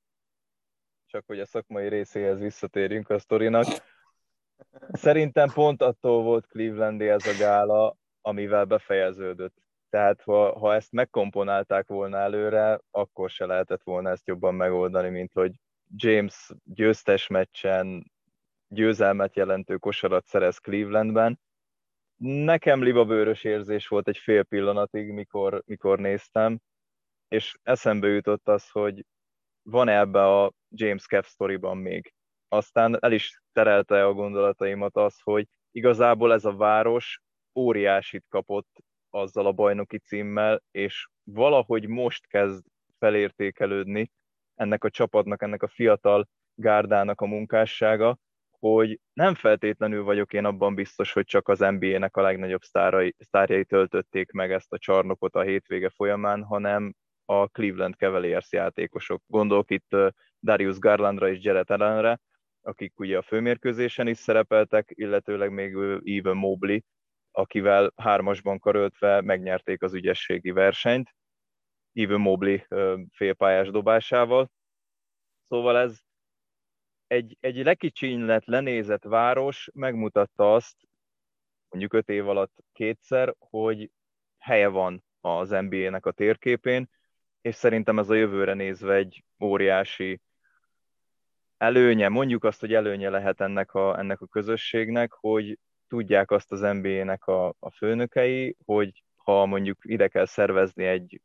Csak 1.05 1.23
hogy 1.27 1.39
a 1.39 1.45
szakmai 1.45 1.87
részéhez 1.87 2.39
visszatérjünk 2.39 3.09
a 3.09 3.19
sztorinak. 3.19 3.65
Szerintem 4.91 5.49
pont 5.53 5.81
attól 5.81 6.23
volt 6.23 6.47
Clevelandi 6.47 7.07
ez 7.07 7.27
a 7.27 7.37
gála, 7.39 7.97
amivel 8.21 8.65
befejeződött. 8.65 9.55
Tehát 9.89 10.21
ha, 10.21 10.59
ha 10.59 10.73
ezt 10.73 10.91
megkomponálták 10.91 11.87
volna 11.87 12.17
előre, 12.17 12.79
akkor 12.91 13.29
se 13.29 13.45
lehetett 13.45 13.83
volna 13.83 14.09
ezt 14.09 14.27
jobban 14.27 14.55
megoldani, 14.55 15.09
mint 15.09 15.33
hogy 15.33 15.51
James 15.95 16.51
győztes 16.63 17.27
meccsen 17.27 18.11
győzelmet 18.67 19.35
jelentő 19.35 19.77
kosarat 19.77 20.25
szerez 20.25 20.57
Clevelandben. 20.57 21.39
Nekem 22.23 22.83
libabőrös 22.83 23.43
érzés 23.43 23.87
volt 23.87 24.07
egy 24.07 24.17
fél 24.17 24.43
pillanatig, 24.43 25.11
mikor, 25.11 25.63
mikor 25.65 25.99
néztem, 25.99 26.59
és 27.27 27.57
eszembe 27.63 28.07
jutott 28.07 28.47
az, 28.47 28.69
hogy 28.69 29.05
van-e 29.61 29.99
ebbe 29.99 30.41
a 30.41 30.53
James 30.69 31.05
Kev 31.05 31.23
sztoriban 31.23 31.77
még. 31.77 32.13
Aztán 32.47 32.97
el 32.99 33.11
is 33.11 33.41
terelte 33.51 34.05
a 34.05 34.13
gondolataimat 34.13 34.95
az, 34.95 35.19
hogy 35.23 35.47
igazából 35.71 36.33
ez 36.33 36.45
a 36.45 36.55
város 36.55 37.21
óriásit 37.55 38.25
kapott 38.29 38.83
azzal 39.10 39.45
a 39.45 39.51
bajnoki 39.51 39.97
címmel, 39.97 40.64
és 40.72 41.07
valahogy 41.24 41.88
most 41.88 42.28
kezd 42.28 42.66
felértékelődni 42.99 44.12
ennek 44.55 44.84
a 44.84 44.89
csapatnak, 44.89 45.41
ennek 45.41 45.64
a 45.64 45.68
fiatal 45.68 46.28
gárdának 46.55 47.22
a 47.22 47.26
munkássága, 47.26 48.18
hogy 48.60 48.99
nem 49.14 49.36
feltétlenül 49.36 50.03
vagyok 50.03 50.34
én 50.34 50.45
abban 50.45 50.76
biztos, 50.76 51.14
hogy 51.14 51.26
csak 51.26 51.47
az 51.47 51.60
NBA-nek 51.60 52.18
a 52.18 52.22
legnagyobb 52.22 52.62
sztárai, 52.62 53.16
sztárjai 53.18 53.66
töltötték 53.66 54.32
meg 54.32 54.51
ezt 54.51 54.74
a 54.74 54.78
csarnokot 54.78 55.36
a 55.36 55.41
hétvége 55.41 55.89
folyamán, 55.89 56.43
hanem 56.43 56.93
a 57.26 57.47
Cleveland 57.47 57.95
Cavaliers 57.95 58.51
játékosok. 58.51 59.24
Gondolok 59.28 59.72
itt 59.72 59.95
Darius 60.41 60.78
Garlandra 60.78 61.30
és 61.30 61.43
Jared 61.43 61.70
Allenre, 61.70 62.20
akik 62.62 62.99
ugye 62.99 63.18
a 63.18 63.22
főmérkőzésen 63.22 64.07
is 64.07 64.18
szerepeltek, 64.18 64.91
illetőleg 64.93 65.51
még 65.51 65.78
Even 66.03 66.38
Mobley, 66.38 66.80
akivel 67.39 67.93
hármasban 67.95 68.59
karöltve 68.59 69.21
megnyerték 69.21 69.81
az 69.81 69.93
ügyességi 69.93 70.51
versenyt, 70.51 71.15
Even 71.93 72.19
Mobley 72.19 72.57
félpályás 73.11 73.69
dobásával. 73.69 74.51
Szóval 75.47 75.77
ez 75.77 75.99
egy, 77.07 77.37
egy 77.39 77.63
lekicsinylet, 77.63 78.45
lenézett 78.45 79.03
város 79.03 79.69
megmutatta 79.73 80.53
azt, 80.53 80.75
mondjuk 81.69 81.93
öt 81.93 82.09
év 82.09 82.27
alatt 82.27 82.53
kétszer, 82.73 83.35
hogy 83.37 83.91
helye 84.37 84.67
van 84.67 85.03
az 85.21 85.49
NBA-nek 85.49 86.05
a 86.05 86.11
térképén, 86.11 86.89
és 87.41 87.55
szerintem 87.55 87.99
ez 87.99 88.09
a 88.09 88.13
jövőre 88.13 88.53
nézve 88.53 88.93
egy 88.93 89.23
óriási 89.43 90.21
előnye, 91.57 92.09
mondjuk 92.09 92.43
azt, 92.43 92.59
hogy 92.59 92.73
előnye 92.73 93.09
lehet 93.09 93.41
ennek 93.41 93.73
a, 93.73 93.99
ennek 93.99 94.21
a 94.21 94.27
közösségnek, 94.27 95.11
hogy 95.11 95.59
tudják 95.89 96.31
azt 96.31 96.51
az 96.51 96.59
NBA-nek 96.59 97.25
a, 97.25 97.47
a 97.59 97.71
főnökei, 97.71 98.55
hogy 98.65 99.03
ha 99.15 99.45
mondjuk 99.45 99.77
ide 99.81 100.07
kell 100.07 100.25
szervezni 100.25 100.85
egy 100.85 101.21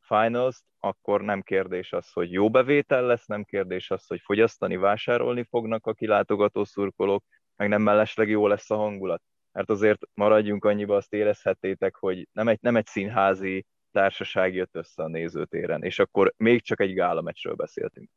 finals 0.00 0.62
akkor 0.80 1.22
nem 1.22 1.42
kérdés 1.42 1.92
az, 1.92 2.12
hogy 2.12 2.32
jó 2.32 2.50
bevétel 2.50 3.02
lesz, 3.02 3.26
nem 3.26 3.44
kérdés 3.44 3.90
az, 3.90 4.06
hogy 4.06 4.20
fogyasztani, 4.20 4.76
vásárolni 4.76 5.42
fognak 5.42 5.86
a 5.86 5.92
kilátogató 5.92 6.64
szurkolók, 6.64 7.24
meg 7.56 7.68
nem 7.68 7.82
mellesleg 7.82 8.28
jó 8.28 8.46
lesz 8.46 8.70
a 8.70 8.76
hangulat. 8.76 9.22
Mert 9.52 9.70
azért 9.70 10.00
maradjunk 10.14 10.64
annyiba, 10.64 10.96
azt 10.96 11.12
érezhettétek, 11.12 11.96
hogy 11.96 12.28
nem 12.32 12.48
egy, 12.48 12.58
nem 12.60 12.76
egy 12.76 12.86
színházi 12.86 13.66
társaság 13.92 14.54
jött 14.54 14.76
össze 14.76 15.02
a 15.02 15.08
nézőtéren, 15.08 15.82
és 15.82 15.98
akkor 15.98 16.34
még 16.36 16.62
csak 16.62 16.80
egy 16.80 16.94
gála 16.94 17.20
meccsről 17.20 17.54
beszéltünk. 17.54 18.10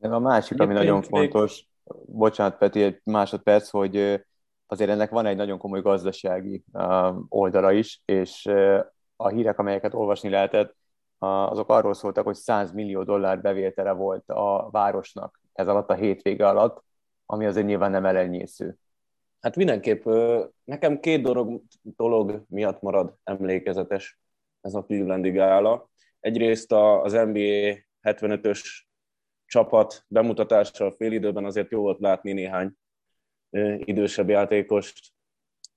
A 0.00 0.18
másik, 0.18 0.60
ami 0.60 0.72
nagyon 0.72 1.02
fontos, 1.02 1.64
bocsánat 2.06 2.58
Peti, 2.58 2.82
egy 2.82 3.00
másodperc, 3.04 3.68
hogy 3.68 4.24
azért 4.70 4.90
ennek 4.90 5.10
van 5.10 5.26
egy 5.26 5.36
nagyon 5.36 5.58
komoly 5.58 5.80
gazdasági 5.80 6.64
oldala 7.28 7.72
is, 7.72 8.02
és 8.04 8.46
a 9.16 9.28
hírek, 9.28 9.58
amelyeket 9.58 9.94
olvasni 9.94 10.28
lehetett, 10.28 10.76
azok 11.18 11.68
arról 11.68 11.94
szóltak, 11.94 12.24
hogy 12.24 12.34
100 12.34 12.72
millió 12.72 13.02
dollár 13.02 13.40
bevétele 13.40 13.92
volt 13.92 14.28
a 14.28 14.68
városnak 14.70 15.40
ez 15.52 15.68
alatt 15.68 15.90
a 15.90 15.94
hétvége 15.94 16.48
alatt, 16.48 16.84
ami 17.26 17.46
azért 17.46 17.66
nyilván 17.66 17.90
nem 17.90 18.06
elenyésző. 18.06 18.76
Hát 19.40 19.56
mindenképp 19.56 20.04
nekem 20.64 21.00
két 21.00 21.22
dolog, 21.22 21.62
dolog 21.82 22.44
miatt 22.48 22.80
marad 22.80 23.14
emlékezetes 23.24 24.18
ez 24.60 24.74
a 24.74 24.82
Clevelandi 24.82 25.30
gála. 25.30 25.90
Egyrészt 26.20 26.72
az 26.72 27.12
NBA 27.12 27.76
75-ös 28.02 28.60
csapat 29.46 30.04
bemutatással 30.08 30.90
fél 30.90 31.12
időben 31.12 31.44
azért 31.44 31.70
jó 31.70 31.80
volt 31.80 32.00
látni 32.00 32.32
néhány 32.32 32.72
idősebb 33.78 34.28
játékost. 34.28 34.98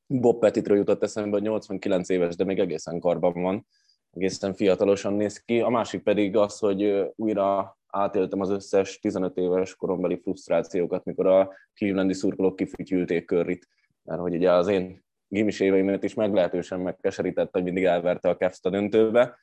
Bob 0.08 0.40
Petitről 0.40 0.78
jutott 0.78 1.04
eszembe, 1.04 1.32
hogy 1.32 1.42
89 1.42 2.10
éves, 2.10 2.36
de 2.36 2.44
még 2.44 2.60
egészen 2.60 3.00
karban 3.00 3.42
van, 3.42 3.68
egészen 4.12 4.54
fiatalosan 4.54 5.14
néz 5.14 5.38
ki. 5.38 5.60
A 5.60 5.70
másik 5.70 6.04
pedig 6.04 6.36
az, 6.36 6.60
hogy 6.60 7.12
újra 7.16 7.78
átéltem 7.88 8.42
az 8.42 8.50
összes 8.50 9.00
15 9.00 9.38
éves 9.38 9.76
korombeli 9.76 10.20
frusztrációkat, 10.22 11.04
mikor 11.04 11.28
a 11.28 11.52
Clevelandi 11.74 12.14
szurkolók 12.14 12.56
kifütyülték 12.56 13.26
körrit, 13.26 13.68
mert 14.04 14.22
hogy 14.22 14.36
ugye 14.36 14.52
az 14.52 14.68
én 14.68 15.04
gimis 15.28 15.60
éveimet 15.60 16.04
is 16.04 16.14
meglehetősen 16.14 16.80
megkeserített, 16.80 17.52
hogy 17.52 17.64
mindig 17.64 17.84
elverte 17.84 18.30
a 18.30 18.36
Cavs 18.36 18.60
a 18.62 18.70
döntőbe. 18.70 19.38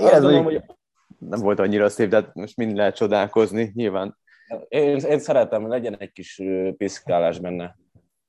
Mondom, 0.00 0.44
hogy... 0.44 0.62
Nem 1.18 1.40
volt 1.40 1.58
annyira 1.58 1.88
szép, 1.88 2.08
de 2.08 2.16
hát 2.16 2.34
most 2.34 2.56
mind 2.56 2.76
lehet 2.76 2.96
csodálkozni, 2.96 3.70
nyilván. 3.74 4.16
Én, 4.68 4.96
én 4.96 5.18
szeretem, 5.18 5.68
legyen 5.68 5.96
egy 5.98 6.12
kis 6.12 6.42
piszkálás 6.76 7.38
benne. 7.38 7.76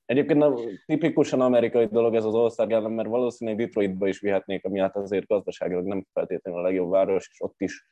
Egyébként 0.04 0.42
a, 0.42 0.58
tipikusan 0.86 1.40
amerikai 1.40 1.86
dolog 1.86 2.14
ez 2.14 2.24
az 2.24 2.34
ország 2.34 2.72
ellen, 2.72 2.90
mert 2.90 3.08
valószínűleg 3.08 3.60
Detroitba 3.60 4.08
is 4.08 4.20
vihetnék, 4.20 4.64
ami 4.64 4.78
hát 4.78 4.96
azért 4.96 5.26
gazdaságilag 5.26 5.84
nem 5.84 6.06
feltétlenül 6.12 6.60
a 6.60 6.62
legjobb 6.62 6.90
város, 6.90 7.28
és 7.30 7.40
ott 7.40 7.60
is 7.60 7.86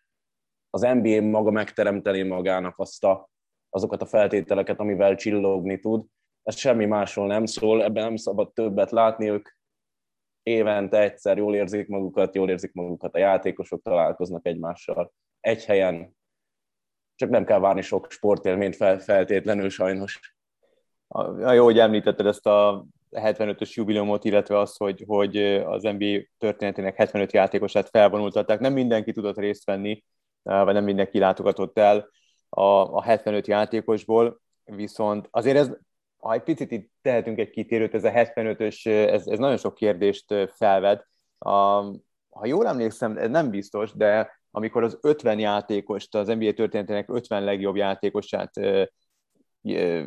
az 0.70 0.80
NBA 0.80 1.20
maga 1.20 1.50
megteremteni 1.50 2.22
magának 2.22 2.78
azt 2.78 3.04
a, 3.04 3.28
azokat 3.68 4.02
a 4.02 4.06
feltételeket, 4.06 4.78
amivel 4.78 5.14
csillogni 5.14 5.78
tud. 5.78 6.04
Ez 6.42 6.56
semmi 6.56 6.84
másról 6.84 7.26
nem 7.26 7.44
szól, 7.44 7.84
ebben 7.84 8.04
nem 8.04 8.16
szabad 8.16 8.52
többet 8.52 8.90
látni, 8.90 9.30
ők 9.30 9.48
évente 10.42 11.00
egyszer 11.00 11.36
jól 11.36 11.54
érzik 11.54 11.88
magukat, 11.88 12.34
jól 12.34 12.50
érzik 12.50 12.72
magukat 12.72 13.14
a 13.14 13.18
játékosok, 13.18 13.82
találkoznak 13.82 14.46
egymással 14.46 15.12
egy 15.40 15.64
helyen, 15.64 16.16
csak 17.18 17.30
nem 17.30 17.44
kell 17.44 17.58
várni 17.58 17.82
sok 17.82 18.10
sportélményt 18.10 18.76
fel, 18.76 18.98
feltétlenül 18.98 19.68
sajnos. 19.70 20.34
A, 21.08 21.52
jó, 21.52 21.64
hogy 21.64 21.78
említetted 21.78 22.26
ezt 22.26 22.46
a 22.46 22.86
75-ös 23.10 23.72
jubileumot, 23.72 24.24
illetve 24.24 24.58
az, 24.58 24.76
hogy, 24.76 25.04
hogy 25.06 25.36
az 25.54 25.82
NBA 25.82 26.18
történetének 26.38 26.96
75 26.96 27.32
játékosát 27.32 27.88
felvonultatták. 27.88 28.60
Nem 28.60 28.72
mindenki 28.72 29.12
tudott 29.12 29.38
részt 29.38 29.64
venni, 29.64 30.04
vagy 30.42 30.74
nem 30.74 30.84
mindenki 30.84 31.18
látogatott 31.18 31.78
el 31.78 32.10
a, 32.48 32.62
a 32.62 33.02
75 33.02 33.46
játékosból, 33.46 34.40
viszont 34.64 35.28
azért 35.30 35.56
ez, 35.56 35.70
ha 36.18 36.32
egy 36.32 36.42
picit 36.42 36.70
itt 36.70 36.90
tehetünk 37.02 37.38
egy 37.38 37.50
kitérőt, 37.50 37.94
ez 37.94 38.04
a 38.04 38.10
75-ös, 38.10 38.86
ez, 38.86 39.26
ez 39.26 39.38
nagyon 39.38 39.56
sok 39.56 39.74
kérdést 39.74 40.34
felvet. 40.52 41.06
A, 41.38 41.50
ha 42.28 42.46
jól 42.46 42.66
emlékszem, 42.66 43.16
ez 43.16 43.30
nem 43.30 43.50
biztos, 43.50 43.92
de 43.92 44.37
amikor 44.50 44.82
az 44.82 44.98
50 45.00 45.38
játékost, 45.38 46.14
az 46.14 46.26
NBA 46.26 46.52
történetének 46.52 47.08
50 47.08 47.44
legjobb 47.44 47.76
játékosát 47.76 48.50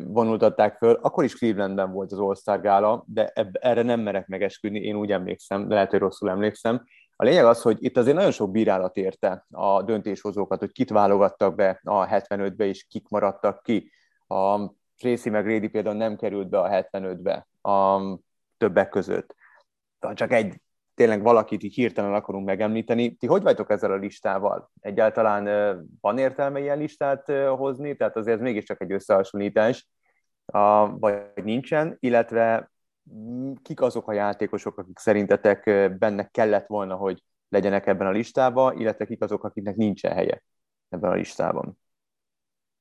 vonultatták 0.04 0.76
föl, 0.76 0.94
akkor 0.94 1.24
is 1.24 1.34
Clevelandben 1.34 1.92
volt 1.92 2.12
az 2.12 2.18
All-Star 2.18 2.60
gála, 2.60 3.04
de 3.06 3.26
ebb, 3.26 3.56
erre 3.60 3.82
nem 3.82 4.00
merek 4.00 4.26
megesküdni, 4.26 4.80
én 4.80 4.96
úgy 4.96 5.12
emlékszem, 5.12 5.68
de 5.68 5.74
lehet, 5.74 5.90
hogy 5.90 5.98
rosszul 5.98 6.30
emlékszem. 6.30 6.84
A 7.16 7.24
lényeg 7.24 7.44
az, 7.44 7.62
hogy 7.62 7.76
itt 7.80 7.96
azért 7.96 8.16
nagyon 8.16 8.30
sok 8.30 8.50
bírálat 8.50 8.96
érte 8.96 9.46
a 9.50 9.82
döntéshozókat, 9.82 10.58
hogy 10.58 10.72
kit 10.72 10.90
válogattak 10.90 11.54
be 11.54 11.80
a 11.84 12.06
75-be, 12.06 12.64
és 12.64 12.86
kik 12.88 13.08
maradtak 13.08 13.62
ki. 13.62 13.90
A 14.26 14.72
Tracy 14.96 15.30
McGrady 15.30 15.68
például 15.68 15.96
nem 15.96 16.16
került 16.16 16.48
be 16.48 16.58
a 16.58 16.68
75-be 16.68 17.48
a 17.72 18.00
többek 18.56 18.88
között. 18.88 19.34
Csak 20.14 20.32
egy 20.32 20.61
tényleg 20.94 21.22
valakit 21.22 21.62
így 21.62 21.74
hirtelen 21.74 22.14
akarunk 22.14 22.46
megemlíteni. 22.46 23.14
Ti 23.14 23.26
hogy 23.26 23.42
vagytok 23.42 23.70
ezzel 23.70 23.92
a 23.92 23.96
listával? 23.96 24.70
Egyáltalán 24.80 25.44
van 26.00 26.18
értelme 26.18 26.60
ilyen 26.60 26.78
listát 26.78 27.32
hozni? 27.48 27.96
Tehát 27.96 28.16
azért 28.16 28.36
ez 28.36 28.42
mégiscsak 28.42 28.82
egy 28.82 28.92
összehasonlítás, 28.92 29.88
vagy 30.90 31.44
nincsen, 31.44 31.96
illetve 32.00 32.70
kik 33.62 33.80
azok 33.80 34.08
a 34.08 34.12
játékosok, 34.12 34.78
akik 34.78 34.98
szerintetek 34.98 35.64
benne 35.98 36.28
kellett 36.30 36.66
volna, 36.66 36.94
hogy 36.94 37.22
legyenek 37.48 37.86
ebben 37.86 38.06
a 38.06 38.10
listában, 38.10 38.78
illetve 38.80 39.04
kik 39.04 39.22
azok, 39.22 39.44
akiknek 39.44 39.76
nincsen 39.76 40.12
helye 40.12 40.42
ebben 40.88 41.10
a 41.10 41.14
listában? 41.14 41.78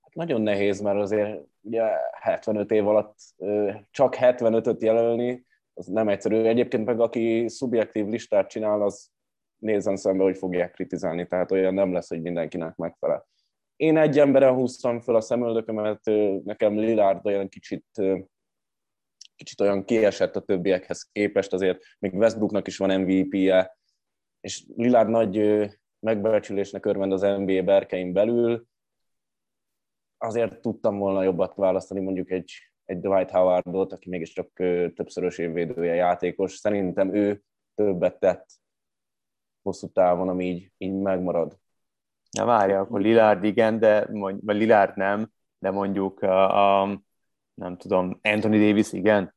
Hát 0.02 0.14
nagyon 0.14 0.42
nehéz, 0.42 0.82
mert 0.82 1.00
azért 1.00 1.42
ugye 1.62 1.84
75 2.12 2.72
év 2.72 2.88
alatt 2.88 3.16
csak 3.92 4.16
75-öt 4.18 4.82
jelölni, 4.82 5.46
az 5.82 5.88
nem 5.88 6.08
egyszerű. 6.08 6.44
Egyébként 6.44 6.86
meg 6.86 7.00
aki 7.00 7.48
szubjektív 7.48 8.06
listát 8.06 8.50
csinál, 8.50 8.82
az 8.82 9.10
nézzen 9.58 9.96
szembe, 9.96 10.24
hogy 10.24 10.38
fogják 10.38 10.72
kritizálni, 10.72 11.28
tehát 11.28 11.52
olyan 11.52 11.74
nem 11.74 11.94
lesz, 11.94 12.10
hogy 12.10 12.22
mindenkinek 12.22 12.76
megfelel. 12.76 13.28
Én 13.76 13.98
egy 13.98 14.20
emberen 14.20 14.54
húztam 14.54 15.00
fel 15.00 15.16
a 15.16 15.22
szemöldökömet, 15.22 16.02
nekem 16.44 16.78
Lillard 16.78 17.26
olyan 17.26 17.50
kicsit, 17.50 17.86
kicsit 19.36 19.62
olyan 19.62 19.86
kiesett 19.86 20.36
a 20.36 20.42
többiekhez 20.42 21.10
képest, 21.12 21.54
azért 21.54 21.80
még 22.00 22.14
Westbrooknak 22.14 22.68
is 22.68 22.78
van 22.78 23.02
MVP-je, 23.02 23.78
és 24.40 24.66
Lillard 24.76 25.10
nagy 25.10 25.66
megbecsülésnek 26.00 26.86
örvend 26.86 27.12
az 27.12 27.22
NBA 27.22 27.64
berkein 27.64 28.14
belül, 28.14 28.66
azért 30.18 30.62
tudtam 30.62 30.98
volna 30.98 31.24
jobbat 31.24 31.56
választani 31.56 32.00
mondjuk 32.00 32.32
egy 32.32 32.71
egy 32.92 33.00
Dwight 33.00 33.32
Howardot, 33.32 33.94
aki 33.94 34.10
mégiscsak 34.10 34.54
többszörös 34.96 35.38
évvédője 35.38 35.94
játékos. 35.94 36.56
Szerintem 36.56 37.16
ő 37.16 37.42
többet 37.76 38.20
tett 38.20 38.50
hosszú 39.62 39.88
távon, 39.88 40.30
ami 40.30 40.46
így, 40.46 40.72
így 40.78 40.94
megmarad. 40.94 41.58
Na 42.32 42.46
várja, 42.46 42.80
akkor 42.80 43.02
Lillard 43.02 43.44
igen, 43.44 43.80
de 43.80 44.08
mondj, 44.12 44.40
vagy 44.46 44.56
Lillard 44.56 44.98
nem, 44.98 45.32
de 45.60 45.72
mondjuk 45.72 46.22
a, 46.22 46.82
a, 46.82 47.02
nem 47.54 47.78
tudom, 47.78 48.20
Anthony 48.22 48.60
Davis 48.60 48.94
igen. 48.94 49.34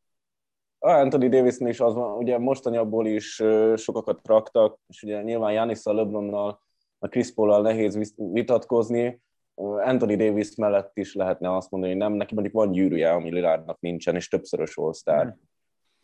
A 0.79 0.91
Anthony 0.91 1.31
davis 1.31 1.59
is 1.59 1.81
az 1.81 1.95
van, 1.95 2.17
ugye 2.17 2.39
mostanyabból 2.39 3.07
is 3.07 3.43
sokakat 3.77 4.27
raktak, 4.27 4.79
és 4.89 5.03
ugye 5.03 5.23
nyilván 5.23 5.53
Janis 5.53 5.85
a 5.85 5.93
LeBronnal, 5.93 6.61
a 6.99 7.09
Chris 7.09 7.35
Paul-al 7.35 7.63
nehéz 7.63 8.15
vitatkozni, 8.17 9.23
Anthony 9.55 10.17
Davis 10.17 10.55
mellett 10.55 10.99
is 10.99 11.15
lehetne 11.15 11.57
azt 11.57 11.71
mondani, 11.71 11.93
hogy 11.93 12.03
nem, 12.03 12.13
neki 12.13 12.35
mondjuk 12.35 12.55
van 12.55 12.73
gyűrűje, 12.73 13.13
ami 13.13 13.33
Lillardnak 13.33 13.81
nincsen, 13.81 14.15
és 14.15 14.29
többszörös 14.29 14.77
all 14.77 15.37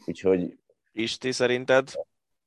Úgyhogy... 0.07 0.59
Isti 0.93 1.33
szerinted? 1.33 1.89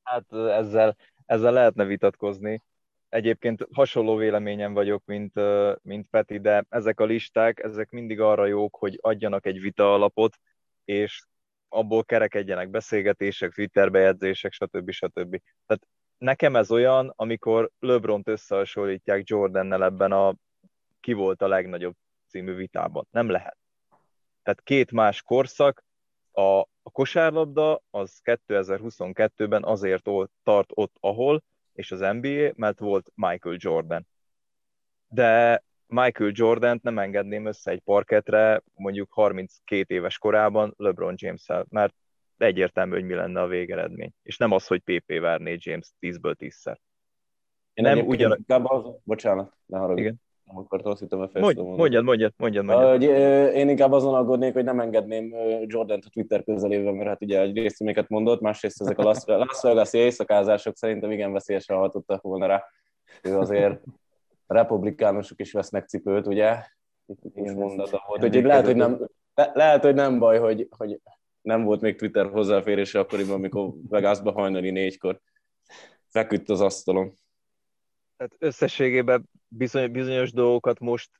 Hát 0.03 0.33
ezzel, 0.33 0.97
ezzel 1.25 1.51
lehetne 1.51 1.85
vitatkozni. 1.85 2.61
Egyébként 3.09 3.67
hasonló 3.71 4.15
véleményem 4.15 4.73
vagyok, 4.73 5.05
mint, 5.05 5.33
mint 5.81 6.07
Peti, 6.09 6.39
de 6.39 6.65
ezek 6.69 6.99
a 6.99 7.05
listák, 7.05 7.59
ezek 7.59 7.89
mindig 7.89 8.19
arra 8.19 8.45
jók, 8.45 8.75
hogy 8.75 8.97
adjanak 9.01 9.45
egy 9.45 9.61
vita 9.61 9.93
alapot, 9.93 10.37
és 10.85 11.25
abból 11.69 12.03
kerekedjenek 12.03 12.69
beszélgetések, 12.69 13.53
Twitter 13.53 13.91
bejegyzések, 13.91 14.51
stb. 14.51 14.91
stb. 14.91 15.41
Tehát 15.65 15.87
nekem 16.17 16.55
ez 16.55 16.71
olyan, 16.71 17.13
amikor 17.15 17.69
LeBron-t 17.79 18.27
összehasonlítják 18.27 19.29
Jordannel 19.29 19.83
ebben 19.83 20.11
a 20.11 20.35
ki 21.03 21.13
volt 21.13 21.41
a 21.41 21.47
legnagyobb 21.47 21.95
című 22.27 22.53
vitában. 22.53 23.07
Nem 23.11 23.29
lehet. 23.29 23.57
Tehát 24.43 24.61
két 24.63 24.91
más 24.91 25.21
korszak, 25.21 25.83
a, 26.31 26.59
a 26.59 26.89
kosárlabda 26.91 27.81
az 27.89 28.21
2022-ben 28.23 29.63
azért 29.63 30.09
tart 30.43 30.71
ott, 30.73 30.95
ahol, 30.99 31.43
és 31.73 31.91
az 31.91 31.99
NBA, 31.99 32.51
mert 32.55 32.79
volt 32.79 33.11
Michael 33.15 33.55
Jordan. 33.59 34.07
De 35.07 35.63
Michael 35.87 36.31
Jordan-t 36.33 36.83
nem 36.83 36.99
engedném 36.99 37.45
össze 37.45 37.71
egy 37.71 37.79
parketre 37.79 38.61
mondjuk 38.73 39.13
32 39.13 39.95
éves 39.95 40.17
korában 40.17 40.73
LeBron 40.77 41.13
James-el, 41.17 41.65
mert 41.69 41.93
egyértelmű, 42.37 42.93
hogy 42.93 43.05
mi 43.05 43.13
lenne 43.13 43.41
a 43.41 43.47
végeredmény. 43.47 44.11
És 44.21 44.37
nem 44.37 44.51
az, 44.51 44.67
hogy 44.67 44.79
PP 44.79 45.19
verné 45.19 45.57
James 45.59 45.87
10-ből 45.99 46.35
10-szer. 46.39 46.77
Én 47.73 47.83
nem 47.83 48.05
ugyan... 48.05 48.35
inkább 48.37 48.65
az... 48.65 48.95
Bocsánat, 49.03 49.57
ne 49.65 49.77
haragudj. 49.77 50.01
Igen 50.01 50.21
Akkor 50.45 50.81
azt 50.83 50.99
hittem, 50.99 51.19
a 51.19 51.29
Mondj, 51.33 51.61
mondjad, 51.61 52.03
mondjad, 52.03 52.33
mondjad, 52.37 52.65
mondjad. 52.65 52.89
Hogy, 52.89 53.03
én 53.55 53.69
inkább 53.69 53.91
azon 53.91 54.13
aggódnék, 54.13 54.53
hogy 54.53 54.63
nem 54.63 54.79
engedném 54.79 55.35
jordan 55.65 55.99
a 56.05 56.09
Twitter 56.09 56.43
közelében, 56.43 56.93
mert 56.93 57.07
hát 57.07 57.21
ugye 57.21 57.41
egy 57.41 57.57
részt 57.57 58.09
mondott, 58.09 58.41
másrészt 58.41 58.81
ezek 58.81 58.97
a 58.97 59.03
Las, 59.03 59.61
Vegas-i 59.61 59.97
éjszakázások 59.97 60.75
szerintem 60.75 61.11
igen 61.11 61.31
veszélyesen 61.31 61.77
hatottak 61.77 62.21
volna 62.21 62.45
rá. 62.45 62.63
Ő 63.23 63.37
azért 63.37 63.83
republikánusok 64.47 65.39
is 65.39 65.51
vesznek 65.51 65.87
cipőt, 65.87 66.27
ugye? 66.27 66.65
Itt 67.35 67.53
mondata 67.55 68.03
volt. 68.07 68.23
Úgyhogy 68.23 68.43
lehet, 68.43 68.65
hogy 68.65 68.75
nem, 68.75 69.07
le, 69.33 69.51
lehet, 69.53 69.83
hogy 69.83 69.93
nem 69.93 70.19
baj, 70.19 70.39
hogy, 70.39 70.67
hogy 70.77 70.99
nem 71.41 71.63
volt 71.63 71.81
még 71.81 71.97
Twitter 71.97 72.29
hozzáférése 72.29 72.99
akkoriban, 72.99 73.35
amikor 73.35 73.73
Vegasba 73.89 74.31
hajnali 74.31 74.69
négykor 74.69 75.19
feküdt 76.09 76.49
az 76.49 76.61
asztalon. 76.61 77.13
Tehát 78.17 78.35
összességében 78.37 79.29
bizony, 79.57 79.91
bizonyos 79.91 80.31
dolgokat 80.31 80.79
most 80.79 81.11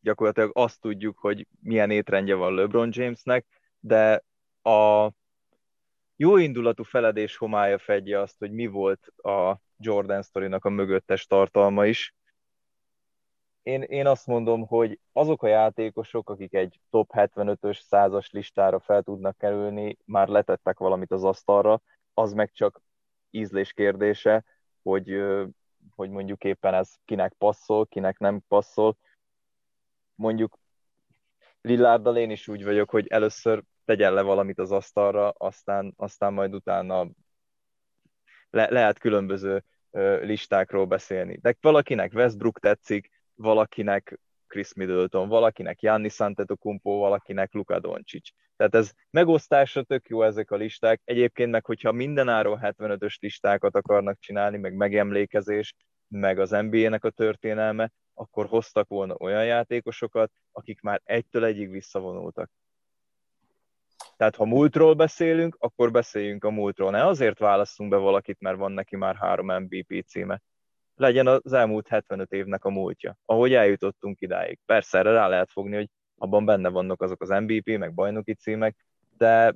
gyakorlatilag 0.00 0.50
azt 0.54 0.80
tudjuk, 0.80 1.18
hogy 1.18 1.46
milyen 1.60 1.90
étrendje 1.90 2.34
van 2.34 2.54
LeBron 2.54 2.88
Jamesnek, 2.92 3.46
de 3.80 4.24
a 4.62 5.10
jó 6.16 6.36
indulatú 6.36 6.82
feledés 6.82 7.36
homája 7.36 7.78
fedje 7.78 8.20
azt, 8.20 8.38
hogy 8.38 8.50
mi 8.52 8.66
volt 8.66 9.06
a 9.16 9.60
Jordan 9.76 10.22
sztorinak 10.22 10.64
a 10.64 10.68
mögöttes 10.68 11.26
tartalma 11.26 11.86
is. 11.86 12.14
Én, 13.62 13.82
én 13.82 14.06
azt 14.06 14.26
mondom, 14.26 14.66
hogy 14.66 14.98
azok 15.12 15.42
a 15.42 15.46
játékosok, 15.46 16.30
akik 16.30 16.54
egy 16.54 16.80
top 16.90 17.10
75-ös 17.12 17.80
százas 17.80 18.30
listára 18.30 18.80
fel 18.80 19.02
tudnak 19.02 19.38
kerülni, 19.38 19.96
már 20.04 20.28
letettek 20.28 20.78
valamit 20.78 21.10
az 21.10 21.24
asztalra, 21.24 21.82
az 22.14 22.32
meg 22.32 22.52
csak 22.52 22.82
ízlés 23.30 23.72
kérdése, 23.72 24.44
hogy 24.82 25.22
hogy 26.00 26.10
mondjuk 26.10 26.44
éppen 26.44 26.74
ez 26.74 26.94
kinek 27.04 27.32
passzol, 27.38 27.86
kinek 27.86 28.18
nem 28.18 28.40
passzol. 28.48 28.96
Mondjuk 30.14 30.58
Lillarddal 31.60 32.16
én 32.16 32.30
is 32.30 32.48
úgy 32.48 32.64
vagyok, 32.64 32.90
hogy 32.90 33.06
először 33.06 33.62
tegyen 33.84 34.14
le 34.14 34.22
valamit 34.22 34.58
az 34.58 34.72
asztalra, 34.72 35.30
aztán, 35.30 35.92
aztán 35.96 36.32
majd 36.32 36.54
utána 36.54 37.08
le, 38.50 38.70
lehet 38.70 38.98
különböző 38.98 39.64
ö, 39.90 40.24
listákról 40.24 40.84
beszélni. 40.84 41.36
De 41.36 41.56
valakinek 41.60 42.12
Westbrook 42.14 42.58
tetszik, 42.58 43.10
valakinek 43.34 44.20
Chris 44.46 44.74
Middleton, 44.74 45.28
valakinek 45.28 45.82
Janni 45.82 46.08
Antetokounmpo, 46.16 46.90
valakinek 46.90 47.52
Luka 47.52 47.80
Doncic. 47.80 48.28
Tehát 48.56 48.74
ez 48.74 48.92
megosztásra 49.10 49.82
tök 49.82 50.08
jó 50.08 50.22
ezek 50.22 50.50
a 50.50 50.56
listák. 50.56 51.00
Egyébként 51.04 51.50
meg, 51.50 51.64
hogyha 51.64 51.92
mindenáról 51.92 52.60
75-ös 52.62 53.18
listákat 53.18 53.74
akarnak 53.74 54.18
csinálni, 54.18 54.58
meg 54.58 54.74
megemlékezés, 54.74 55.74
meg 56.10 56.38
az 56.38 56.50
NBA-nek 56.50 57.04
a 57.04 57.10
történelme, 57.10 57.92
akkor 58.14 58.46
hoztak 58.46 58.88
volna 58.88 59.14
olyan 59.18 59.44
játékosokat, 59.44 60.32
akik 60.52 60.80
már 60.80 61.00
egytől 61.04 61.44
egyig 61.44 61.70
visszavonultak. 61.70 62.50
Tehát 64.16 64.36
ha 64.36 64.44
múltról 64.44 64.94
beszélünk, 64.94 65.56
akkor 65.58 65.90
beszéljünk 65.90 66.44
a 66.44 66.50
múltról. 66.50 66.90
Ne 66.90 67.06
azért 67.06 67.38
választunk 67.38 67.90
be 67.90 67.96
valakit, 67.96 68.40
mert 68.40 68.56
van 68.56 68.72
neki 68.72 68.96
már 68.96 69.16
három 69.16 69.62
MVP 69.62 70.04
címe. 70.06 70.42
Legyen 70.94 71.26
az 71.26 71.52
elmúlt 71.52 71.88
75 71.88 72.32
évnek 72.32 72.64
a 72.64 72.70
múltja, 72.70 73.16
ahogy 73.24 73.54
eljutottunk 73.54 74.20
idáig. 74.20 74.58
Persze 74.66 74.98
erre 74.98 75.12
rá 75.12 75.28
lehet 75.28 75.50
fogni, 75.50 75.74
hogy 75.76 75.88
abban 76.16 76.44
benne 76.44 76.68
vannak 76.68 77.02
azok 77.02 77.22
az 77.22 77.28
MVP, 77.28 77.78
meg 77.78 77.94
bajnoki 77.94 78.34
címek, 78.34 78.86
de 79.16 79.54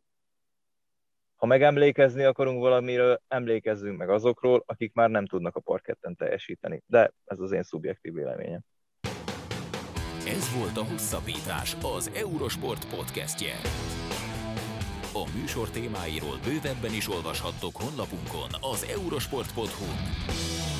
ha 1.37 1.47
megemlékezni 1.47 2.24
akarunk 2.24 2.61
valamiről, 2.61 3.20
emlékezzünk 3.28 3.99
meg 3.99 4.11
azokról, 4.11 4.62
akik 4.66 4.93
már 4.93 5.11
nem 5.11 5.26
tudnak 5.26 5.57
a 5.57 5.61
parketten 5.61 6.16
teljesíteni. 6.16 6.82
De 6.87 7.12
ez 7.24 7.41
az 7.41 7.53
én 7.53 7.62
szubjektív 7.62 8.12
véleményem. 8.12 8.61
Ez 10.26 10.57
volt 10.59 10.76
a 10.76 10.91
Hosszabbítás, 10.91 11.76
az 11.97 12.11
Eurosport 12.14 12.97
podcastje. 12.97 13.55
A 15.12 15.39
műsor 15.39 15.70
témáiról 15.70 16.39
bővebben 16.45 16.93
is 16.93 17.09
olvashattok 17.11 17.76
honlapunkon 17.76 18.51
az 18.72 18.87
eurosport.hu. 18.91 20.74